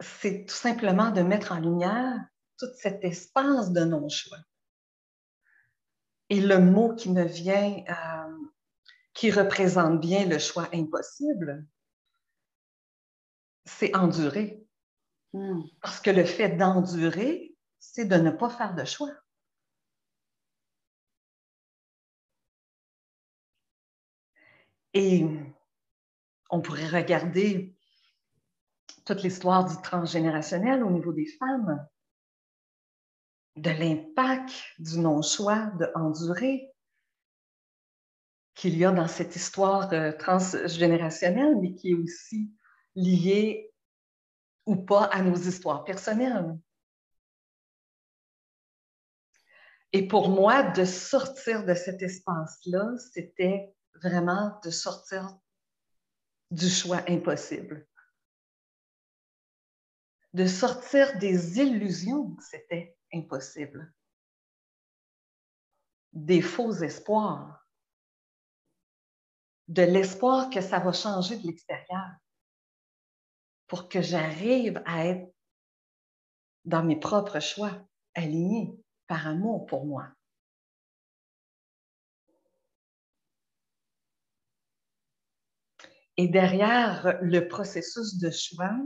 C'est 0.00 0.46
tout 0.46 0.54
simplement 0.54 1.10
de 1.10 1.22
mettre 1.22 1.52
en 1.52 1.60
lumière 1.60 2.18
tout 2.58 2.66
cet 2.76 3.04
espace 3.04 3.70
de 3.72 3.84
non-choix. 3.84 4.38
Et 6.28 6.40
le 6.40 6.58
mot 6.58 6.94
qui 6.94 7.10
me 7.10 7.24
vient 7.24 7.84
euh, 7.88 8.48
qui 9.14 9.30
représente 9.30 10.00
bien 10.00 10.26
le 10.26 10.38
choix 10.38 10.68
impossible, 10.72 11.66
c'est 13.64 13.94
endurer. 13.96 14.64
Hmm. 15.32 15.62
Parce 15.82 16.00
que 16.00 16.10
le 16.10 16.24
fait 16.24 16.56
d'endurer, 16.56 17.56
c'est 17.78 18.04
de 18.04 18.16
ne 18.16 18.30
pas 18.30 18.50
faire 18.50 18.74
de 18.74 18.84
choix. 18.84 19.12
Et 24.92 25.24
on 26.50 26.60
pourrait 26.60 26.88
regarder 26.88 27.76
toute 29.10 29.24
l'histoire 29.24 29.64
du 29.64 29.74
transgénérationnel 29.82 30.84
au 30.84 30.90
niveau 30.90 31.12
des 31.12 31.26
femmes, 31.26 31.84
de 33.56 33.70
l'impact 33.70 34.52
du 34.78 35.00
non-choix, 35.00 35.66
de 35.80 35.90
endurer, 35.96 36.70
qu'il 38.54 38.78
y 38.78 38.84
a 38.84 38.92
dans 38.92 39.08
cette 39.08 39.34
histoire 39.34 39.92
euh, 39.92 40.12
transgénérationnelle, 40.12 41.56
mais 41.60 41.74
qui 41.74 41.90
est 41.90 41.94
aussi 41.94 42.52
liée 42.94 43.72
ou 44.64 44.76
pas 44.76 45.06
à 45.06 45.22
nos 45.22 45.34
histoires 45.34 45.82
personnelles. 45.82 46.56
Et 49.92 50.06
pour 50.06 50.28
moi, 50.28 50.62
de 50.62 50.84
sortir 50.84 51.66
de 51.66 51.74
cet 51.74 52.00
espace-là, 52.00 52.92
c'était 53.12 53.74
vraiment 54.00 54.60
de 54.62 54.70
sortir 54.70 55.36
du 56.52 56.68
choix 56.68 57.02
impossible. 57.08 57.88
De 60.32 60.46
sortir 60.46 61.18
des 61.18 61.58
illusions, 61.58 62.36
c'était 62.40 62.96
impossible. 63.12 63.92
Des 66.12 66.42
faux 66.42 66.72
espoirs 66.72 67.60
de 69.70 69.82
l'espoir 69.82 70.50
que 70.50 70.60
ça 70.60 70.80
va 70.80 70.92
changer 70.92 71.38
de 71.38 71.46
l'extérieur 71.46 72.10
pour 73.68 73.88
que 73.88 74.02
j'arrive 74.02 74.82
à 74.84 75.06
être 75.06 75.32
dans 76.64 76.82
mes 76.82 76.98
propres 76.98 77.38
choix, 77.38 77.70
alignés 78.14 78.76
par 79.06 79.28
amour 79.28 79.66
pour 79.66 79.86
moi. 79.86 80.08
Et 86.16 86.26
derrière 86.26 87.18
le 87.22 87.46
processus 87.46 88.18
de 88.18 88.30
choix, 88.30 88.76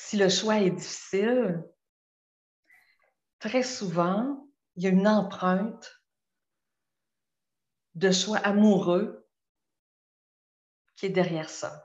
si 0.00 0.16
le 0.16 0.28
choix 0.28 0.60
est 0.60 0.70
difficile, 0.70 1.60
très 3.40 3.64
souvent, 3.64 4.48
il 4.76 4.84
y 4.84 4.86
a 4.86 4.90
une 4.90 5.08
empreinte 5.08 6.00
de 7.96 8.12
choix 8.12 8.38
amoureux 8.38 9.28
qui 10.94 11.06
est 11.06 11.10
derrière 11.10 11.50
ça. 11.50 11.84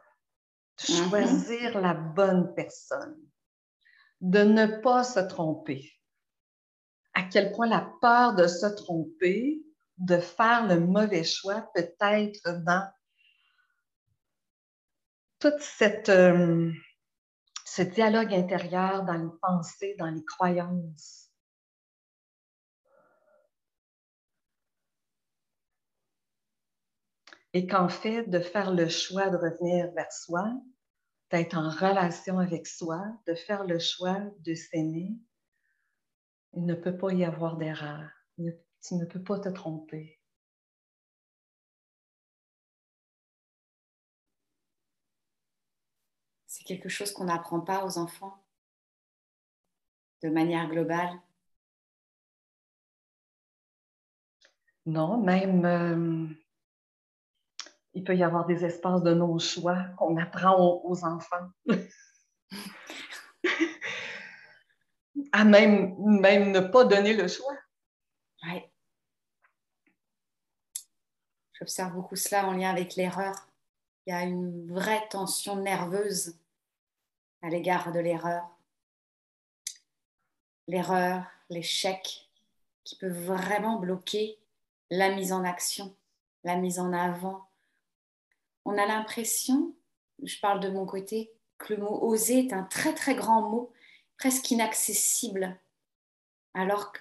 De 0.78 0.84
mm-hmm. 0.84 1.10
choisir 1.10 1.82
la 1.82 1.96
bonne 1.96 2.54
personne, 2.54 3.20
de 4.22 4.44
ne 4.44 4.68
pas 4.82 5.04
se 5.04 5.20
tromper. 5.20 5.92
À 7.16 7.24
quel 7.24 7.52
point 7.52 7.68
la 7.68 7.92
peur 8.00 8.36
de 8.36 8.46
se 8.46 8.68
tromper, 8.68 9.60
de 9.98 10.20
faire 10.20 10.68
le 10.68 10.80
mauvais 10.80 11.24
choix 11.24 11.68
peut 11.74 11.94
être 12.00 12.64
dans 12.64 12.88
toute 15.40 15.60
cette, 15.60 16.10
euh, 16.10 16.72
ce 17.66 17.82
dialogue 17.82 18.34
intérieur 18.34 19.04
dans 19.04 19.14
les 19.14 19.40
pensées, 19.42 19.96
dans 19.98 20.10
les 20.10 20.24
croyances. 20.26 21.30
Et 27.54 27.68
qu'en 27.68 27.90
fait, 27.90 28.24
de 28.30 28.40
faire 28.40 28.74
le 28.74 28.90
choix 28.90 29.30
de 29.30 29.38
revenir 29.38 29.92
vers 29.92 30.12
soi, 30.12 30.52
d'être 31.32 31.56
en 31.56 31.70
relation 31.70 32.40
avec 32.40 32.68
soi, 32.68 33.02
de 33.28 33.36
faire 33.36 33.64
le 33.64 33.80
choix 33.80 34.20
de 34.40 34.54
s'aimer, 34.56 35.12
il 36.54 36.66
ne 36.66 36.76
peut 36.76 36.98
pas 36.98 37.12
y 37.12 37.24
avoir 37.24 37.58
d'erreur. 37.58 38.10
Tu 38.38 38.96
ne 38.96 39.06
peux 39.06 39.24
pas 39.24 39.40
te 39.40 39.50
tromper. 39.50 40.20
C'est 46.64 46.76
quelque 46.76 46.88
chose 46.88 47.12
qu'on 47.12 47.26
n'apprend 47.26 47.60
pas 47.60 47.84
aux 47.84 47.98
enfants 47.98 48.42
de 50.22 50.30
manière 50.30 50.70
globale? 50.70 51.12
Non, 54.86 55.18
même 55.18 55.66
euh, 55.66 56.26
il 57.94 58.06
peut 58.06 58.16
y 58.16 58.24
avoir 58.24 58.46
des 58.46 58.64
espaces 58.64 59.04
de 59.04 59.14
non-choix 59.14 59.76
qu'on 59.98 60.16
apprend 60.16 60.82
aux, 60.86 61.04
enfants. 61.04 61.50
à 65.34 65.44
même, 65.44 65.98
même 65.98 66.52
ne 66.52 66.62
pas 66.62 66.86
donner 66.86 67.14
le 67.14 67.28
choix. 67.28 67.58
Oui. 68.44 68.62
J'observe 71.54 71.92
beaucoup 71.92 72.16
cela 72.16 72.48
en 72.48 72.54
lien 72.54 72.70
avec 72.70 72.96
l'erreur. 72.96 73.36
Il 74.06 74.12
y 74.12 74.14
a 74.14 74.24
une 74.24 74.74
vraie 74.74 75.06
tension 75.10 75.58
nerveuse 75.58 76.38
à 77.44 77.50
l'égard 77.50 77.92
de 77.92 78.00
l'erreur. 78.00 78.50
L'erreur, 80.68 81.26
l'échec, 81.50 82.30
qui 82.86 82.96
peut 82.96 83.12
vraiment 83.12 83.78
bloquer 83.78 84.40
la 84.90 85.14
mise 85.14 85.34
en 85.34 85.44
action, 85.44 85.94
la 86.46 86.56
mise 86.56 86.80
en 86.80 86.94
avant. 86.94 87.50
On 88.64 88.78
a 88.78 88.86
l'impression, 88.86 89.76
je 90.24 90.40
parle 90.40 90.62
de 90.62 90.70
mon 90.70 90.86
côté, 90.86 91.34
que 91.58 91.74
le 91.74 91.84
mot 91.84 92.02
oser 92.02 92.40
est 92.48 92.54
un 92.54 92.64
très 92.64 92.94
très 92.94 93.14
grand 93.14 93.42
mot, 93.42 93.74
presque 94.18 94.50
inaccessible. 94.52 95.60
Alors 96.54 96.94
que 96.94 97.00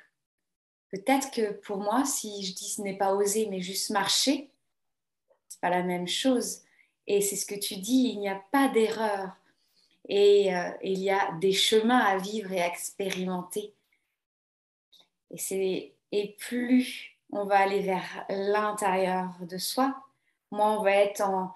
peut-être 0.90 1.30
que 1.30 1.52
pour 1.52 1.78
moi, 1.78 2.04
si 2.04 2.44
je 2.44 2.54
dis 2.54 2.68
ce 2.68 2.82
n'est 2.82 2.98
pas 2.98 3.14
oser, 3.14 3.46
mais 3.46 3.60
juste 3.60 3.90
marcher, 3.90 4.50
c'est 5.48 5.60
pas 5.60 5.70
la 5.70 5.84
même 5.84 6.08
chose. 6.08 6.62
Et 7.06 7.20
c'est 7.20 7.36
ce 7.36 7.46
que 7.46 7.54
tu 7.54 7.76
dis, 7.76 8.10
il 8.12 8.18
n'y 8.18 8.28
a 8.28 8.42
pas 8.50 8.68
d'erreur 8.68 9.36
et 10.08 10.54
euh, 10.54 10.70
il 10.82 10.98
y 10.98 11.10
a 11.10 11.32
des 11.40 11.52
chemins 11.52 11.98
à 11.98 12.18
vivre 12.18 12.52
et 12.52 12.62
à 12.62 12.66
expérimenter. 12.66 13.74
Et, 15.30 15.94
et 16.12 16.36
plus 16.38 17.16
on 17.30 17.44
va 17.44 17.58
aller 17.58 17.80
vers 17.80 18.26
l'intérieur 18.28 19.30
de 19.40 19.56
soi, 19.58 19.94
moins 20.50 20.78
on 20.78 20.82
va 20.82 20.92
être 20.92 21.22
en 21.22 21.54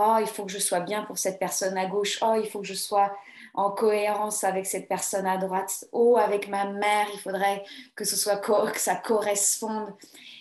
Oh, 0.00 0.16
il 0.20 0.28
faut 0.28 0.44
que 0.44 0.52
je 0.52 0.60
sois 0.60 0.78
bien 0.78 1.02
pour 1.02 1.18
cette 1.18 1.40
personne 1.40 1.76
à 1.76 1.86
gauche. 1.86 2.20
Oh, 2.22 2.34
il 2.40 2.48
faut 2.48 2.60
que 2.60 2.66
je 2.66 2.74
sois 2.74 3.12
en 3.52 3.72
cohérence 3.72 4.44
avec 4.44 4.64
cette 4.64 4.86
personne 4.86 5.26
à 5.26 5.38
droite. 5.38 5.86
Oh, 5.90 6.16
avec 6.16 6.46
ma 6.46 6.66
mère, 6.66 7.08
il 7.12 7.18
faudrait 7.18 7.64
que 7.96 8.04
ce 8.04 8.14
soit 8.14 8.36
que 8.36 8.78
ça 8.78 8.94
corresponde. 8.94 9.92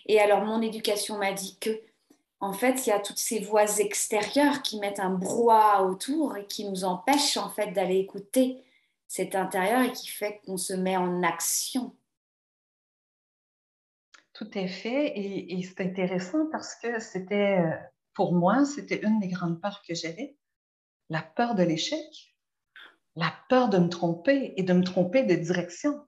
Et 0.06 0.20
alors, 0.20 0.42
mon 0.46 0.62
éducation 0.62 1.18
m'a 1.18 1.32
dit 1.32 1.58
que 1.60 1.72
en 2.40 2.54
fait, 2.54 2.86
il 2.86 2.90
y 2.90 2.94
a 2.94 3.00
toutes 3.00 3.18
ces 3.18 3.40
voix 3.40 3.80
extérieures 3.80 4.62
qui 4.62 4.80
mettent 4.80 5.00
un 5.00 5.10
brouhaha 5.10 5.84
autour 5.84 6.38
et 6.38 6.46
qui 6.46 6.66
nous 6.70 6.84
empêchent 6.84 7.38
en 7.38 7.50
fait 7.50 7.72
d'aller 7.72 7.98
écouter 7.98 8.64
cet 9.08 9.36
intérieur 9.36 9.82
et 9.82 9.92
qui 9.92 10.08
fait 10.08 10.42
qu'on 10.46 10.58
se 10.58 10.74
met 10.74 10.98
en 10.98 11.24
action. 11.24 11.96
Tout 14.34 14.50
à 14.54 14.68
fait. 14.68 15.18
Et, 15.18 15.64
c'est 15.64 15.82
intéressant 15.82 16.46
parce 16.52 16.76
que 16.76 17.00
c'était, 17.00 17.60
euh, 17.60 17.76
pour 18.14 18.34
moi, 18.34 18.66
c'était 18.66 19.02
une 19.02 19.20
des 19.20 19.30
grandes 19.30 19.60
peurs 19.60 19.82
que 19.88 19.96
j'avais. 19.96 20.38
La 21.10 21.24
peur 21.24 21.56
de 21.56 21.64
l'échec, 21.64 22.36
la 23.16 23.34
peur 23.50 23.70
de 23.70 23.80
me 23.80 23.90
tromper 23.90 24.54
et 24.58 24.64
de 24.64 24.74
me 24.74 24.84
tromper 24.84 25.24
de 25.24 25.34
direction. 25.34 26.06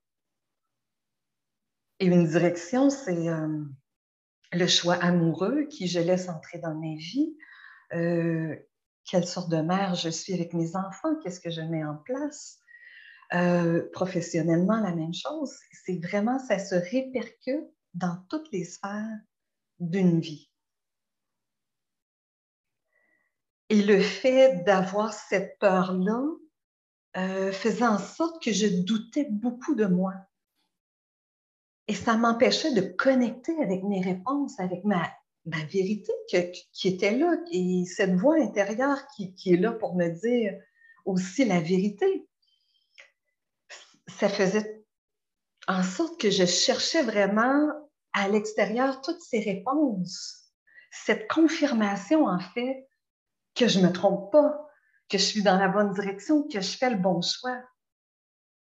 Et 2.00 2.06
une 2.06 2.28
direction, 2.28 2.92
c'est... 2.92 3.30
Euh, 3.30 3.64
le 4.52 4.68
choix 4.68 4.96
amoureux, 4.96 5.66
qui 5.70 5.88
je 5.88 6.00
laisse 6.00 6.30
entrer 6.30 6.60
dans 6.60 6.76
mes 6.76 6.96
vies, 6.96 7.36
euh, 7.94 8.56
quelle 9.06 9.26
sorte 9.26 9.50
de 9.50 9.62
mère 9.62 9.96
je 9.96 10.10
suis 10.10 10.34
avec 10.34 10.54
mes 10.54 10.76
enfants, 10.76 11.16
qu'est-ce 11.22 11.40
que 11.40 11.50
je 11.50 11.62
mets 11.62 11.84
en 11.84 11.96
place? 11.96 12.60
Euh, 13.34 13.88
professionnellement, 13.94 14.80
la 14.80 14.94
même 14.94 15.14
chose. 15.14 15.54
C'est 15.86 16.00
vraiment, 16.04 16.40
ça 16.40 16.58
se 16.58 16.76
répercute 16.76 17.68
dans 17.94 18.18
toutes 18.30 18.52
les 18.52 18.66
sphères 18.66 19.20
d'une 19.80 20.20
vie. 20.20 20.50
Et 23.70 23.84
le 23.84 24.00
fait 24.02 24.64
d'avoir 24.64 25.14
cette 25.14 25.60
peur-là 25.60 26.24
euh, 27.18 27.52
faisait 27.52 27.86
en 27.86 28.00
sorte 28.00 28.44
que 28.44 28.52
je 28.52 28.84
doutais 28.84 29.28
beaucoup 29.30 29.76
de 29.76 29.86
moi. 29.86 30.14
Et 31.90 31.96
ça 31.96 32.18
m'empêchait 32.18 32.72
de 32.72 32.82
connecter 32.82 33.60
avec 33.64 33.82
mes 33.84 34.00
réponses, 34.00 34.60
avec 34.60 34.86
ma, 34.86 35.10
vérité 35.46 36.14
qui 36.72 36.88
était 36.88 37.18
là, 37.18 37.36
et 37.52 37.84
cette 37.86 38.14
voix 38.14 38.36
intérieure 38.36 39.00
qui, 39.16 39.34
est 39.48 39.58
là 39.58 39.72
pour 39.72 39.96
me 39.96 40.08
dire 40.08 40.54
aussi 41.06 41.46
la 41.46 41.60
vérité. 41.60 42.30
Ça 44.06 44.30
faisait 44.30 44.86
en 45.68 45.82
sorte 45.82 46.22
que 46.22 46.30
je 46.30 46.46
cherchais 46.46 47.02
vraiment 47.02 47.72
à 48.14 48.30
l'extérieur 48.30 49.02
toutes 49.02 49.22
ces 49.24 49.40
réponses, 49.40 50.52
cette 50.92 51.28
confirmation 51.28 52.28
en 52.28 52.40
fait 52.40 52.88
que 53.56 53.68
je 53.68 53.80
ne 53.80 53.88
me 53.88 53.92
trompe 53.92 54.32
pas, 54.32 54.70
que 55.10 55.18
je 55.18 55.24
suis 55.24 55.42
dans 55.42 55.58
la 55.58 55.70
bonne 55.70 55.94
direction, 55.94 56.44
que 56.44 56.62
je 56.62 56.78
fais 56.78 56.92
le 56.92 56.98
bon 56.98 57.24
choix. 57.24 57.64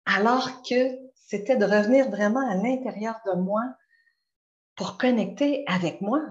Alors 0.05 0.63
que 0.63 1.08
c'était 1.29 1.57
de 1.57 1.65
revenir 1.65 2.09
vraiment 2.09 2.49
à 2.49 2.55
l'intérieur 2.55 3.21
de 3.27 3.39
moi 3.39 3.61
pour 4.75 4.97
connecter 4.97 5.63
avec 5.67 6.01
moi 6.01 6.21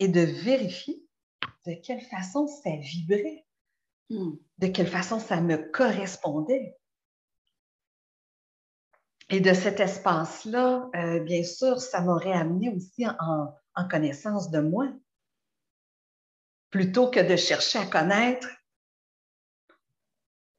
et 0.00 0.08
de 0.08 0.22
vérifier 0.22 1.00
de 1.66 1.74
quelle 1.74 2.00
façon 2.00 2.48
ça 2.48 2.70
vibrait, 2.80 3.46
hmm. 4.10 4.32
de 4.58 4.66
quelle 4.66 4.88
façon 4.88 5.20
ça 5.20 5.40
me 5.40 5.56
correspondait. 5.70 6.76
Et 9.30 9.40
de 9.40 9.54
cet 9.54 9.78
espace-là, 9.78 10.90
euh, 10.96 11.20
bien 11.20 11.44
sûr, 11.44 11.80
ça 11.80 12.00
m'aurait 12.00 12.32
amené 12.32 12.70
aussi 12.74 13.06
en, 13.06 13.54
en 13.76 13.88
connaissance 13.88 14.50
de 14.50 14.58
moi, 14.58 14.88
plutôt 16.70 17.08
que 17.08 17.20
de 17.20 17.36
chercher 17.36 17.78
à 17.78 17.86
connaître 17.86 18.48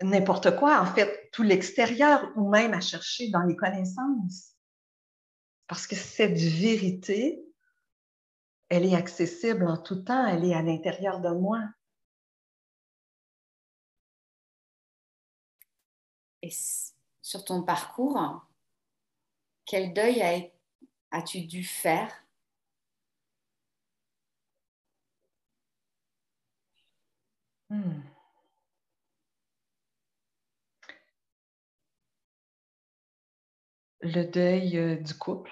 n'importe 0.02 0.58
quoi, 0.58 0.82
en 0.82 0.86
fait, 0.86 1.30
tout 1.32 1.44
l'extérieur 1.44 2.32
ou 2.36 2.50
même 2.50 2.74
à 2.74 2.82
chercher 2.82 3.30
dans 3.30 3.44
les 3.44 3.56
connaissances. 3.56 4.56
Parce 5.68 5.88
que 5.88 5.96
cette 5.96 6.38
vérité, 6.38 7.44
elle 8.70 8.86
est 8.86 8.96
accessible 8.96 9.68
en 9.68 9.78
tout 9.78 10.04
temps, 10.04 10.26
elle 10.28 10.46
est 10.46 10.54
à 10.54 10.62
l'intérieur 10.62 11.20
de 11.20 11.30
moi. 11.30 11.62
Et 16.42 16.52
sur 17.22 17.44
ton 17.44 17.64
parcours, 17.64 18.46
quel 19.66 19.94
deuil 19.94 20.52
as-tu 21.12 21.42
dû 21.42 21.64
faire? 21.64 22.12
Hmm. 27.70 28.15
Le 34.06 34.24
deuil 34.24 35.02
du 35.02 35.14
couple, 35.16 35.52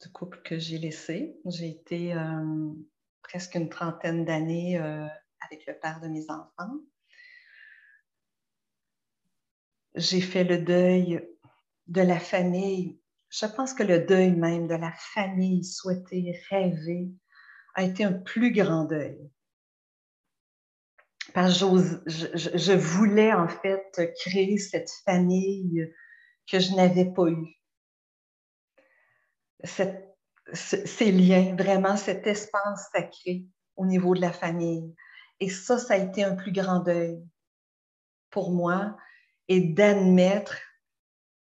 du 0.00 0.10
couple 0.10 0.40
que 0.42 0.58
j'ai 0.58 0.78
laissé. 0.78 1.38
J'ai 1.46 1.68
été 1.68 2.14
presque 3.22 3.54
une 3.54 3.68
trentaine 3.68 4.24
d'années 4.24 4.78
avec 4.78 5.66
le 5.66 5.78
père 5.78 6.00
de 6.00 6.08
mes 6.08 6.30
enfants. 6.30 6.80
J'ai 9.96 10.20
fait 10.20 10.44
le 10.44 10.58
deuil 10.58 11.20
de 11.88 12.00
la 12.00 12.20
famille. 12.20 13.00
Je 13.28 13.46
pense 13.46 13.74
que 13.74 13.82
le 13.82 14.00
deuil 14.00 14.32
même 14.32 14.68
de 14.68 14.74
la 14.74 14.92
famille 14.92 15.64
souhaitée, 15.64 16.40
rêvée, 16.48 17.10
a 17.74 17.82
été 17.82 18.04
un 18.04 18.12
plus 18.12 18.52
grand 18.52 18.84
deuil. 18.84 19.18
Parce 21.34 21.60
que 21.60 21.66
je, 22.06 22.72
voulais 22.72 23.32
en 23.32 23.46
fait 23.46 24.12
créer 24.20 24.58
cette 24.58 24.90
famille 25.04 25.88
que 26.50 26.58
je 26.58 26.74
n'avais 26.74 27.06
pas 27.06 27.28
eue. 27.28 27.56
ces 30.52 31.12
liens, 31.12 31.54
vraiment 31.54 31.96
cet 31.96 32.26
espace 32.26 32.90
sacré 32.92 33.44
au 33.76 33.86
niveau 33.86 34.14
de 34.14 34.20
la 34.20 34.32
famille. 34.32 34.94
Et 35.38 35.48
ça, 35.48 35.78
ça 35.78 35.94
a 35.94 35.96
été 35.96 36.24
un 36.24 36.34
plus 36.34 36.52
grand 36.52 36.80
deuil 36.80 37.22
pour 38.30 38.50
moi 38.50 38.96
et 39.48 39.60
d'admettre 39.60 40.56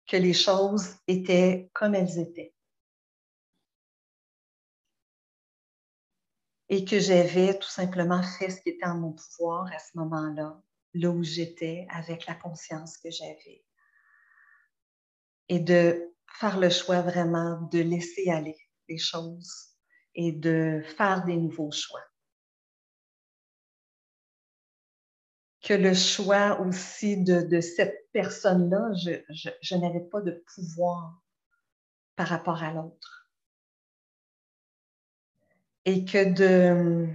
que 0.08 0.18
les 0.18 0.34
choses 0.34 0.96
étaient 1.08 1.70
comme 1.74 1.96
elles 1.96 2.20
étaient. 2.20 2.54
Et 6.70 6.86
que 6.86 7.00
j'avais 7.00 7.58
tout 7.58 7.70
simplement 7.70 8.24
fait 8.24 8.50
ce 8.50 8.62
qui 8.62 8.70
était 8.70 8.86
en 8.86 8.98
mon 8.98 9.14
pouvoir 9.14 9.72
à 9.74 9.80
ce 9.80 9.98
moment-là, 9.98 10.62
là 10.94 11.10
où 11.10 11.24
j'étais, 11.24 11.88
avec 11.90 12.26
la 12.26 12.36
conscience 12.36 12.98
que 12.98 13.12
j'avais. 13.12 13.64
Et 15.54 15.60
de 15.60 16.12
faire 16.40 16.60
le 16.60 16.72
choix 16.72 17.02
vraiment 17.02 17.62
de 17.72 17.80
laisser 17.80 18.28
aller 18.32 18.58
les 18.90 18.98
choses 18.98 19.76
et 20.16 20.32
de 20.32 20.82
faire 20.98 21.24
des 21.26 21.38
nouveaux 21.38 21.72
choix. 21.72 22.02
que 25.64 25.74
le 25.74 25.94
choix 25.94 26.60
aussi 26.60 27.24
de, 27.24 27.62
cette 27.62 28.10
personne-là, 28.12 28.92
je, 28.94 29.76
n'avais 29.76 30.02
pas 30.02 30.22
de 30.22 30.44
pouvoir 30.54 31.22
par 32.18 32.28
rapport 32.28 32.62
à 32.62 32.74
l'autre. 32.74 33.30
Et 35.86 36.04
que 36.04 36.34
de... 36.34 37.08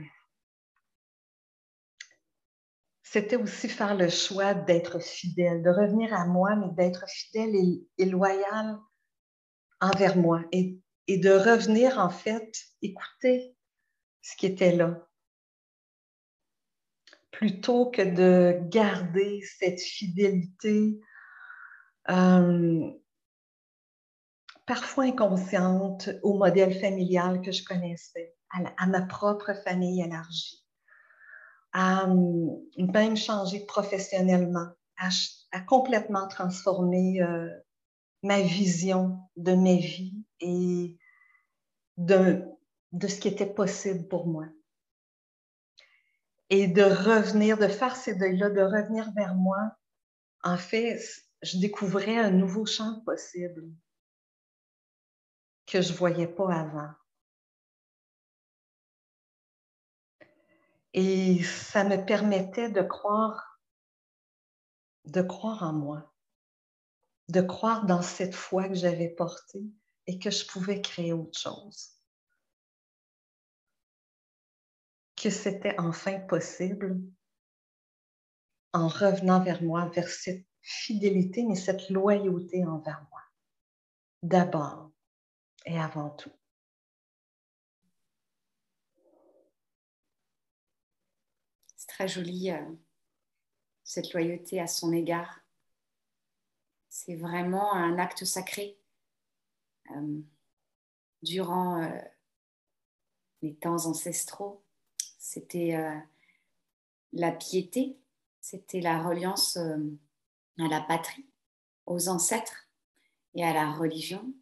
C'était 3.10 3.36
aussi 3.36 3.70
faire 3.70 3.94
le 3.94 4.10
choix 4.10 4.52
d'être 4.52 4.98
fidèle, 4.98 5.62
de 5.62 5.70
revenir 5.70 6.12
à 6.12 6.26
moi, 6.26 6.54
mais 6.56 6.68
d'être 6.74 7.08
fidèle 7.08 7.54
et, 7.54 7.86
et 7.96 8.04
loyal 8.04 8.78
envers 9.80 10.14
moi 10.14 10.42
et, 10.52 10.78
de 11.08 11.30
revenir 11.30 11.98
en 11.98 12.10
fait 12.10 12.52
écouter 12.82 13.56
ce 14.20 14.36
qui 14.36 14.44
était 14.44 14.76
là, 14.76 15.08
plutôt 17.30 17.90
que 17.90 18.02
de 18.02 18.58
garder 18.68 19.40
cette 19.58 19.80
fidélité 19.80 21.00
euh, 22.10 22.90
parfois 24.66 25.04
inconsciente 25.04 26.10
au 26.22 26.36
modèle 26.36 26.78
familial 26.78 27.40
que 27.40 27.52
je 27.52 27.64
connaissais, 27.64 28.36
à, 28.50 28.86
ma 28.86 29.00
propre 29.00 29.54
famille 29.64 30.02
élargie, 30.02 30.67
à 31.72 32.08
euh, 32.08 32.46
même 32.76 33.16
changer 33.16 33.64
professionnellement, 33.66 34.68
à, 34.96 35.60
complètement 35.66 36.28
transformer 36.28 37.22
euh, 37.22 37.48
ma 38.22 38.40
vision 38.40 39.18
de 39.36 39.52
mes 39.52 39.78
vies 39.78 40.24
et 40.40 40.98
de, 41.96 42.44
de 42.92 43.08
ce 43.08 43.20
qui 43.20 43.28
était 43.28 43.52
possible 43.52 44.08
pour 44.08 44.26
moi 44.26 44.46
et 46.50 46.66
de 46.66 46.82
revenir, 46.82 47.58
de 47.58 47.68
faire 47.68 47.96
ces 47.96 48.14
deuils-là, 48.14 48.50
de 48.50 48.62
revenir 48.62 49.10
vers 49.14 49.34
moi, 49.34 49.58
en 50.42 50.56
fait, 50.56 51.00
je 51.42 51.58
découvrais 51.58 52.16
un 52.16 52.30
nouveau 52.30 52.64
champ 52.66 53.00
possible 53.04 53.70
que 55.66 55.82
je 55.82 55.92
ne 55.92 55.98
voyais 55.98 56.26
pas 56.26 56.52
avant. 56.54 56.90
Et 60.94 61.42
ça 61.42 61.84
me 61.84 62.04
permettait 62.04 62.70
de 62.70 62.82
croire, 62.82 63.60
de 65.04 65.22
croire 65.22 65.62
en 65.62 65.72
moi, 65.72 66.14
de 67.28 67.40
croire 67.40 67.86
dans 67.86 68.02
cette 68.02 68.34
foi 68.34 68.68
que 68.68 68.74
j'avais 68.74 69.10
portée 69.10 69.64
et 70.06 70.18
que 70.18 70.30
je 70.30 70.46
pouvais 70.46 70.80
créer 70.80 71.12
autre 71.12 71.38
chose. 71.38 71.98
que 75.22 75.30
c'était 75.30 75.74
enfin 75.78 76.20
possible 76.20 77.00
en 78.72 78.88
revenant 78.88 79.42
vers 79.42 79.62
moi, 79.62 79.86
vers 79.86 80.08
cette 80.08 80.46
fidélité, 80.60 81.44
mais 81.44 81.56
cette 81.56 81.88
loyauté 81.90 82.64
envers 82.64 83.04
moi, 83.10 83.22
d'abord 84.22 84.90
et 85.66 85.78
avant 85.78 86.10
tout. 86.10 86.32
Très 91.98 92.06
joli, 92.06 92.52
euh, 92.52 92.64
cette 93.82 94.12
loyauté 94.12 94.60
à 94.60 94.68
son 94.68 94.92
égard. 94.92 95.40
C'est 96.88 97.16
vraiment 97.16 97.74
un 97.74 97.98
acte 97.98 98.24
sacré. 98.24 98.78
Euh, 99.90 100.20
durant 101.22 101.82
euh, 101.82 101.88
les 103.42 103.56
temps 103.56 103.86
ancestraux, 103.86 104.62
c'était 105.18 105.76
la 107.12 107.32
piété, 107.32 107.98
c'était 108.40 108.80
la 108.80 109.02
reliance 109.02 109.56
à 109.56 110.68
la 110.68 110.80
patrie, 110.80 111.26
aux 111.86 112.08
ancêtres 112.08 112.68
et 113.34 113.44
à 113.44 113.52
la 113.52 113.72
religion. 113.72 114.32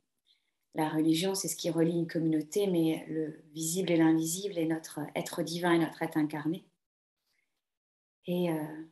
La 0.75 0.91
religion, 0.91 1.35
c'est 1.35 1.49
ce 1.49 1.57
qui 1.57 1.71
relie 1.71 1.99
une 1.99 2.07
communauté, 2.07 2.67
mais 2.67 3.07
le 3.09 3.43
visible 3.55 3.91
et 3.91 3.97
l'invisible 3.97 4.59
est 4.59 4.67
notre 4.67 5.01
être 5.15 5.43
divin 5.43 5.73
et 5.73 5.79
notre 5.79 6.03
être 6.03 6.19
incarné. 6.19 6.67
Et 8.27 8.51
euh, 8.51 8.85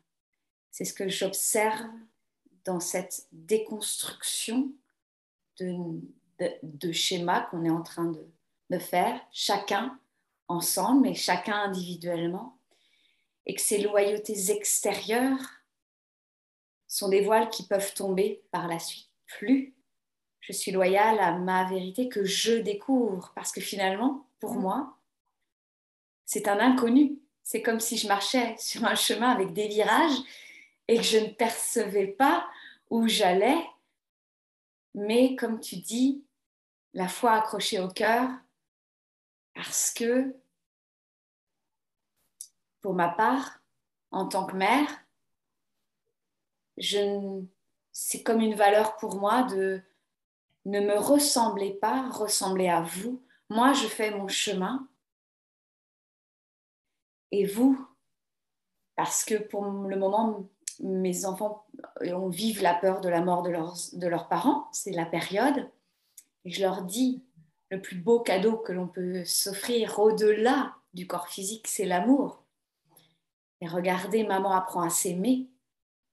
c'est 0.70 0.84
ce 0.84 0.94
que 0.94 1.08
j'observe 1.08 1.86
dans 2.64 2.80
cette 2.80 3.26
déconstruction 3.32 4.72
de, 5.58 6.92
schémas 6.92 7.42
qu'on 7.42 7.64
est 7.64 7.70
en 7.70 7.82
train 7.82 8.12
de 8.70 8.78
faire, 8.78 9.20
chacun 9.32 9.98
ensemble, 10.48 11.02
mais 11.02 11.14
chacun 11.14 11.56
individuellement, 11.56 12.58
et 13.46 13.54
que 13.54 13.60
ces 13.60 13.78
loyautés 13.78 14.50
extérieures 14.50 15.62
sont 16.86 17.08
des 17.08 17.20
voiles 17.20 17.50
qui 17.50 17.66
peuvent 17.66 17.94
tomber 17.94 18.42
par 18.50 18.68
la 18.68 18.78
suite. 18.78 19.10
Plus 19.26 19.74
je 20.46 20.52
suis 20.52 20.72
loyale 20.72 21.18
à 21.20 21.38
ma 21.38 21.64
vérité 21.64 22.08
que 22.08 22.24
je 22.24 22.52
découvre, 22.52 23.32
parce 23.34 23.50
que 23.50 23.62
finalement, 23.62 24.28
pour 24.40 24.54
mm. 24.54 24.60
moi, 24.60 24.98
c'est 26.26 26.48
un 26.48 26.58
inconnu. 26.58 27.18
C'est 27.44 27.62
comme 27.62 27.78
si 27.78 27.96
je 27.98 28.08
marchais 28.08 28.56
sur 28.58 28.84
un 28.84 28.96
chemin 28.96 29.30
avec 29.30 29.52
des 29.52 29.68
virages 29.68 30.18
et 30.88 30.96
que 30.96 31.02
je 31.02 31.18
ne 31.18 31.28
percevais 31.28 32.08
pas 32.08 32.48
où 32.90 33.06
j'allais. 33.06 33.62
Mais 34.94 35.36
comme 35.36 35.60
tu 35.60 35.76
dis, 35.76 36.24
la 36.94 37.06
foi 37.06 37.32
accrochée 37.32 37.78
au 37.78 37.88
cœur, 37.88 38.30
parce 39.54 39.92
que, 39.92 40.34
pour 42.80 42.94
ma 42.94 43.08
part, 43.08 43.60
en 44.10 44.26
tant 44.26 44.46
que 44.46 44.56
mère, 44.56 44.88
c'est 47.92 48.22
comme 48.22 48.40
une 48.40 48.54
valeur 48.54 48.96
pour 48.96 49.16
moi 49.16 49.42
de 49.42 49.82
ne 50.64 50.80
me 50.80 50.98
ressembler 50.98 51.74
pas, 51.74 52.08
ressembler 52.10 52.68
à 52.68 52.80
vous. 52.80 53.22
Moi, 53.50 53.74
je 53.74 53.86
fais 53.86 54.10
mon 54.10 54.28
chemin. 54.28 54.88
Et 57.36 57.46
vous, 57.46 57.84
parce 58.94 59.24
que 59.24 59.34
pour 59.34 59.64
le 59.64 59.96
moment, 59.96 60.48
mes 60.78 61.24
enfants 61.24 61.66
on 62.00 62.28
vivent 62.28 62.62
la 62.62 62.74
peur 62.74 63.00
de 63.00 63.08
la 63.08 63.22
mort 63.22 63.42
de 63.42 63.50
leurs, 63.50 63.76
de 63.92 64.06
leurs 64.06 64.28
parents, 64.28 64.68
c'est 64.70 64.92
la 64.92 65.04
période. 65.04 65.68
Et 66.44 66.52
je 66.52 66.60
leur 66.60 66.82
dis, 66.82 67.24
le 67.72 67.82
plus 67.82 67.96
beau 67.96 68.20
cadeau 68.20 68.56
que 68.56 68.70
l'on 68.70 68.86
peut 68.86 69.24
s'offrir 69.24 69.98
au-delà 69.98 70.76
du 70.92 71.08
corps 71.08 71.26
physique, 71.26 71.66
c'est 71.66 71.86
l'amour. 71.86 72.44
Et 73.60 73.66
regardez, 73.66 74.22
maman 74.22 74.52
apprend 74.52 74.82
à 74.82 74.90
s'aimer, 74.90 75.50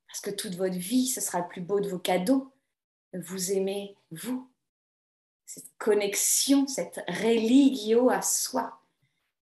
parce 0.08 0.22
que 0.22 0.32
toute 0.32 0.56
votre 0.56 0.80
vie, 0.80 1.06
ce 1.06 1.22
sera 1.22 1.42
le 1.42 1.48
plus 1.50 1.62
beau 1.62 1.82
de 1.82 1.90
vos 1.90 2.00
cadeaux, 2.00 2.52
vous 3.14 3.52
aimez 3.52 3.96
vous. 4.10 4.50
Cette 5.46 5.70
connexion, 5.78 6.66
cette 6.66 7.04
religio 7.08 8.10
à 8.10 8.24
soi. 8.24 8.82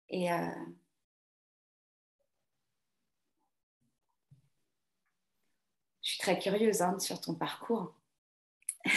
Et 0.08 0.32
euh, 0.32 0.46
suis 6.16 6.22
très 6.22 6.38
curieuse 6.38 6.82
hein, 6.82 6.98
sur 6.98 7.20
ton 7.20 7.34
parcours. 7.34 7.94
Je 8.84 8.90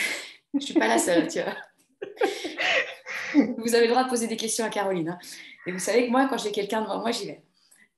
ne 0.53 0.59
suis 0.59 0.73
pas 0.73 0.87
la 0.87 0.97
seule, 0.97 1.27
tu 1.27 1.41
vois. 1.41 1.55
vous 3.57 3.75
avez 3.75 3.85
le 3.85 3.91
droit 3.91 4.03
de 4.05 4.09
poser 4.09 4.27
des 4.27 4.37
questions 4.37 4.65
à 4.65 4.69
Caroline. 4.69 5.09
Hein. 5.09 5.19
Et 5.65 5.71
vous 5.71 5.79
savez 5.79 6.07
que 6.07 6.11
moi, 6.11 6.27
quand 6.27 6.37
j'ai 6.37 6.51
quelqu'un 6.51 6.81
devant 6.81 6.99
moi, 6.99 7.11
j'y 7.11 7.27
vais. 7.27 7.43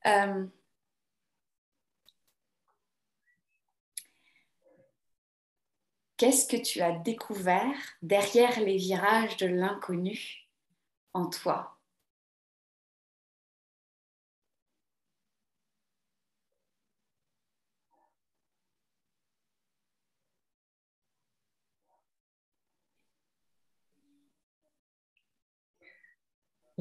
Euh, 0.07 0.45
Qu'est-ce 6.17 6.45
que 6.45 6.61
tu 6.61 6.81
as 6.81 6.91
découvert 6.91 7.73
derrière 8.03 8.59
les 8.59 8.77
virages 8.77 9.37
de 9.37 9.47
l'inconnu 9.47 10.47
en 11.13 11.27
toi? 11.27 11.80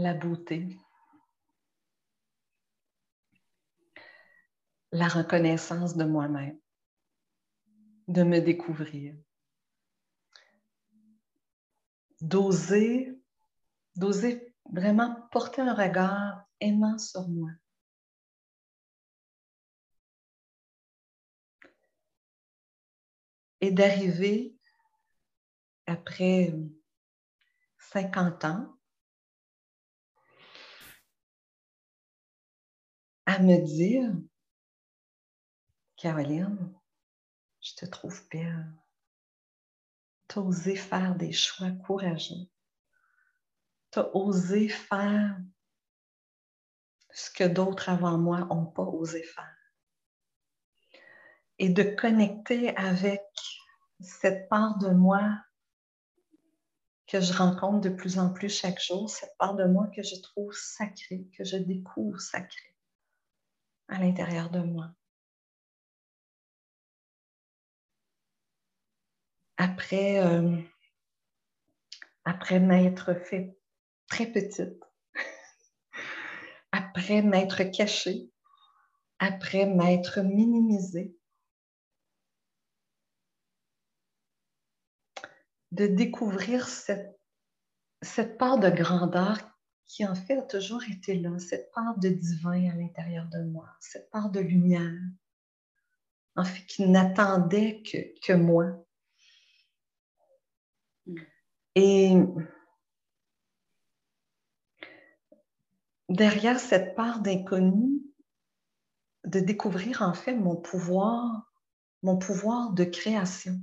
La 0.00 0.14
beauté, 0.14 0.78
la 4.92 5.08
reconnaissance 5.08 5.94
de 5.96 6.04
moi-même, 6.04 6.58
de 8.08 8.22
me 8.22 8.40
découvrir, 8.40 9.14
d'oser, 12.22 13.20
d'oser 13.94 14.54
vraiment 14.72 15.28
porter 15.30 15.60
un 15.60 15.74
regard 15.74 16.44
aimant 16.60 16.98
sur 16.98 17.28
moi. 17.28 17.50
Et 23.60 23.70
d'arriver 23.70 24.56
après 25.86 26.54
50 27.78 28.44
ans 28.46 28.79
à 33.30 33.38
me 33.38 33.64
dire, 33.64 34.10
Caroline, 35.96 36.74
je 37.60 37.74
te 37.76 37.86
trouve 37.86 38.20
belle. 38.28 38.72
Tu 40.28 40.40
as 40.40 40.42
osé 40.42 40.74
faire 40.74 41.14
des 41.14 41.30
choix 41.30 41.70
courageux. 41.70 42.48
Tu 43.92 44.00
as 44.00 44.16
osé 44.16 44.68
faire 44.68 45.38
ce 47.12 47.30
que 47.30 47.44
d'autres 47.44 47.88
avant 47.88 48.18
moi 48.18 48.40
n'ont 48.40 48.66
pas 48.66 48.82
osé 48.82 49.22
faire. 49.22 49.56
Et 51.58 51.68
de 51.68 51.84
connecter 51.84 52.76
avec 52.76 53.22
cette 54.00 54.48
part 54.48 54.78
de 54.78 54.90
moi 54.90 55.38
que 57.06 57.20
je 57.20 57.32
rencontre 57.32 57.82
de 57.82 57.90
plus 57.90 58.18
en 58.18 58.32
plus 58.32 58.48
chaque 58.48 58.82
jour, 58.82 59.08
cette 59.08 59.36
part 59.38 59.54
de 59.54 59.66
moi 59.66 59.86
que 59.94 60.02
je 60.02 60.20
trouve 60.20 60.52
sacrée, 60.52 61.28
que 61.38 61.44
je 61.44 61.58
découvre 61.58 62.20
sacrée 62.20 62.69
à 63.90 63.98
l'intérieur 63.98 64.50
de 64.50 64.60
moi. 64.60 64.90
Après, 69.56 70.24
euh, 70.24 70.56
après 72.24 72.60
m'être 72.60 73.14
fait 73.14 73.58
très 74.08 74.26
petite, 74.26 74.82
après 76.72 77.20
m'être 77.22 77.64
cachée, 77.64 78.30
après 79.18 79.66
m'être 79.66 80.20
minimisée, 80.20 81.14
de 85.72 85.86
découvrir 85.86 86.68
cette, 86.68 87.20
cette 88.02 88.38
part 88.38 88.58
de 88.58 88.70
grandeur 88.70 89.38
qui 89.90 90.06
en 90.06 90.14
fait 90.14 90.38
a 90.38 90.42
toujours 90.42 90.84
été 90.84 91.16
là, 91.16 91.36
cette 91.40 91.72
part 91.72 91.98
de 91.98 92.10
divin 92.10 92.70
à 92.70 92.76
l'intérieur 92.76 93.26
de 93.26 93.42
moi, 93.42 93.68
cette 93.80 94.08
part 94.10 94.30
de 94.30 94.38
lumière, 94.38 95.02
en 96.36 96.44
fait, 96.44 96.64
qui 96.66 96.86
n'attendait 96.86 97.82
que, 97.82 97.98
que 98.24 98.32
moi. 98.32 98.86
Mm. 101.06 101.14
Et 101.74 102.12
derrière 106.08 106.60
cette 106.60 106.94
part 106.94 107.20
d'inconnu, 107.20 108.00
de 109.24 109.40
découvrir 109.40 110.02
en 110.02 110.14
fait 110.14 110.34
mon 110.34 110.54
pouvoir, 110.54 111.52
mon 112.04 112.16
pouvoir 112.16 112.74
de 112.74 112.84
création, 112.84 113.60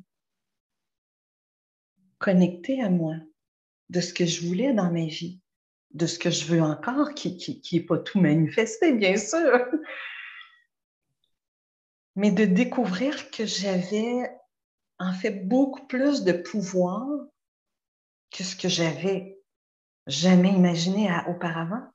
connecté 2.17 2.81
à 2.81 2.89
moi, 2.89 3.15
de 3.89 4.01
ce 4.01 4.13
que 4.13 4.25
je 4.25 4.45
voulais 4.45 4.73
dans 4.73 4.91
ma 4.91 5.05
vie 5.05 5.41
de 5.91 6.05
ce 6.05 6.19
que 6.19 6.29
je 6.29 6.45
veux 6.45 6.61
encore, 6.61 7.13
qui 7.13 7.61
n'est 7.71 7.79
pas 7.81 7.97
tout 7.97 8.19
manifesté, 8.19 8.93
bien 8.93 9.17
sûr. 9.17 9.65
Mais 12.15 12.31
de 12.31 12.45
découvrir 12.45 13.31
que 13.31 13.45
j'avais 13.45 14.29
en 14.99 15.13
fait 15.13 15.47
beaucoup 15.47 15.85
plus 15.87 16.23
de 16.23 16.33
pouvoir 16.33 17.07
que 18.31 18.43
ce 18.43 18.55
que 18.55 18.69
j'avais 18.69 19.39
jamais 20.07 20.49
imaginé 20.49 21.09
auparavant. 21.27 21.87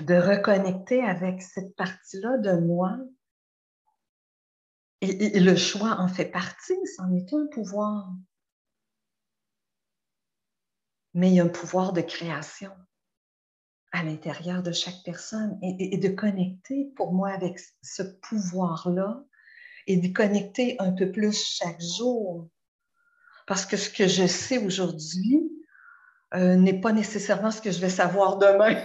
De 0.00 0.14
reconnecter 0.14 1.02
avec 1.02 1.42
cette 1.42 1.76
partie-là 1.76 2.38
de 2.38 2.56
moi. 2.58 2.98
Et, 5.00 5.36
et, 5.36 5.40
le 5.40 5.54
choix 5.54 6.00
en 6.00 6.08
fait 6.08 6.24
partie, 6.24 6.74
c'en 6.96 7.12
est 7.14 7.32
un 7.32 7.46
pouvoir 7.52 8.10
mais 11.14 11.30
il 11.30 11.34
y 11.34 11.40
a 11.40 11.44
un 11.44 11.48
pouvoir 11.48 11.92
de 11.92 12.00
création 12.00 12.72
à 13.92 14.02
l'intérieur 14.02 14.62
de 14.62 14.72
chaque 14.72 15.02
personne 15.04 15.56
et, 15.62 15.96
de 15.96 16.08
connecter 16.08 16.92
pour 16.96 17.12
moi 17.12 17.30
avec 17.30 17.60
ce 17.82 18.02
pouvoir-là 18.02 19.22
et 19.86 19.96
de 19.96 20.12
connecter 20.12 20.76
un 20.80 20.92
peu 20.92 21.12
plus 21.12 21.46
chaque 21.46 21.80
jour. 21.80 22.48
Parce 23.46 23.64
que 23.64 23.76
ce 23.76 23.88
que 23.88 24.08
je 24.08 24.26
sais 24.26 24.58
aujourd'hui 24.58 25.48
euh, 26.34 26.56
n'est 26.56 26.80
pas 26.80 26.92
nécessairement 26.92 27.52
ce 27.52 27.62
que 27.62 27.70
je 27.70 27.80
vais 27.80 27.90
savoir 27.90 28.38
demain. 28.38 28.74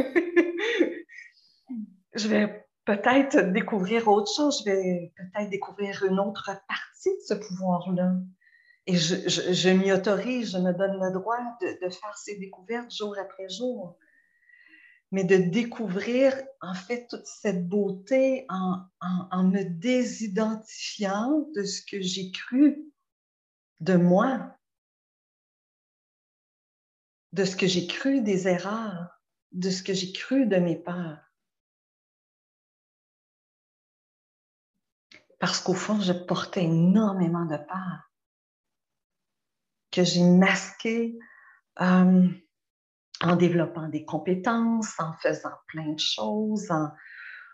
je 2.13 2.27
vais 2.27 2.67
peut-être 2.85 3.51
découvrir 3.51 4.07
autre 4.07 4.31
chose, 4.31 4.59
je 4.59 4.69
vais 4.69 5.13
peut-être 5.17 5.49
découvrir 5.49 6.03
une 6.03 6.19
autre 6.19 6.51
partie 6.67 7.09
de 7.09 7.21
ce 7.25 7.33
pouvoir-là. 7.33 8.13
Et 8.85 8.95
je, 8.95 9.69
m'y 9.69 9.91
autorise, 9.91 10.51
je 10.51 10.57
me 10.57 10.73
donne 10.73 10.99
le 10.99 11.11
droit 11.11 11.37
de, 11.61 11.89
faire 11.89 12.17
ces 12.17 12.37
découvertes 12.37 12.91
jour 12.91 13.15
après 13.19 13.47
jour. 13.49 13.97
Mais 15.11 15.23
de 15.23 15.37
découvrir 15.37 16.33
en 16.61 16.73
fait 16.73 17.07
toute 17.07 17.25
cette 17.25 17.67
beauté 17.67 18.45
en, 18.49 18.83
en 19.01 19.43
me 19.43 19.63
désidentifiant 19.63 21.47
de 21.55 21.63
ce 21.63 21.81
que 21.83 22.01
j'ai 22.01 22.31
cru 22.31 22.83
de 23.79 23.95
moi, 23.95 24.55
de 27.33 27.45
ce 27.45 27.55
que 27.55 27.67
j'ai 27.67 27.87
cru 27.87 28.21
des 28.21 28.47
erreurs, 28.47 29.21
de 29.51 29.69
ce 29.69 29.83
que 29.83 29.93
j'ai 29.93 30.11
cru 30.11 30.45
de 30.45 30.57
mes 30.57 30.75
peurs. 30.75 31.19
Parce 35.39 35.61
qu'au 35.61 35.73
fond, 35.73 35.99
je 36.01 36.13
portais 36.13 36.63
énormément 36.63 37.45
de 37.45 37.57
peur 37.57 38.08
que 39.99 40.05
j'ai 40.05 40.23
masqué 40.23 41.19
euh, 41.81 42.27
en 43.21 43.35
développant 43.35 43.89
des 43.89 44.05
compétences, 44.05 44.97
en 44.97 45.11
faisant 45.21 45.51
plein 45.67 45.91
de 45.91 45.99
choses, 45.99 46.71
en, 46.71 46.89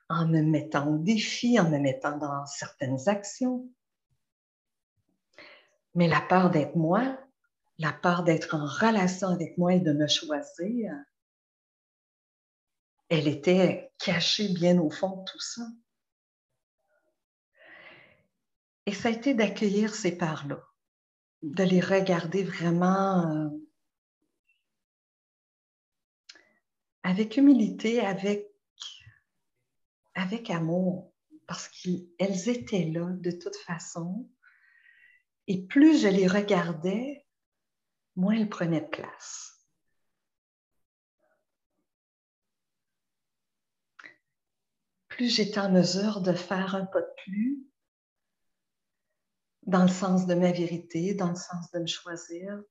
en 0.10 0.28
me 0.28 0.44
mettant 0.44 0.88
au 0.88 0.98
défi, 1.00 1.60
en 1.60 1.68
me 1.72 1.80
mettant 1.80 2.18
dans 2.20 2.46
certaines 2.46 3.10
actions. 3.10 3.68
Mais 5.96 6.08
la 6.08 6.22
peur 6.22 6.52
d'être 6.52 6.76
moi, 6.76 7.18
la 7.80 7.92
peur 7.92 8.24
d'être 8.24 8.54
en 8.54 8.66
relation 8.66 9.30
avec 9.30 9.58
moi 9.58 9.74
et 9.74 9.80
de 9.80 9.94
me 9.94 10.08
choisir, 10.08 10.94
elle 13.10 13.28
était 13.28 13.92
cachée 13.98 14.50
bien 14.50 14.78
au 14.80 14.92
fond 14.92 15.18
de 15.18 15.32
tout 15.32 15.42
ça. 15.42 15.64
Et 18.86 18.94
ça 18.94 19.10
a 19.10 19.12
été 19.12 19.34
d'accueillir 19.34 19.96
ces 19.96 20.16
parts-là 20.16 20.62
de 21.44 21.64
les 21.64 21.82
regarder 21.82 22.44
vraiment 22.44 23.32
euh, 23.32 23.50
avec 27.04 27.38
humilité, 27.38 28.00
avec, 28.00 28.48
avec 30.16 30.50
amour, 30.50 31.14
parce 31.48 31.68
qu'elles 31.68 32.50
étaient 32.50 32.86
là 32.86 33.10
de 33.12 33.32
toute 33.32 33.56
façon. 33.58 34.30
Et 35.48 35.68
plus 35.68 36.02
je 36.02 36.08
les 36.08 36.28
regardais, 36.28 37.26
moins 38.16 38.34
elles 38.34 38.50
prenaient 38.50 38.82
de 38.82 38.88
place. 38.88 39.52
Plus 45.08 45.30
j'étais 45.30 45.60
en 45.60 45.72
mesure 45.72 46.22
de 46.22 46.34
faire 46.34 46.76
un 46.76 46.86
pas 46.86 47.02
de 47.02 47.14
plus, 47.24 47.64
dans 49.66 49.84
le 49.84 49.90
sens 49.90 50.28
de 50.28 50.36
ma 50.36 50.52
vérité, 50.52 51.14
dans 51.14 51.30
le 51.30 51.36
sens 51.36 51.72
de 51.72 51.80
me 51.80 51.88
choisir, 51.88 52.62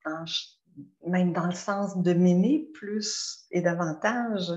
même 1.06 1.32
dans 1.32 1.46
le 1.46 1.54
sens 1.54 1.96
de 1.96 2.12
m'aimer 2.12 2.70
plus 2.74 3.46
et 3.50 3.60
davantage. 3.60 4.52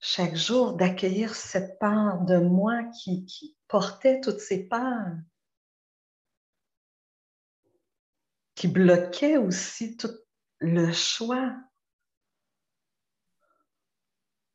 Chaque 0.00 0.34
jour, 0.34 0.74
d'accueillir 0.74 1.34
cette 1.34 1.78
part 1.78 2.24
de 2.24 2.38
moi 2.38 2.82
qui, 2.84 3.24
qui 3.24 3.56
portait 3.68 4.20
toutes 4.20 4.40
ces 4.40 4.66
parts, 4.66 5.14
qui 8.56 8.66
bloquait 8.68 9.36
aussi 9.36 9.96
tout 9.96 10.10
le 10.58 10.92
choix 10.92 11.54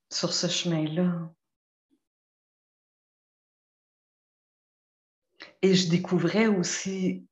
sur 0.09 0.33
ce 0.33 0.47
chemin-là. 0.47 1.33
Et 5.61 5.73
je 5.73 5.89
découvrais 5.89 6.47
aussi 6.47 7.27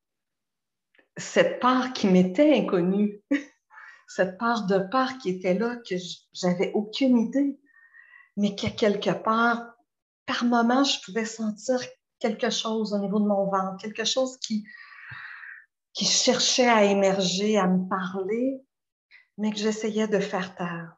cette 1.18 1.60
part 1.60 1.94
qui 1.94 2.08
m'était 2.08 2.58
inconnue, 2.58 3.22
cette 4.08 4.38
part 4.38 4.66
de 4.66 4.80
part 4.80 5.18
qui 5.18 5.30
était 5.30 5.54
là, 5.54 5.78
que 5.88 5.96
j'avais 6.34 6.72
aucune 6.74 7.18
idée, 7.18 7.60
mais 8.38 8.56
qu'à 8.56 8.70
quelque 8.70 9.12
part, 9.12 9.76
par 10.26 10.44
moment, 10.44 10.84
je 10.84 11.00
pouvais 11.06 11.26
sentir 11.26 11.80
quelque 12.20 12.50
chose 12.50 12.94
au 12.94 13.00
niveau 13.00 13.20
de 13.20 13.28
mon 13.28 13.50
ventre, 13.50 13.78
quelque 13.78 14.06
chose 14.06 14.38
qui, 14.40 14.66
qui 15.94 16.06
cherchait 16.06 16.68
à 16.68 16.84
émerger, 16.84 17.58
à 17.58 17.68
me 17.68 17.88
parler, 17.88 18.62
mais 19.38 19.52
que 19.52 19.58
j'essayais 19.58 20.08
de 20.08 20.20
faire 20.20 20.56
taire. 20.56 20.98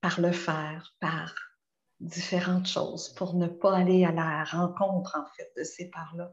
Par 0.00 0.20
le 0.20 0.30
faire, 0.30 0.94
par 1.00 1.34
différentes 2.00 2.66
choses 2.66 3.10
pour 3.14 3.34
ne 3.34 3.46
pas 3.46 3.76
aller 3.76 4.04
à 4.04 4.12
la 4.12 4.44
rencontre, 4.44 5.16
en 5.16 5.26
fait, 5.34 5.52
de 5.56 5.64
ces 5.64 5.90
parts-là. 5.90 6.32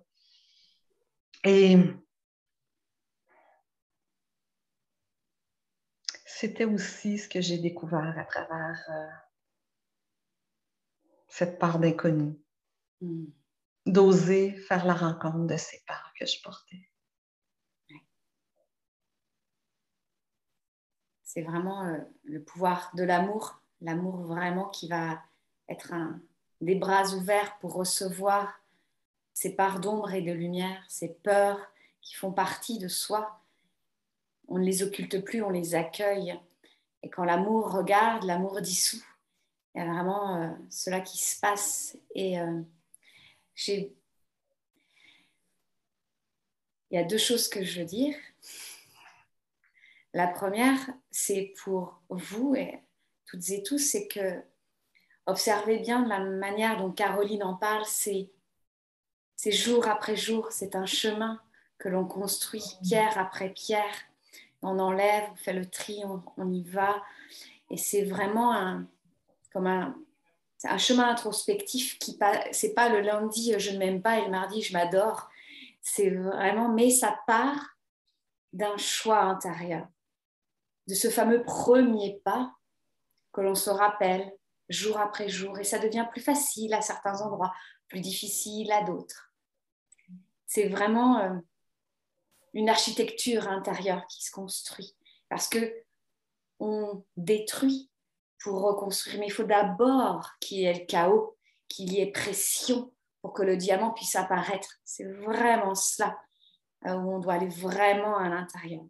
Et 1.44 1.78
c'était 6.26 6.66
aussi 6.66 7.18
ce 7.18 7.30
que 7.30 7.42
j'ai 7.42 7.58
découvert 7.58 8.18
à 8.18 8.26
travers 8.26 8.84
euh, 8.90 9.08
cette 11.28 11.60
part 11.60 11.80
d'inconnu. 11.80 12.38
Hmm. 13.02 13.26
D'oser 13.86 14.56
faire 14.68 14.86
la 14.86 14.94
rencontre 14.94 15.46
de 15.48 15.58
ces 15.58 15.84
parts 15.86 16.14
que 16.18 16.26
je 16.26 16.42
portais. 16.42 16.90
C'est 21.24 21.42
vraiment 21.42 21.86
euh, 21.88 21.98
le 22.24 22.44
pouvoir 22.44 22.92
de 22.96 23.04
l'amour, 23.04 23.62
l'amour 23.82 24.22
vraiment 24.22 24.70
qui 24.70 24.88
va 24.88 25.22
être 25.70 25.94
un, 25.94 26.22
des 26.62 26.76
bras 26.76 27.14
ouverts 27.14 27.58
pour 27.60 27.74
recevoir 27.74 28.62
ces 29.34 29.56
parts 29.56 29.80
d'ombre 29.80 30.14
et 30.14 30.22
de 30.22 30.32
lumière, 30.32 30.84
ces 30.88 31.10
peurs 31.10 31.60
qui 32.02 32.16
font 32.16 32.32
partie 32.32 32.78
de 32.78 32.88
soi. 32.88 33.42
On 34.48 34.58
ne 34.58 34.66
les 34.66 34.84
occulte 34.84 35.24
plus, 35.24 35.42
on 35.42 35.50
les 35.50 35.76
accueille. 35.76 36.40
Et 37.02 37.10
quand 37.10 37.24
l'amour 37.24 37.72
regarde, 37.72 38.24
l'amour 38.24 38.62
dissout. 38.62 39.04
Il 39.74 39.80
y 39.80 39.82
a 39.82 39.92
vraiment 39.92 40.36
euh, 40.36 40.50
cela 40.70 41.02
qui 41.02 41.18
se 41.18 41.40
passe. 41.40 41.98
Et 42.14 42.40
euh, 42.40 42.62
j'ai... 43.56 43.96
Il 46.92 46.96
y 46.96 47.00
a 47.00 47.04
deux 47.04 47.18
choses 47.18 47.48
que 47.48 47.64
je 47.64 47.80
veux 47.80 47.86
dire. 47.86 48.16
La 50.14 50.28
première, 50.28 50.78
c'est 51.10 51.56
pour 51.64 52.04
vous 52.10 52.54
et 52.54 52.80
toutes 53.26 53.50
et 53.50 53.64
tous, 53.64 53.80
c'est 53.80 54.08
que 54.08 54.44
observez 55.26 55.80
bien 55.80 56.06
la 56.08 56.20
manière 56.20 56.78
dont 56.78 56.92
Caroline 56.92 57.44
en 57.44 57.56
parle, 57.56 57.86
c'est, 57.86 58.30
jour 59.46 59.88
après 59.88 60.16
jour, 60.16 60.52
c'est 60.52 60.76
un 60.76 60.86
chemin 60.86 61.40
que 61.78 61.90
l'on 61.90 62.06
construit 62.06 62.64
pierre 62.84 63.18
après 63.18 63.50
pierre. 63.50 63.96
On 64.62 64.80
enlève, 64.80 65.26
on 65.32 65.36
fait 65.36 65.54
le 65.54 65.70
tri, 65.70 66.02
on, 66.38 66.52
y 66.52 66.64
va. 66.64 67.02
Et 67.70 67.78
c'est 67.78 68.04
vraiment 68.04 68.54
un, 68.54 68.88
comme 69.52 69.68
un, 69.68 69.96
un 70.64 70.78
chemin 70.78 71.10
introspectif 71.10 72.00
qui 72.00 72.18
c'est 72.52 72.74
pas 72.74 72.88
le 72.88 73.02
lundi 73.02 73.54
je 73.58 73.72
ne 73.72 73.78
m'aime 73.78 74.02
pas 74.02 74.20
et 74.20 74.26
le 74.26 74.32
mardi 74.32 74.62
je 74.62 74.74
m'adore. 74.74 75.30
C'est 75.82 76.10
vraiment, 76.12 76.70
mais 76.70 76.90
ça 76.90 77.20
part 77.28 77.78
d'un 78.54 78.78
choix 78.78 79.24
intérieur, 79.24 79.88
de 80.88 80.94
ce 80.94 81.10
fameux 81.10 81.44
premier 81.44 82.22
pas 82.24 82.54
que 83.34 83.42
l'on 83.42 83.56
se 83.56 83.70
rappelle 83.70 84.32
jour 84.74 84.98
après 85.00 85.30
jour, 85.30 85.60
et 85.60 85.64
ça 85.64 85.80
devient 85.80 86.08
plus 86.12 86.22
facile 86.22 86.74
à 86.74 86.82
certains 86.82 87.22
endroits, 87.22 87.54
plus 87.88 88.02
difficile 88.02 88.72
à 88.72 88.84
d'autres. 88.84 89.34
C'est 90.46 90.68
vraiment 90.68 91.20
euh, 91.20 91.38
une 92.54 92.70
architecture 92.70 93.48
intérieure 93.48 94.06
qui 94.08 94.24
se 94.24 94.32
construit, 94.32 94.96
parce 95.30 95.48
que 95.48 95.74
on 96.60 97.04
détruit 97.18 97.90
pour 98.40 98.62
reconstruire, 98.62 99.20
mais 99.20 99.28
il 99.28 99.32
faut 99.32 99.44
d'abord 99.44 100.32
qu'il 100.40 100.60
y 100.60 100.66
ait 100.66 100.74
le 100.74 100.86
chaos, 100.86 101.38
qu'il 101.68 101.92
y 101.94 102.02
ait 102.02 102.12
pression 102.12 102.94
pour 103.22 103.34
que 103.34 103.44
le 103.44 103.58
diamant 103.58 103.92
puisse 103.92 104.16
apparaître. 104.16 104.80
C'est 104.84 105.10
vraiment 105.12 105.76
cela 105.76 106.18
euh, 106.86 106.94
où 106.94 107.16
on 107.16 107.20
doit 107.20 107.36
aller 107.36 107.48
vraiment 107.48 108.18
à 108.18 108.30
l'intérieur. 108.30 108.84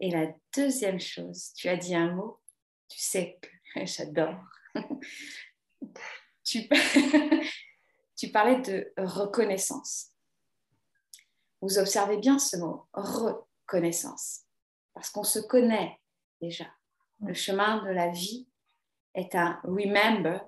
Et 0.00 0.10
la 0.10 0.26
deuxième 0.54 1.00
chose, 1.00 1.52
tu 1.54 1.68
as 1.68 1.76
dit 1.76 1.94
un 1.94 2.12
mot, 2.12 2.40
tu 2.88 3.00
sais 3.00 3.38
que 3.40 3.48
J'adore. 3.84 4.42
tu... 8.16 8.30
parlais 8.30 8.60
de 8.60 8.92
reconnaissance. 8.96 10.12
Vous 11.60 11.78
observez 11.78 12.18
bien 12.18 12.38
ce 12.38 12.56
mot, 12.56 12.86
reconnaissance, 12.92 14.42
parce 14.94 15.10
qu'on 15.10 15.24
se 15.24 15.40
connaît 15.40 16.00
déjà. 16.40 16.66
Le 17.20 17.34
chemin 17.34 17.82
de 17.84 17.90
la 17.90 18.10
vie 18.10 18.46
est 19.14 19.34
un 19.34 19.58
remember. 19.64 20.40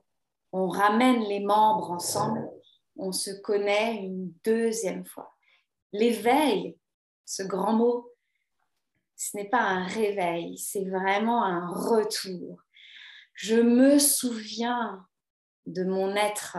On 0.53 0.69
ramène 0.69 1.23
les 1.25 1.41
membres 1.41 1.91
ensemble, 1.91 2.49
on 2.97 3.13
se 3.13 3.31
connaît 3.41 3.97
une 3.97 4.33
deuxième 4.45 5.05
fois. 5.05 5.35
L'éveil, 5.93 6.79
ce 7.25 7.43
grand 7.43 7.73
mot, 7.73 8.13
ce 9.17 9.37
n'est 9.37 9.49
pas 9.49 9.63
un 9.63 9.85
réveil, 9.85 10.57
c'est 10.59 10.85
vraiment 10.85 11.43
un 11.43 11.69
retour 11.69 12.63
je 13.39 13.55
me 13.55 14.01
souviens 14.01 15.07
de 15.67 15.85
mon 15.85 16.17
être 16.17 16.59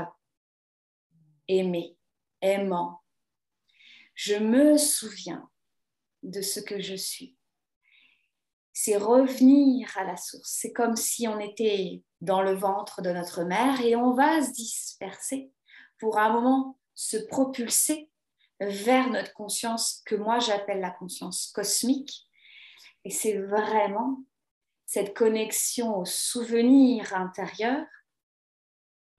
aimé, 1.50 1.98
aimant. 2.42 3.04
Je 4.16 4.36
me 4.36 4.78
souviens 4.78 5.50
de 6.24 6.42
ce 6.42 6.62
que 6.62 6.80
je 6.80 6.96
suis. 6.96 7.38
C'est 8.72 8.96
revenir 8.96 9.90
à 9.98 10.06
la 10.06 10.16
source. 10.16 10.52
C'est 10.58 10.72
comme 10.72 10.96
si 10.96 11.28
on 11.28 11.38
était 11.42 12.02
dans 12.22 12.42
le 12.42 12.54
ventre 12.54 13.02
de 13.02 13.12
notre 13.12 13.44
mère 13.44 13.82
et 13.82 13.98
on 13.98 14.14
va 14.14 14.42
se 14.42 14.54
disperser 14.54 15.52
pour 15.98 16.18
un 16.18 16.32
moment 16.32 16.80
se 16.96 17.18
propulser 17.18 18.10
vers 18.62 19.10
notre 19.10 19.34
conscience 19.34 20.02
que 20.06 20.16
moi 20.16 20.40
j'appelle 20.40 20.80
la 20.80 20.92
conscience 20.92 21.52
cosmique. 21.54 22.26
Et 23.04 23.10
c'est 23.10 23.38
vraiment 23.38 24.24
cette 24.90 25.14
connexion 25.14 26.00
au 26.00 26.06
souvenir 26.06 27.14
intérieur. 27.14 27.86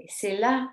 Et 0.01 0.09
c'est 0.09 0.37
là 0.37 0.69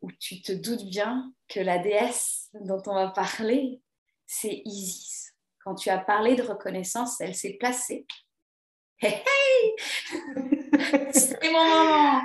où 0.00 0.10
tu 0.10 0.40
te 0.40 0.52
doutes 0.52 0.86
bien 0.86 1.34
que 1.48 1.60
la 1.60 1.76
déesse 1.76 2.48
dont 2.54 2.80
on 2.86 2.94
va 2.94 3.08
parler, 3.08 3.82
c'est 4.24 4.62
Isis. 4.64 5.34
Quand 5.58 5.74
tu 5.74 5.90
as 5.90 5.98
parlé 5.98 6.34
de 6.34 6.42
reconnaissance, 6.42 7.20
elle 7.20 7.34
s'est 7.34 7.58
placée. 7.60 8.06
Hey, 9.02 9.22
hey 9.26 9.74
C'est 11.12 11.52
mon 11.52 11.52
moment 11.52 12.22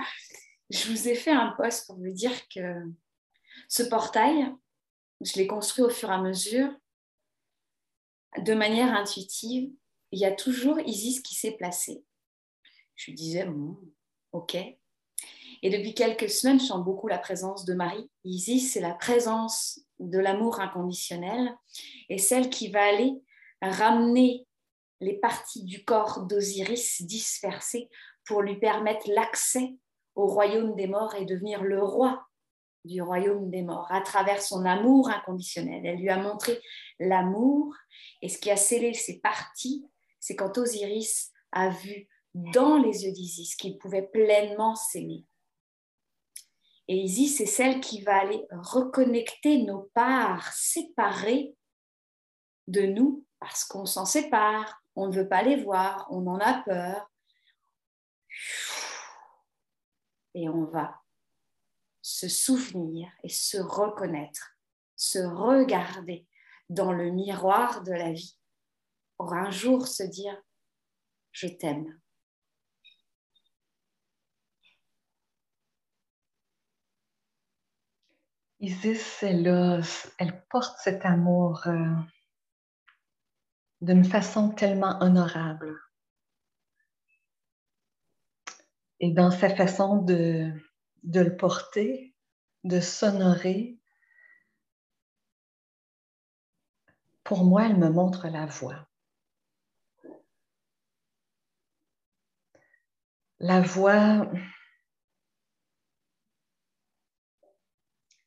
Je 0.70 0.90
vous 0.90 1.10
ai 1.10 1.16
fait 1.16 1.32
un 1.32 1.50
post 1.58 1.88
pour 1.88 1.98
vous 1.98 2.14
dire 2.14 2.48
que 2.48 2.86
ce 3.68 3.84
portail, 3.84 4.50
je 5.20 5.34
l'ai 5.34 5.46
construit 5.46 5.84
au 5.84 5.90
fur 5.90 6.10
et 6.10 6.14
à 6.14 6.22
mesure, 6.22 6.74
de 8.38 8.54
manière 8.54 8.94
intuitive, 8.94 9.74
il 10.12 10.20
y 10.20 10.26
a 10.26 10.32
toujours 10.32 10.80
Isis 10.80 11.22
qui 11.22 11.36
s'est 11.36 11.52
placée. 11.52 12.04
Je 12.96 13.12
lui 13.12 13.16
disais, 13.16 13.46
bon, 13.46 13.78
ok. 14.32 14.56
Et 15.64 15.70
depuis 15.70 15.94
quelques 15.94 16.30
semaines, 16.30 16.60
je 16.60 16.66
sens 16.66 16.84
beaucoup 16.84 17.08
la 17.08 17.18
présence 17.18 17.66
de 17.66 17.74
Marie. 17.74 18.10
Isis, 18.24 18.74
c'est 18.74 18.82
la 18.82 18.94
présence 18.94 19.80
de 20.00 20.20
l'amour 20.20 20.60
inconditionnel 20.60 21.56
et 22.10 22.18
celle 22.18 22.50
qui 22.50 22.70
va 22.70 22.84
aller 22.84 23.14
ramener 23.62 24.46
les 25.02 25.16
parties 25.16 25.64
du 25.64 25.84
corps 25.84 26.26
d'Osiris 26.26 27.02
dispersées 27.02 27.90
pour 28.26 28.42
lui 28.42 28.60
permettre 28.60 29.10
l'accès 29.10 29.76
au 30.16 30.28
royaume 30.28 30.76
des 30.76 30.88
morts 30.88 31.16
et 31.16 31.26
devenir 31.26 31.64
le 31.64 31.82
roi 31.84 32.28
du 32.84 33.02
royaume 33.02 33.50
des 33.50 33.64
morts 33.64 33.92
à 33.92 34.02
travers 34.02 34.42
son 34.42 34.66
amour 34.66 35.10
inconditionnel. 35.10 35.86
Elle 35.86 36.00
lui 36.00 36.10
a 36.10 36.18
montré 36.18 36.60
l'amour 37.00 37.76
et 38.22 38.30
ce 38.30 38.38
qui 38.38 38.50
a 38.50 38.56
scellé 38.56 38.94
ses 38.94 39.20
parties 39.20 39.86
c'est 40.28 40.36
quand 40.36 40.58
Osiris 40.58 41.32
a 41.54 41.70
vu 41.70 42.10
dans 42.34 42.76
les 42.76 43.06
yeux 43.06 43.14
d'Isis 43.14 43.56
qu'il 43.56 43.78
pouvait 43.78 44.10
pleinement 44.10 44.76
s'aimer. 44.76 45.26
Et 46.90 46.98
Isis, 46.98 47.38
c'est 47.38 47.46
celle 47.46 47.80
qui 47.80 48.02
va 48.02 48.20
aller 48.20 48.46
reconnecter 48.52 49.64
nos 49.64 49.84
parts 49.94 50.52
séparées 50.52 51.56
de 52.68 52.82
nous 52.82 53.26
parce 53.40 53.64
qu'on 53.64 53.86
s'en 53.86 54.04
sépare, 54.04 54.84
on 54.98 55.08
ne 55.08 55.16
veut 55.16 55.30
pas 55.30 55.44
les 55.44 55.64
voir, 55.64 56.06
on 56.10 56.28
en 56.28 56.40
a 56.40 56.62
peur. 56.64 57.10
Et 60.34 60.50
on 60.50 60.66
va 60.66 61.02
se 62.02 62.28
souvenir 62.28 63.10
et 63.24 63.30
se 63.30 63.58
reconnaître, 63.58 64.58
se 64.98 65.20
regarder 65.20 66.28
dans 66.70 66.92
le 66.92 67.12
miroir 67.12 67.82
de 67.84 67.94
la 67.94 68.12
vie 68.12 68.37
pour 69.18 69.34
un 69.34 69.52
jour 69.52 69.88
se 69.88 70.04
dire, 70.04 70.42
je 71.32 71.48
t'aime. 71.48 72.00
Isis, 78.60 79.22
elle, 79.22 79.84
elle 80.18 80.46
porte 80.50 80.80
cet 80.80 81.06
amour 81.06 81.68
euh, 81.68 81.94
d'une 83.82 84.04
façon 84.04 84.50
tellement 84.50 85.00
honorable. 85.02 85.80
Et 89.00 89.12
dans 89.12 89.30
sa 89.30 89.56
façon 89.56 90.02
de, 90.02 90.52
de 91.04 91.20
le 91.20 91.38
porter, 91.38 92.16
de 92.64 92.80
s'honorer, 92.80 93.80
pour 97.24 97.44
moi, 97.44 97.68
elle 97.68 97.78
me 97.78 97.90
montre 97.90 98.28
la 98.28 98.48
voie. 98.48 98.87
La 103.40 103.62
voie, 103.62 104.32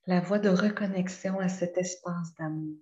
la 0.07 0.21
voie 0.21 0.39
de 0.39 0.49
reconnexion 0.49 1.41
à 1.41 1.49
cet 1.49 1.77
espace 1.79 2.35
d'amour. 2.35 2.79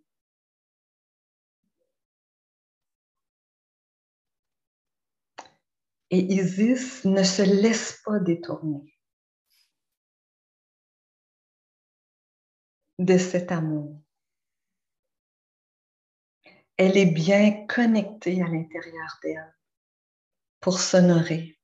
Et 6.11 6.21
Isis 6.21 7.05
ne 7.05 7.23
se 7.23 7.43
laisse 7.43 8.01
pas 8.05 8.19
détourner 8.19 8.95
de 12.99 13.19
cet 13.19 13.53
amour. 13.53 14.03
Elle 16.77 16.97
est 16.97 17.11
bien 17.11 17.67
connectée 17.67 18.43
à 18.43 18.47
l'intérieur 18.47 19.19
d'elle 19.23 19.55
pour 20.61 20.79
s'honorer. 20.81 21.58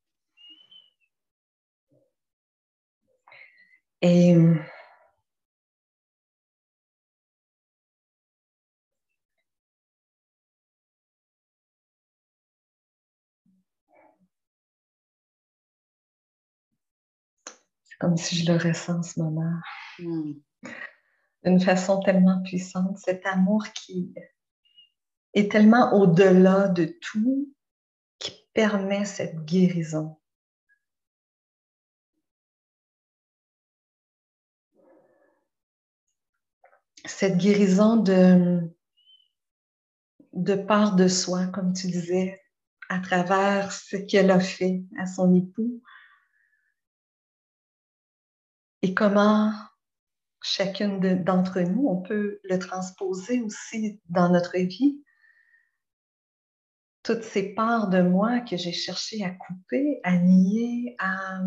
Et 4.06 4.36
comme 17.98 18.18
si 18.18 18.36
je 18.36 18.52
le 18.52 18.58
ressens 18.58 18.98
en 18.98 19.02
ce 19.02 19.20
moment. 19.20 19.58
Hmm. 19.98 20.32
D'une 21.42 21.60
façon 21.60 22.00
tellement 22.00 22.42
puissante, 22.42 22.98
cet 22.98 23.24
amour 23.24 23.64
qui 23.74 24.12
est 25.32 25.50
tellement 25.50 25.94
au-delà 25.94 26.68
de 26.68 26.84
tout, 27.00 27.54
qui 28.18 28.32
permet 28.52 29.06
cette 29.06 29.46
guérison. 29.46 30.18
Cette 37.04 37.36
guérison 37.36 37.96
de, 37.96 38.60
de 40.32 40.54
part 40.54 40.96
de 40.96 41.08
soi, 41.08 41.46
comme 41.46 41.72
tu 41.72 41.86
disais, 41.86 42.40
à 42.88 42.98
travers 42.98 43.72
ce 43.72 43.96
qu'elle 43.96 44.30
a 44.30 44.40
fait 44.40 44.82
à 44.98 45.06
son 45.06 45.34
époux, 45.34 45.82
et 48.82 48.94
comment 48.94 49.52
chacune 50.42 51.00
d'entre 51.24 51.60
nous, 51.60 51.88
on 51.88 52.02
peut 52.02 52.38
le 52.44 52.58
transposer 52.58 53.40
aussi 53.40 54.00
dans 54.10 54.28
notre 54.28 54.58
vie. 54.58 55.02
Toutes 57.02 57.22
ces 57.22 57.54
parts 57.54 57.88
de 57.88 58.02
moi 58.02 58.40
que 58.40 58.56
j'ai 58.56 58.72
cherché 58.72 59.24
à 59.24 59.30
couper, 59.30 60.00
à 60.04 60.18
nier, 60.18 60.96
à, 60.98 61.40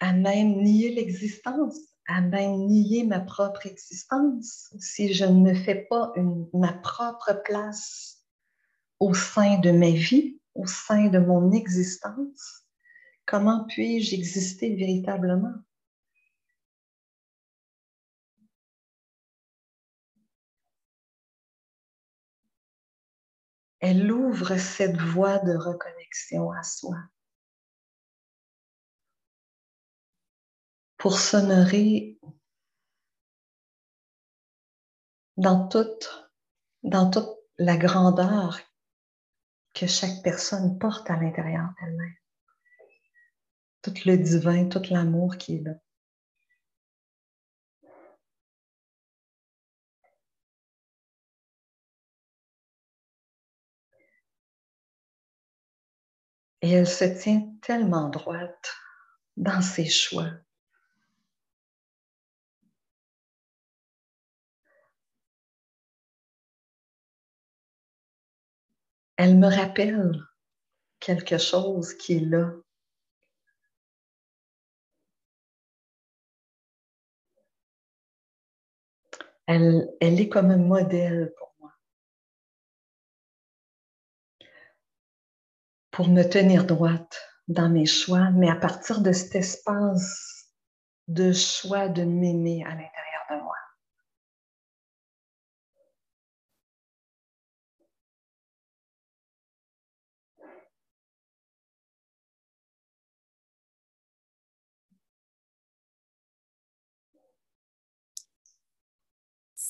à 0.00 0.12
même 0.12 0.62
nier 0.62 0.94
l'existence, 0.94 1.78
à 2.06 2.20
même 2.20 2.66
nier 2.66 3.04
ma 3.04 3.20
propre 3.20 3.66
existence, 3.66 4.74
si 4.78 5.12
je 5.12 5.24
ne 5.24 5.54
fais 5.54 5.86
pas 5.88 6.12
ma 6.52 6.72
propre 6.72 7.40
place 7.44 8.22
au 9.00 9.14
sein 9.14 9.58
de 9.58 9.70
ma 9.70 9.90
vie, 9.90 10.40
au 10.54 10.66
sein 10.66 11.08
de 11.08 11.18
mon 11.18 11.52
existence, 11.52 12.64
Comment 13.26 13.64
puis-je 13.66 14.14
exister 14.14 14.74
véritablement? 14.74 15.54
Elle 23.80 24.10
ouvre 24.12 24.56
cette 24.58 24.96
voie 24.96 25.38
de 25.38 25.54
reconnexion 25.56 26.50
à 26.52 26.62
soi 26.62 26.96
pour 31.04 31.18
s'honorer 31.18 32.18
dans 35.36 35.68
toute, 35.68 36.32
dans 36.82 37.10
toute 37.10 37.28
la 37.58 37.76
grandeur 37.76 38.58
que 39.74 39.86
chaque 39.86 40.22
personne 40.22 40.78
porte 40.78 41.10
à 41.10 41.16
l'intérieur 41.16 41.68
d'elle-même 41.78 42.14
tout 43.82 43.92
le 44.06 44.16
divin, 44.16 44.66
tout 44.70 44.80
l'amour 44.88 45.36
qui 45.36 45.56
est 45.56 45.60
là. 45.60 45.74
Et 56.62 56.70
elle 56.70 56.88
se 56.88 57.04
tient 57.04 57.52
tellement 57.60 58.08
droite 58.08 58.74
dans 59.36 59.60
ses 59.60 59.84
choix. 59.84 60.30
Elle 69.16 69.38
me 69.38 69.46
rappelle 69.46 70.20
quelque 71.00 71.38
chose 71.38 71.94
qui 71.94 72.14
est 72.14 72.20
là 72.20 72.52
Elle, 79.46 79.90
est 80.00 80.28
comme 80.28 80.50
un 80.50 80.56
modèle 80.56 81.32
pour 81.36 81.54
moi. 81.60 81.72
Pour 85.90 86.08
me 86.08 86.22
tenir 86.22 86.64
droite 86.64 87.20
dans 87.48 87.68
mes 87.68 87.86
choix, 87.86 88.30
mais 88.30 88.48
à 88.48 88.56
partir 88.56 89.02
de 89.02 89.12
cet 89.12 89.34
espace 89.34 90.50
de 91.08 91.32
choix 91.32 91.88
de 91.88 92.04
m'aimer 92.04 92.64
à 92.64 92.70
l'intérieur 92.70 93.22
de 93.30 93.42
moi. 93.42 93.54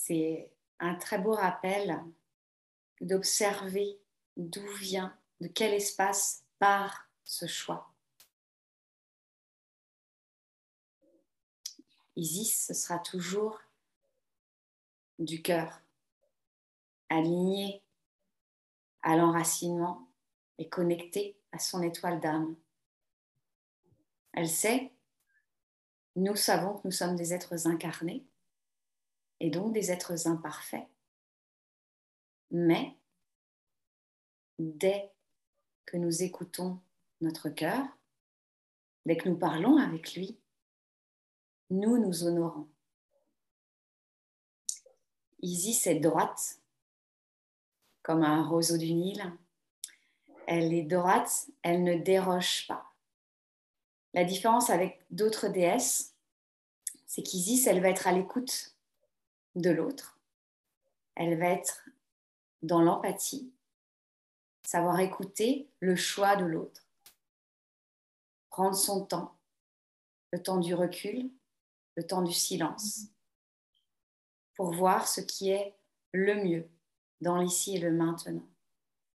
C'est 0.07 0.51
un 0.81 0.97
très 0.97 1.19
beau 1.19 1.33
rappel 1.33 1.99
d'observer 3.01 3.99
d'où 4.37 4.67
vient, 4.77 5.19
de 5.41 5.49
quel 5.49 5.73
espace 5.73 6.45
part 6.59 7.09
ce 7.23 7.47
choix. 7.47 7.91
Isis, 12.17 12.67
ce 12.67 12.75
sera 12.75 12.99
toujours 12.99 13.59
du 15.19 15.41
cœur, 15.41 15.81
aligné 17.09 17.83
à 19.01 19.17
l'enracinement 19.17 20.07
et 20.59 20.69
connecté 20.69 21.39
à 21.51 21.59
son 21.59 21.83
étoile 21.83 22.21
d'âme. 22.21 22.55
Elle 24.35 24.51
sait, 24.51 24.93
nous 26.15 26.37
savons 26.37 26.75
que 26.75 26.89
nous 26.89 26.93
sommes 26.93 27.17
des 27.17 27.33
êtres 27.33 27.67
incarnés, 27.67 28.27
et 29.41 29.51
donc 29.51 29.73
des 29.73 29.91
êtres 29.91 30.27
imparfaits. 30.27 30.87
Mais 32.51 32.97
dès 34.59 35.11
que 35.87 35.97
nous 35.97 36.23
écoutons 36.23 36.81
notre 37.21 37.49
cœur, 37.49 37.85
dès 39.07 39.17
que 39.17 39.29
nous 39.29 39.37
parlons 39.37 39.77
avec 39.77 40.15
lui, 40.15 40.39
nous 41.71 41.99
nous 41.99 42.25
honorons. 42.25 42.69
Isis 45.41 45.87
est 45.87 46.01
droite, 46.01 46.61
comme 48.03 48.23
un 48.23 48.47
roseau 48.47 48.79
du 48.79 48.93
Nil. 48.93 49.23
Elle 50.47 50.73
est 50.73 50.85
droite, 50.85 51.49
elle 51.63 51.83
ne 51.83 51.97
déroge 51.97 52.67
pas. 52.67 52.95
La 54.13 54.25
différence 54.25 54.71
avec 54.71 55.03
d'autres 55.11 55.49
déesses, 55.49 56.15
c'est 57.07 57.23
qu'Isis, 57.23 57.67
elle 57.67 57.81
va 57.81 57.89
être 57.89 58.07
à 58.07 58.13
l'écoute 58.13 58.74
de 59.55 59.71
l'autre. 59.71 60.19
Elle 61.15 61.39
va 61.39 61.47
être 61.49 61.89
dans 62.63 62.83
l'empathie, 62.83 63.53
savoir 64.65 64.99
écouter 65.01 65.69
le 65.81 65.97
choix 65.97 66.37
de 66.37 66.45
l'autre, 66.45 66.87
prendre 68.49 68.75
son 68.75 69.05
temps, 69.05 69.37
le 70.33 70.43
temps 70.43 70.59
du 70.59 70.75
recul, 70.75 71.31
le 71.97 72.07
temps 72.07 72.23
du 72.23 72.33
silence, 72.33 73.03
pour 74.55 74.73
voir 74.73 75.07
ce 75.07 75.21
qui 75.21 75.51
est 75.51 75.75
le 76.13 76.37
mieux 76.43 76.69
dans 77.21 77.39
l'ici 77.39 77.77
et 77.77 77.81
le 77.81 77.93
maintenant. 77.93 78.47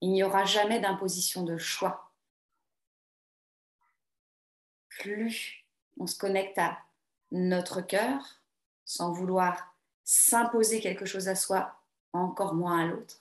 Il 0.00 0.12
n'y 0.12 0.22
aura 0.22 0.44
jamais 0.44 0.80
d'imposition 0.80 1.42
de 1.42 1.56
choix. 1.56 2.12
Plus 4.88 5.64
on 5.98 6.06
se 6.06 6.16
connecte 6.16 6.58
à 6.58 6.78
notre 7.30 7.80
cœur, 7.80 8.40
sans 8.84 9.12
vouloir 9.12 9.77
s'imposer 10.10 10.80
quelque 10.80 11.04
chose 11.04 11.28
à 11.28 11.34
soi, 11.34 11.82
encore 12.14 12.54
moins 12.54 12.80
à 12.80 12.86
l'autre, 12.86 13.20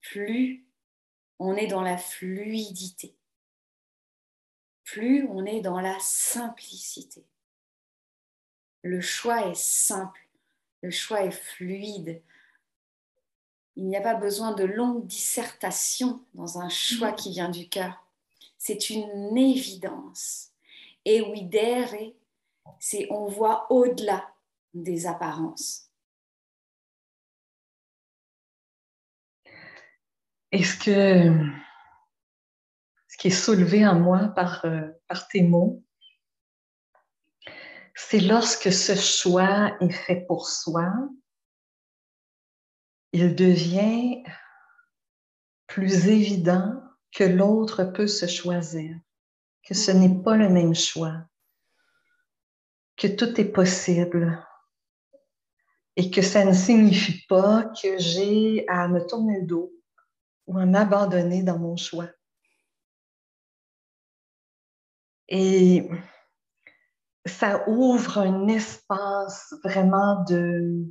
plus 0.00 0.66
on 1.38 1.54
est 1.54 1.68
dans 1.68 1.82
la 1.82 1.96
fluidité, 1.96 3.14
plus 4.82 5.24
on 5.28 5.46
est 5.46 5.60
dans 5.60 5.78
la 5.78 5.96
simplicité. 6.00 7.24
Le 8.82 9.00
choix 9.00 9.46
est 9.50 9.54
simple, 9.54 10.26
le 10.82 10.90
choix 10.90 11.22
est 11.22 11.30
fluide. 11.30 12.20
Il 13.76 13.86
n'y 13.86 13.96
a 13.96 14.00
pas 14.00 14.14
besoin 14.14 14.54
de 14.54 14.64
longues 14.64 15.06
dissertations 15.06 16.24
dans 16.34 16.58
un 16.58 16.70
choix 16.70 17.12
qui 17.12 17.30
vient 17.30 17.50
du 17.50 17.68
cœur. 17.68 18.04
C'est 18.58 18.90
une 18.90 19.38
évidence. 19.38 20.50
Et 21.04 21.20
oui, 21.20 21.48
c'est 22.80 23.06
on 23.12 23.26
voit 23.26 23.72
au-delà 23.72 24.28
des 24.74 25.06
apparences. 25.06 25.90
Est-ce 30.50 30.76
que 30.76 31.32
ce 33.08 33.16
qui 33.16 33.28
est 33.28 33.30
soulevé 33.30 33.86
en 33.86 33.98
moi 33.98 34.28
par, 34.28 34.64
euh, 34.64 34.88
par 35.08 35.28
tes 35.28 35.42
mots, 35.42 35.82
c'est 37.94 38.20
lorsque 38.20 38.72
ce 38.72 38.94
choix 38.94 39.76
est 39.80 39.92
fait 39.92 40.24
pour 40.26 40.48
soi, 40.48 40.92
il 43.12 43.34
devient 43.34 44.22
plus 45.66 46.08
évident 46.08 46.82
que 47.12 47.24
l'autre 47.24 47.84
peut 47.84 48.06
se 48.06 48.26
choisir, 48.26 48.96
que 49.62 49.74
ce 49.74 49.90
n'est 49.90 50.22
pas 50.22 50.36
le 50.36 50.48
même 50.48 50.74
choix, 50.74 51.16
que 52.96 53.06
tout 53.06 53.40
est 53.40 53.52
possible 53.52 54.42
et 55.96 56.10
que 56.10 56.22
ça 56.22 56.44
ne 56.44 56.52
signifie 56.52 57.26
pas 57.26 57.64
que 57.82 57.98
j'ai 57.98 58.66
à 58.68 58.88
me 58.88 59.06
tourner 59.06 59.40
le 59.40 59.46
dos 59.46 59.72
ou 60.46 60.58
à 60.58 60.66
m'abandonner 60.66 61.42
dans 61.42 61.58
mon 61.58 61.76
choix. 61.76 62.08
Et 65.28 65.88
ça 67.24 67.68
ouvre 67.68 68.18
un 68.18 68.48
espace 68.48 69.54
vraiment 69.62 70.24
de, 70.24 70.84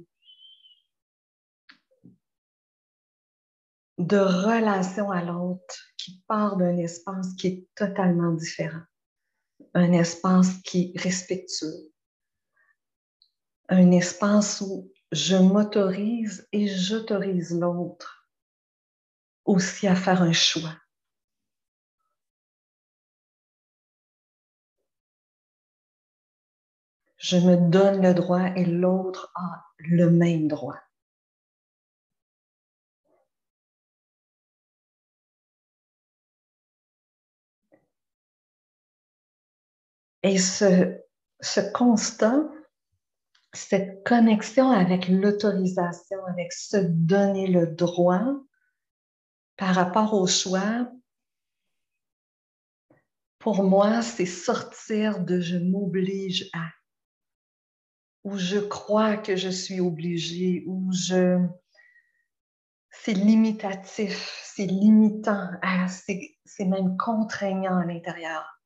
de 3.98 4.18
relation 4.18 5.12
à 5.12 5.24
l'autre 5.24 5.76
qui 5.98 6.24
part 6.28 6.58
d'un 6.58 6.78
espace 6.78 7.34
qui 7.36 7.48
est 7.48 7.68
totalement 7.76 8.32
différent. 8.32 8.82
Un 9.74 9.92
espace 9.92 10.58
qui 10.64 10.94
est 10.96 11.00
respectueux. 11.00 11.91
Un 13.74 13.92
espace 13.92 14.60
où 14.60 14.92
je 15.14 15.38
m'autorise 15.38 16.46
et 16.52 16.68
j'autorise 16.68 17.58
l'autre 17.58 18.30
aussi 19.46 19.88
à 19.88 19.96
faire 19.96 20.22
un 20.22 20.34
choix. 20.34 20.76
Je 27.16 27.38
me 27.38 27.70
donne 27.70 28.02
le 28.02 28.14
droit 28.14 28.48
et 28.58 28.66
l'autre 28.66 29.32
a 29.36 29.64
le 29.78 30.12
même 30.12 30.50
droit. 30.50 30.80
Et 40.24 40.38
ce, 40.38 41.00
ce 41.40 41.62
constat, 41.72 42.44
cette 43.54 44.04
connexion 44.06 44.72
avec 44.72 45.08
l'autorisation, 45.08 46.18
avec 46.26 46.54
se 46.54 46.78
donner 46.78 47.48
le 47.48 47.68
droit 47.68 48.26
par 49.58 49.76
rapport 49.76 50.14
au 50.14 50.28
choix, 50.28 50.90
pour 53.40 53.64
moi, 53.64 54.02
c'est 54.02 54.26
sortir 54.26 55.24
de 55.24 55.40
je 55.40 55.58
m'oblige 55.58 56.50
à 56.54 56.70
où 58.24 58.38
je 58.38 58.60
crois 58.60 59.18
que 59.18 59.36
je 59.36 59.50
suis 59.50 59.80
obligée, 59.80 60.64
où 60.68 60.92
je... 60.92 61.44
C'est 62.92 63.14
limitatif, 63.14 64.42
c'est 64.44 64.66
limitant, 64.66 65.50
ah, 65.64 65.88
c'est 65.88 66.66
même 66.66 66.98
contraignant 66.98 67.78
à 67.78 67.86
l'intérieur. 67.86 68.61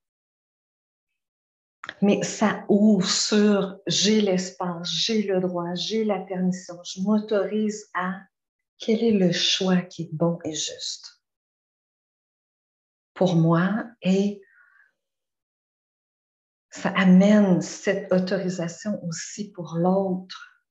Mais 2.02 2.22
ça 2.24 2.66
ouvre 2.68 3.10
sur 3.10 3.80
j'ai 3.88 4.22
l'espace, 4.22 4.90
j'ai 4.90 5.24
le 5.24 5.40
droit, 5.40 5.74
j'ai 5.76 6.04
la 6.04 6.20
permission, 6.20 6.76
je 6.84 7.02
m'autorise 7.02 7.90
à 7.94 8.20
quel 8.78 9.04
est 9.04 9.12
le 9.12 9.32
choix 9.32 9.78
qui 9.78 10.04
est 10.04 10.14
bon 10.14 10.38
et 10.44 10.54
juste 10.54 11.22
pour 13.14 13.36
moi 13.36 13.86
et 14.02 14.42
ça 16.70 16.90
amène 16.90 17.62
cette 17.62 18.12
autorisation 18.12 19.02
aussi 19.06 19.50
pour 19.54 19.78
l'autre. 19.78 20.62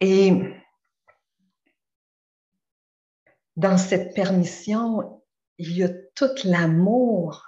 Et 0.00 0.54
dans 3.56 3.78
cette 3.78 4.14
permission, 4.14 5.23
il 5.58 5.72
y 5.72 5.82
a 5.82 5.88
tout 6.14 6.34
l'amour 6.44 7.44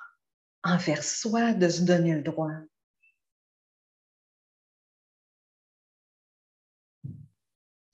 envers 0.62 1.02
soi 1.02 1.52
de 1.52 1.68
se 1.68 1.82
donner 1.82 2.14
le 2.14 2.22
droit. 2.22 2.52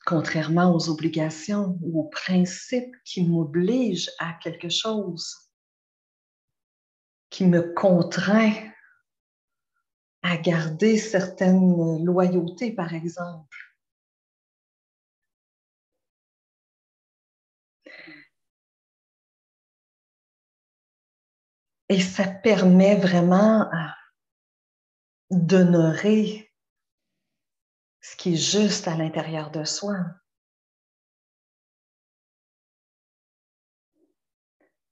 Contrairement 0.05 0.75
aux 0.75 0.89
obligations 0.91 1.79
ou 1.83 2.01
aux 2.01 2.09
principes 2.09 2.95
qui 3.05 3.27
m'obligent 3.27 4.11
à 4.19 4.33
quelque 4.43 4.69
chose 4.69 5.53
qui 7.31 7.47
me 7.47 7.73
contraint 7.73 8.53
à 10.23 10.37
garder 10.37 10.99
certaines 10.99 12.05
loyautés, 12.05 12.73
par 12.73 12.93
exemple. 12.95 13.72
Et 21.93 22.01
ça 22.01 22.27
permet 22.27 22.97
vraiment 22.97 23.71
d'honorer 25.31 26.51
ce 28.01 28.17
qui 28.17 28.33
est 28.33 28.37
juste 28.37 28.89
à 28.89 28.97
l'intérieur 28.97 29.51
de 29.51 29.63
soi. 29.65 29.99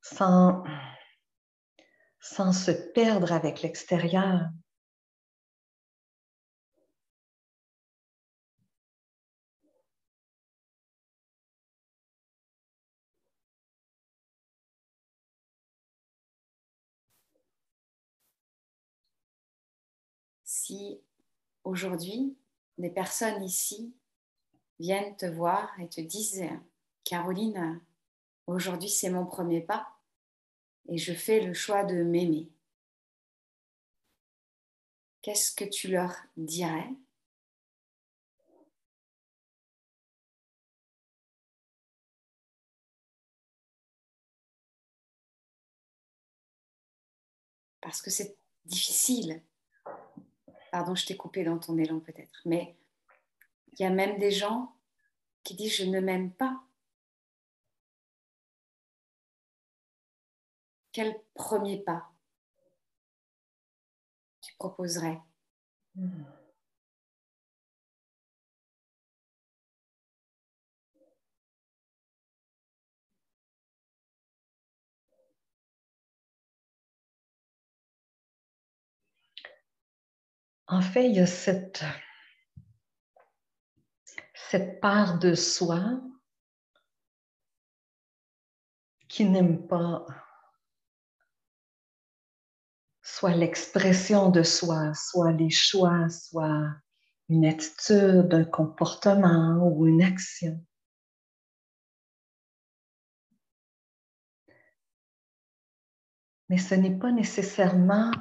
Sans 0.03 0.63
sans 2.21 2.53
se 2.53 2.71
perdre 2.71 3.33
avec 3.33 3.63
l'extérieur. 3.63 4.51
Si 20.71 21.01
aujourd'hui, 21.64 22.39
des 22.79 22.91
personnes 22.91 23.43
ici 23.43 23.93
viennent 24.79 25.16
te 25.16 25.27
voir 25.27 25.68
et 25.81 25.89
te 25.89 26.01
disent, 26.01 26.45
Caroline, 27.03 27.81
aujourd'hui 28.47 28.89
c'est 28.89 29.11
mon 29.11 29.27
premier 29.27 29.62
pas, 29.62 29.89
et 30.87 30.97
je 30.97 31.12
fais 31.12 31.41
le 31.41 31.55
choix 31.55 31.83
de 31.83 32.05
m'aimer. 32.05 32.53
qu'est-ce 35.23 35.53
que 35.53 35.64
tu 35.64 35.89
leur 35.89 36.14
dirais? 36.37 36.89
Parce 47.81 48.01
que 48.01 48.11
c'est 48.11 48.37
difficile. 48.66 49.43
Pardon, 50.71 50.95
je 50.95 51.07
t'ai 51.07 51.16
coupé 51.16 51.43
dans 51.45 51.59
ton 51.59 51.77
élan 51.79 52.01
peut-être, 52.01 52.43
mais 52.45 52.77
il 53.73 53.81
y 53.81 53.85
a 53.85 53.91
même 53.91 54.18
des 54.18 54.31
gens 54.31 54.75
qui 55.43 55.55
disent 55.55 55.75
je 55.77 55.85
ne 55.85 56.01
m'aime 56.01 56.33
pas. 56.33 56.61
Quel 60.93 61.14
premier 61.35 61.83
pas 61.83 62.11
tu 64.41 64.55
proposerais? 64.55 65.21
En 80.71 80.83
fait, 80.83 81.07
il 81.07 81.16
y 81.16 81.18
a 81.18 81.27
cette, 81.27 81.83
part 84.81 85.18
de 85.18 85.35
soi 85.35 86.01
qui 89.09 89.25
n'aime 89.25 89.66
pas 89.66 90.07
soit 93.03 93.35
l'expression 93.35 94.31
de 94.31 94.45
soi, 94.45 94.95
soit 94.95 95.33
les 95.33 95.51
choix, 95.51 96.09
soit 96.09 96.68
une 97.29 97.47
attitude, 97.47 98.33
un 98.33 98.45
comportement 98.45 99.59
ou 99.66 99.89
une 99.89 100.03
action. 100.03 100.64
Mais 106.49 106.59
ce 106.59 106.77
n'est 106.77 106.97
pas 106.97 107.11
nécessairement 107.11 108.12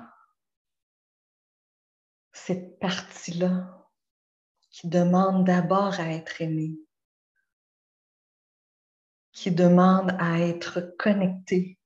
cette 2.45 2.79
partie-là 2.79 3.87
qui 4.71 4.87
demande 4.87 5.45
d'abord 5.45 5.99
à 5.99 6.09
être 6.11 6.41
aimée, 6.41 6.79
qui 9.31 9.51
demande 9.51 10.15
à 10.19 10.39
être 10.39 10.95
connectée 10.97 11.77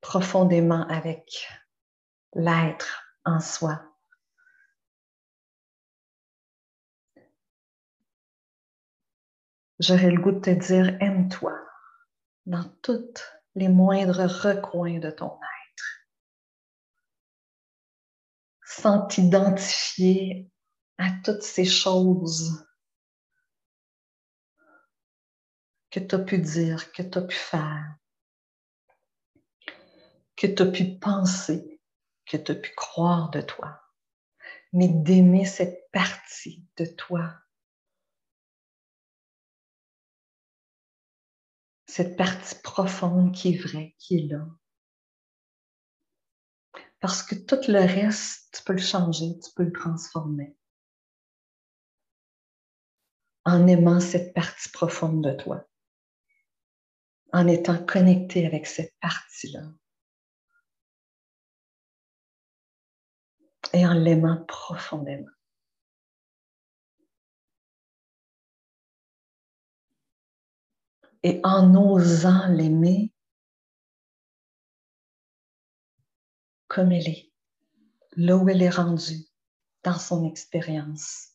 profondément 0.00 0.86
avec 0.88 1.48
l'être 2.34 3.02
en 3.24 3.40
soi. 3.40 3.82
J'aurais 9.78 10.10
le 10.10 10.20
goût 10.20 10.32
de 10.32 10.40
te 10.40 10.50
dire, 10.50 10.96
aime-toi 11.00 11.58
dans 12.46 12.64
tous 12.82 13.14
les 13.54 13.68
moindres 13.68 14.26
recoins 14.26 14.98
de 14.98 15.10
ton 15.10 15.30
être, 15.30 15.59
sans 18.80 19.06
t'identifier 19.06 20.50
à 20.96 21.10
toutes 21.22 21.42
ces 21.42 21.66
choses 21.66 22.66
que 25.90 26.00
tu 26.00 26.14
as 26.14 26.18
pu 26.18 26.38
dire, 26.38 26.90
que 26.92 27.02
tu 27.02 27.18
as 27.18 27.22
pu 27.22 27.36
faire, 27.36 27.96
que 30.34 30.46
tu 30.46 30.62
as 30.62 30.66
pu 30.66 30.98
penser, 30.98 31.80
que 32.24 32.38
tu 32.38 32.52
as 32.52 32.54
pu 32.54 32.70
croire 32.74 33.30
de 33.30 33.42
toi, 33.42 33.82
mais 34.72 34.88
d'aimer 34.88 35.44
cette 35.44 35.90
partie 35.92 36.64
de 36.78 36.86
toi. 36.86 37.34
Cette 41.86 42.16
partie 42.16 42.54
profonde 42.62 43.34
qui 43.34 43.54
est 43.54 43.58
vraie, 43.58 43.94
qui 43.98 44.18
est 44.18 44.28
là. 44.28 44.46
Parce 47.00 47.22
que 47.22 47.34
tout 47.34 47.60
le 47.68 47.80
reste, 47.80 48.54
tu 48.54 48.62
peux 48.62 48.74
le 48.74 48.78
changer, 48.78 49.38
tu 49.42 49.50
peux 49.54 49.64
le 49.64 49.72
transformer. 49.72 50.56
En 53.44 53.66
aimant 53.66 54.00
cette 54.00 54.34
partie 54.34 54.68
profonde 54.70 55.24
de 55.24 55.32
toi. 55.32 55.64
En 57.32 57.46
étant 57.46 57.82
connecté 57.84 58.46
avec 58.46 58.66
cette 58.66 58.94
partie-là. 59.00 59.62
et 63.72 63.86
en 63.86 63.94
l'aimant 63.94 64.44
profondément. 64.46 65.30
Et 71.22 71.40
en 71.44 71.74
osant 71.74 72.48
l'aimer 72.48 73.12
comme 76.70 76.92
elle 76.92 77.08
est, 77.08 77.32
là 78.12 78.36
où 78.36 78.48
elle 78.48 78.62
est 78.62 78.70
rendue 78.70 79.26
dans 79.82 79.98
son 79.98 80.24
expérience. 80.24 81.30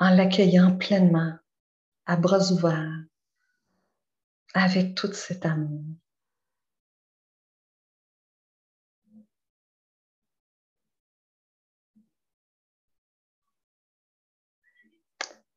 En 0.00 0.10
l'accueillant 0.10 0.76
pleinement, 0.76 1.38
à 2.06 2.16
bras 2.16 2.50
ouverts, 2.50 3.04
avec 4.54 4.96
tout 4.96 5.12
cet 5.12 5.46
amour. 5.46 5.84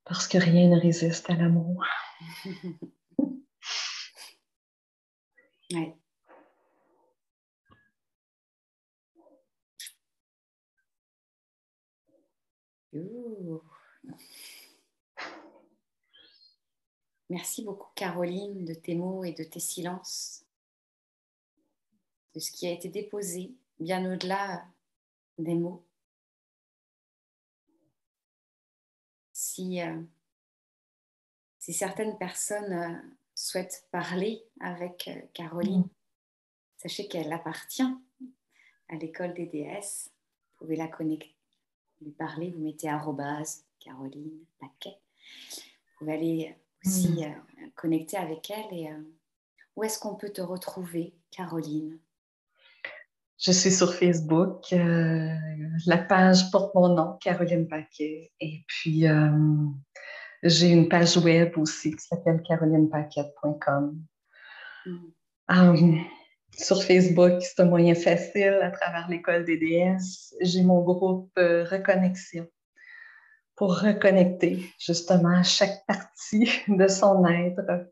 Parce 0.04 0.28
que 0.28 0.38
rien 0.38 0.70
ne 0.70 0.80
résiste 0.80 1.28
à 1.32 1.36
l'amour. 1.36 1.84
Merci 17.30 17.64
beaucoup 17.64 17.89
Caroline 17.96 18.66
de 18.66 18.74
tes 18.74 18.96
mots 18.96 19.24
et 19.24 19.34
de 19.34 19.44
tes 19.44 19.60
silences, 19.60 20.46
de 22.34 22.39
ce 22.39 22.52
qui 22.52 22.68
a 22.68 22.72
été 22.72 22.89
déposé 22.89 23.56
bien 23.80 24.12
au-delà 24.12 24.66
des 25.38 25.56
mots. 25.56 25.86
Euh, 29.60 30.02
si, 31.60 31.74
certaines 31.74 32.18
personnes 32.18 32.74
euh, 32.74 32.96
souhaitent 33.36 33.88
parler 33.91 34.44
avec 34.60 35.08
euh, 35.08 35.22
Caroline, 35.34 35.88
sachez 36.78 37.08
qu'elle 37.08 37.32
appartient 37.32 37.84
à 38.89 38.96
l'école 38.96 39.34
des 39.34 39.46
déesses. 39.46 40.12
Vous 40.52 40.66
pouvez 40.66 40.76
la 40.76 40.88
connecter, 40.88 41.33
lui 42.04 42.12
parler, 42.12 42.51
vous 42.51 42.64
mettez 42.64 42.89
arrobase 42.89 43.64
Caroline 43.80 44.45
Paquet. 44.60 44.97
Vous 45.51 45.99
pouvez 45.99 46.14
aller 46.14 46.56
aussi 46.86 47.26
mm. 47.26 47.72
connecter 47.76 48.18
avec 48.18 48.51
elle. 48.51 48.78
Et 48.78 48.89
où 49.76 49.84
est-ce 49.84 49.99
qu'on 49.99 50.16
peut 50.16 50.30
te 50.30 50.41
retrouver, 50.41 51.14
Caroline? 51.32 51.99
Je 53.39 53.51
suis 53.51 53.72
sur 53.72 53.93
Facebook. 53.93 54.72
Euh, 54.72 55.36
la 55.86 55.97
page 55.97 56.49
porte 56.49 56.74
mon 56.76 56.89
nom, 56.95 57.18
Caroline 57.20 57.68
Paquet. 57.68 58.32
Et 58.39 58.64
puis, 58.68 59.06
euh, 59.06 59.30
j'ai 60.43 60.70
une 60.70 60.88
page 60.88 61.18
web 61.18 61.58
aussi 61.58 61.91
qui 61.91 62.06
s'appelle 62.06 62.41
carolinepaquet.com. 62.41 64.01
Mm. 64.86 64.97
Euh, 65.51 65.97
sur 66.58 66.84
Facebook, 66.84 67.41
c'est 67.41 67.60
un 67.62 67.66
moyen 67.66 67.95
facile 67.95 68.60
à 68.62 68.72
travers 68.72 69.08
l'école 69.10 69.45
des 69.45 69.58
DS. 69.58 70.36
J'ai 70.41 70.64
mon 70.64 70.82
groupe 70.82 71.32
Reconnexion 71.36 72.47
pour 73.56 73.80
reconnecter 73.80 74.66
justement 74.80 75.43
chaque 75.43 75.86
partie 75.86 76.49
de 76.68 76.88
son 76.88 77.26
être, 77.26 77.88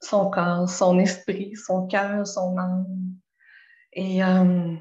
son 0.00 0.30
corps, 0.30 0.68
son 0.68 0.98
esprit, 0.98 1.56
son 1.56 1.86
cœur, 1.86 2.26
son 2.26 2.56
âme, 2.58 2.86
et 3.92 4.22
euh, 4.22 4.74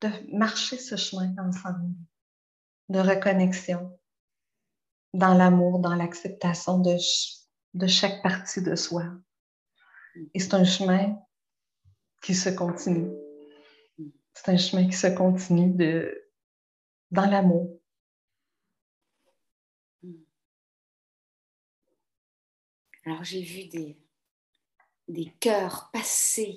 de 0.00 0.36
marcher 0.36 0.78
ce 0.78 0.96
chemin 0.96 1.34
ensemble 1.38 1.94
de 2.88 2.98
reconnexion 2.98 3.98
dans 5.12 5.34
l'amour, 5.34 5.78
dans 5.78 5.94
l'acceptation 5.94 6.78
de, 6.78 6.96
de 7.74 7.86
chaque 7.86 8.22
partie 8.22 8.62
de 8.62 8.74
soi. 8.74 9.04
Et 10.34 10.40
c'est 10.40 10.54
un 10.54 10.64
chemin 10.64 11.16
qui 12.24 12.34
se 12.34 12.48
continue. 12.48 13.12
C'est 14.32 14.48
un 14.48 14.56
chemin 14.56 14.88
qui 14.88 14.96
se 14.96 15.06
continue 15.08 15.70
de, 15.70 16.26
dans 17.10 17.26
l'amour. 17.26 17.78
Alors 23.04 23.22
j'ai 23.22 23.42
vu 23.42 23.66
des, 23.66 23.98
des 25.06 25.30
cœurs 25.38 25.90
passer 25.92 26.56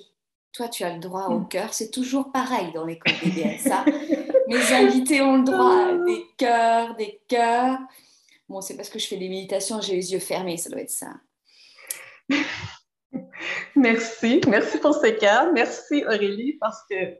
toi, 0.52 0.68
tu 0.68 0.82
as 0.82 0.94
le 0.94 0.98
droit 0.98 1.26
au 1.26 1.42
cœur. 1.42 1.72
C'est 1.72 1.90
toujours 1.90 2.32
pareil 2.32 2.72
dans 2.72 2.84
l'école 2.84 3.12
des 3.22 3.30
BSA. 3.30 3.84
Mes 4.48 4.72
invités 4.72 5.20
ont 5.20 5.36
le 5.36 5.44
droit 5.44 5.84
à 5.84 6.04
des 6.04 6.26
cœurs, 6.36 6.96
des 6.96 7.20
cœurs. 7.28 7.78
Bon, 8.48 8.60
c'est 8.60 8.74
parce 8.74 8.88
que 8.88 8.98
je 8.98 9.06
fais 9.06 9.18
des 9.18 9.28
méditations, 9.28 9.80
j'ai 9.80 9.94
les 9.94 10.12
yeux 10.12 10.18
fermés, 10.18 10.56
ça 10.56 10.70
doit 10.70 10.80
être 10.80 10.90
ça. 10.90 11.12
Merci, 13.76 14.40
merci 14.46 14.78
pour 14.78 14.94
ces 14.94 15.16
cœurs. 15.16 15.52
Merci 15.52 16.04
Aurélie 16.04 16.54
parce 16.58 16.82
que 16.88 17.16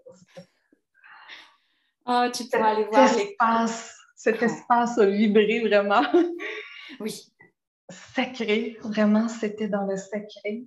oh, 2.07 2.27
tu 2.33 2.45
pourras 2.49 2.71
aller 2.73 2.85
voir 2.85 3.17
espace, 3.17 3.95
cet 4.17 4.43
espace 4.43 4.99
a 4.99 5.07
vibré 5.07 5.61
vraiment. 5.61 6.03
Oui. 7.01 7.31
Sacré, 7.91 8.79
vraiment, 8.81 9.29
c'était 9.29 9.69
dans 9.69 9.85
le 9.85 9.97
sacré. 9.99 10.65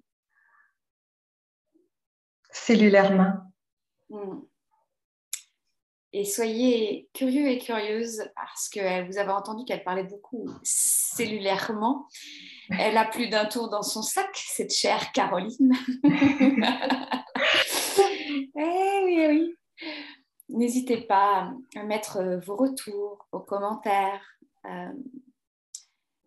Cellulairement. 2.51 3.33
Hmm. 4.09 4.41
Et 6.13 6.25
soyez 6.25 7.09
curieux 7.13 7.47
et 7.47 7.57
curieuse 7.57 8.23
parce 8.35 8.69
que 8.69 9.07
vous 9.07 9.17
avez 9.17 9.31
entendu 9.31 9.65
qu'elle 9.65 9.83
parlait 9.83 10.03
beaucoup 10.03 10.47
cellulairement. 10.61 12.07
Elle 12.79 12.97
a 12.97 13.05
plus 13.05 13.29
d'un 13.29 13.45
tour 13.45 13.69
dans 13.69 13.81
son 13.81 14.01
sac, 14.01 14.29
cette 14.33 14.73
chère 14.73 15.11
Caroline. 15.11 15.73
eh 16.03 16.09
oui, 19.03 19.19
eh 19.19 19.27
oui. 19.27 19.55
N'hésitez 20.49 21.01
pas 21.01 21.53
à 21.75 21.83
mettre 21.83 22.39
vos 22.45 22.55
retours, 22.55 23.27
vos 23.31 23.39
commentaires. 23.39 24.21
Euh, 24.65 24.93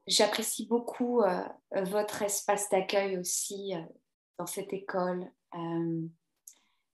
j'apprécie 0.06 0.66
beaucoup 0.66 1.22
euh, 1.22 1.42
votre 1.72 2.22
espace 2.22 2.68
d'accueil 2.68 3.18
aussi 3.18 3.74
euh, 3.74 3.80
dans 4.38 4.46
cette 4.46 4.72
école 4.72 5.30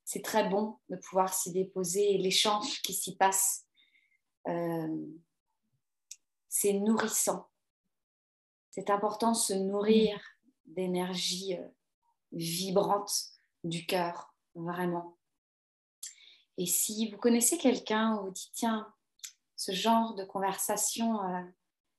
c'est 0.04 0.22
très 0.22 0.50
bon 0.50 0.76
de 0.90 0.96
pouvoir 0.96 1.32
s'y 1.32 1.50
déposer 1.50 2.14
et 2.14 2.18
l'échange 2.18 2.82
qui 2.82 2.92
s'y 2.92 3.16
passe, 3.16 3.64
c'est 6.48 6.74
nourrissant. 6.74 7.48
C'est 8.70 8.90
important 8.90 9.32
de 9.32 9.36
se 9.36 9.52
nourrir 9.52 10.20
d'énergie 10.66 11.56
euh, 11.56 11.68
vibrante 12.32 13.12
du 13.64 13.86
cœur, 13.86 14.34
vraiment. 14.54 15.16
Et 16.56 16.66
si 16.66 17.10
vous 17.10 17.16
connaissez 17.16 17.58
quelqu'un 17.58 18.16
ou 18.16 18.26
vous 18.26 18.30
dites, 18.30 18.52
tiens, 18.52 18.92
ce 19.56 19.72
genre 19.72 20.14
de 20.14 20.24
conversation, 20.24 21.22
euh, 21.22 21.42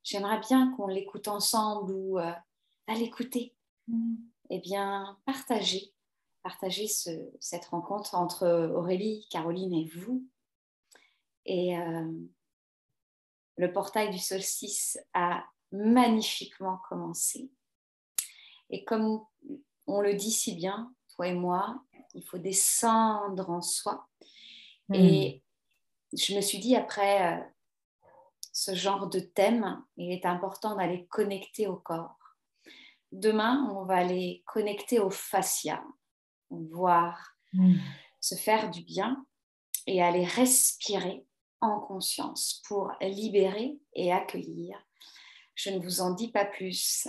j'aimerais 0.03 0.39
bien 0.39 0.73
qu'on 0.75 0.87
l'écoute 0.87 1.27
ensemble 1.27 1.93
ou 1.93 2.17
à 2.17 2.43
l'écouter, 2.87 3.55
mm. 3.87 4.15
eh 4.49 4.59
bien, 4.59 5.17
partagez 5.25 5.93
partager 6.43 6.87
cette 6.87 7.65
rencontre 7.65 8.15
entre 8.15 8.47
Aurélie, 8.75 9.27
Caroline 9.29 9.73
et 9.73 9.85
vous. 9.85 10.25
Et 11.45 11.77
euh, 11.77 12.11
le 13.57 13.71
portail 13.71 14.09
du 14.11 14.19
solstice 14.19 14.99
a 15.13 15.43
magnifiquement 15.71 16.79
commencé. 16.89 17.51
Et 18.69 18.83
comme 18.85 19.25
on 19.87 20.01
le 20.01 20.13
dit 20.13 20.31
si 20.31 20.55
bien, 20.55 20.93
toi 21.15 21.27
et 21.27 21.33
moi, 21.33 21.83
il 22.13 22.23
faut 22.23 22.37
descendre 22.37 23.49
en 23.49 23.61
soi. 23.61 24.07
Hmm. 24.89 24.95
Et 24.95 25.43
je 26.13 26.35
me 26.35 26.41
suis 26.41 26.59
dit, 26.59 26.75
après 26.75 27.37
euh, 27.37 27.41
ce 28.51 28.75
genre 28.75 29.07
de 29.07 29.19
thème, 29.19 29.83
il 29.97 30.11
est 30.11 30.25
important 30.25 30.75
d'aller 30.75 31.05
connecter 31.07 31.67
au 31.67 31.77
corps. 31.77 32.17
Demain, 33.11 33.69
on 33.75 33.85
va 33.85 33.97
aller 33.97 34.43
connecter 34.45 34.99
au 34.99 35.09
fascia, 35.09 35.83
voir, 36.49 37.35
mm. 37.53 37.75
se 38.21 38.35
faire 38.35 38.71
du 38.71 38.83
bien 38.83 39.25
et 39.85 40.01
aller 40.01 40.23
respirer 40.23 41.25
en 41.59 41.79
conscience 41.79 42.61
pour 42.67 42.91
libérer 43.01 43.77
et 43.93 44.13
accueillir. 44.13 44.81
Je 45.63 45.69
ne 45.69 45.79
vous 45.79 46.01
en 46.01 46.11
dis 46.11 46.31
pas 46.31 46.45
plus. 46.45 47.07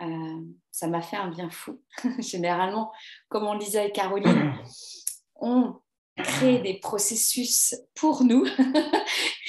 Euh, 0.00 0.40
ça 0.70 0.88
m'a 0.88 1.02
fait 1.02 1.16
un 1.16 1.28
bien 1.28 1.50
fou. 1.50 1.80
Généralement, 2.18 2.92
comme 3.28 3.44
on 3.44 3.56
disait 3.56 3.80
avec 3.80 3.94
Caroline, 3.94 4.54
on 5.36 5.80
crée 6.16 6.58
des 6.58 6.74
processus 6.74 7.74
pour 7.94 8.24
nous. 8.24 8.46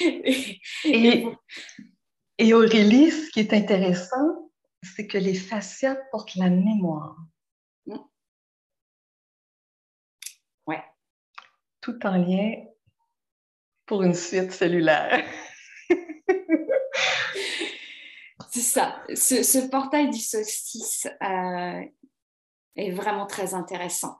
et, 0.84 1.26
et, 2.38 2.54
Aurélie, 2.54 3.10
ce 3.10 3.30
qui 3.30 3.40
est 3.40 3.52
intéressant, 3.52 4.50
c'est 4.82 5.06
que 5.06 5.18
les 5.18 5.34
fascias 5.34 5.96
portent 6.12 6.36
la 6.36 6.50
mémoire. 6.50 7.16
tout 11.84 12.06
en 12.06 12.16
lien 12.16 12.64
pour 13.84 14.02
une 14.02 14.14
suite 14.14 14.52
cellulaire. 14.52 15.22
C'est 18.54 18.60
ça. 18.60 19.02
Ce, 19.16 19.68
portail 19.68 20.10
du 20.10 20.20
solstice 20.20 21.08
euh, 21.20 21.82
est 22.76 22.92
vraiment 22.92 23.26
très 23.26 23.52
intéressant. 23.52 24.16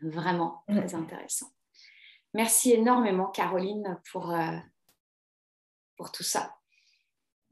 Vraiment 0.00 0.62
mm. 0.68 0.76
très 0.76 0.94
intéressant. 0.94 1.48
Merci 2.34 2.70
énormément, 2.70 3.26
Caroline, 3.26 3.98
pour, 4.12 4.32
euh, 4.32 4.56
pour 5.96 6.12
tout 6.12 6.22
ça. 6.22 6.54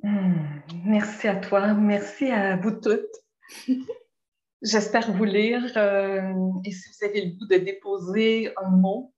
Mm. 0.04 0.60
Merci 0.84 1.26
à 1.26 1.34
toi. 1.34 1.74
Merci 1.74 2.30
à 2.30 2.56
vous 2.56 2.70
toutes. 2.70 3.66
J'espère 4.62 5.12
vous 5.12 5.24
lire. 5.24 5.72
Euh, 5.76 6.52
et 6.64 6.70
si 6.70 6.88
vous 6.88 7.04
avez 7.04 7.24
le 7.24 7.32
goût 7.32 7.46
de 7.46 7.56
déposer 7.56 8.52
un 8.58 8.70
mot 8.70 9.12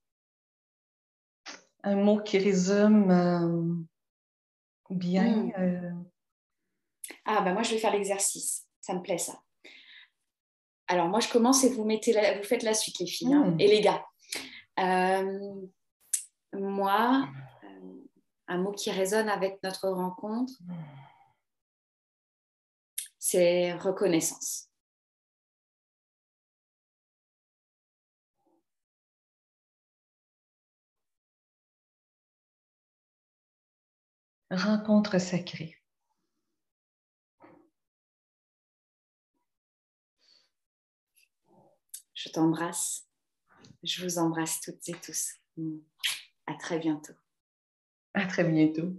un 1.82 1.96
mot 1.96 2.18
qui 2.18 2.38
résume 2.38 3.10
euh, 3.10 3.74
bien. 4.90 5.52
Hmm. 5.56 6.07
Euh, 7.28 7.32
ah, 7.36 7.40
ben 7.42 7.52
moi, 7.52 7.62
je 7.62 7.72
vais 7.72 7.78
faire 7.78 7.92
l'exercice. 7.92 8.66
Ça 8.80 8.94
me 8.94 9.02
plaît, 9.02 9.18
ça. 9.18 9.40
Alors, 10.86 11.08
moi, 11.08 11.20
je 11.20 11.28
commence 11.28 11.64
et 11.64 11.70
vous, 11.70 11.84
mettez 11.84 12.12
vous 12.36 12.44
faites 12.44 12.62
la 12.62 12.74
suite, 12.74 12.98
les 12.98 13.06
filles 13.06 13.34
hein, 13.34 13.50
hmm. 13.50 13.60
et 13.60 13.66
les 13.66 13.80
gars. 13.80 14.04
Euh, 14.80 15.66
moi, 16.54 17.28
un 18.46 18.58
mot 18.58 18.72
qui 18.72 18.90
résonne 18.90 19.28
avec 19.28 19.62
notre 19.62 19.88
rencontre, 19.88 20.54
c'est 23.18 23.74
reconnaissance. 23.74 24.68
rencontre 34.50 35.18
sacrée. 35.18 35.77
Je 42.20 42.30
t'embrasse. 42.30 43.06
Je 43.84 44.02
vous 44.02 44.18
embrasse 44.18 44.60
toutes 44.60 44.88
et 44.88 44.96
tous. 45.00 45.34
À 46.46 46.54
très 46.54 46.80
bientôt. 46.80 47.12
À 48.12 48.26
très 48.26 48.42
bientôt. 48.42 48.92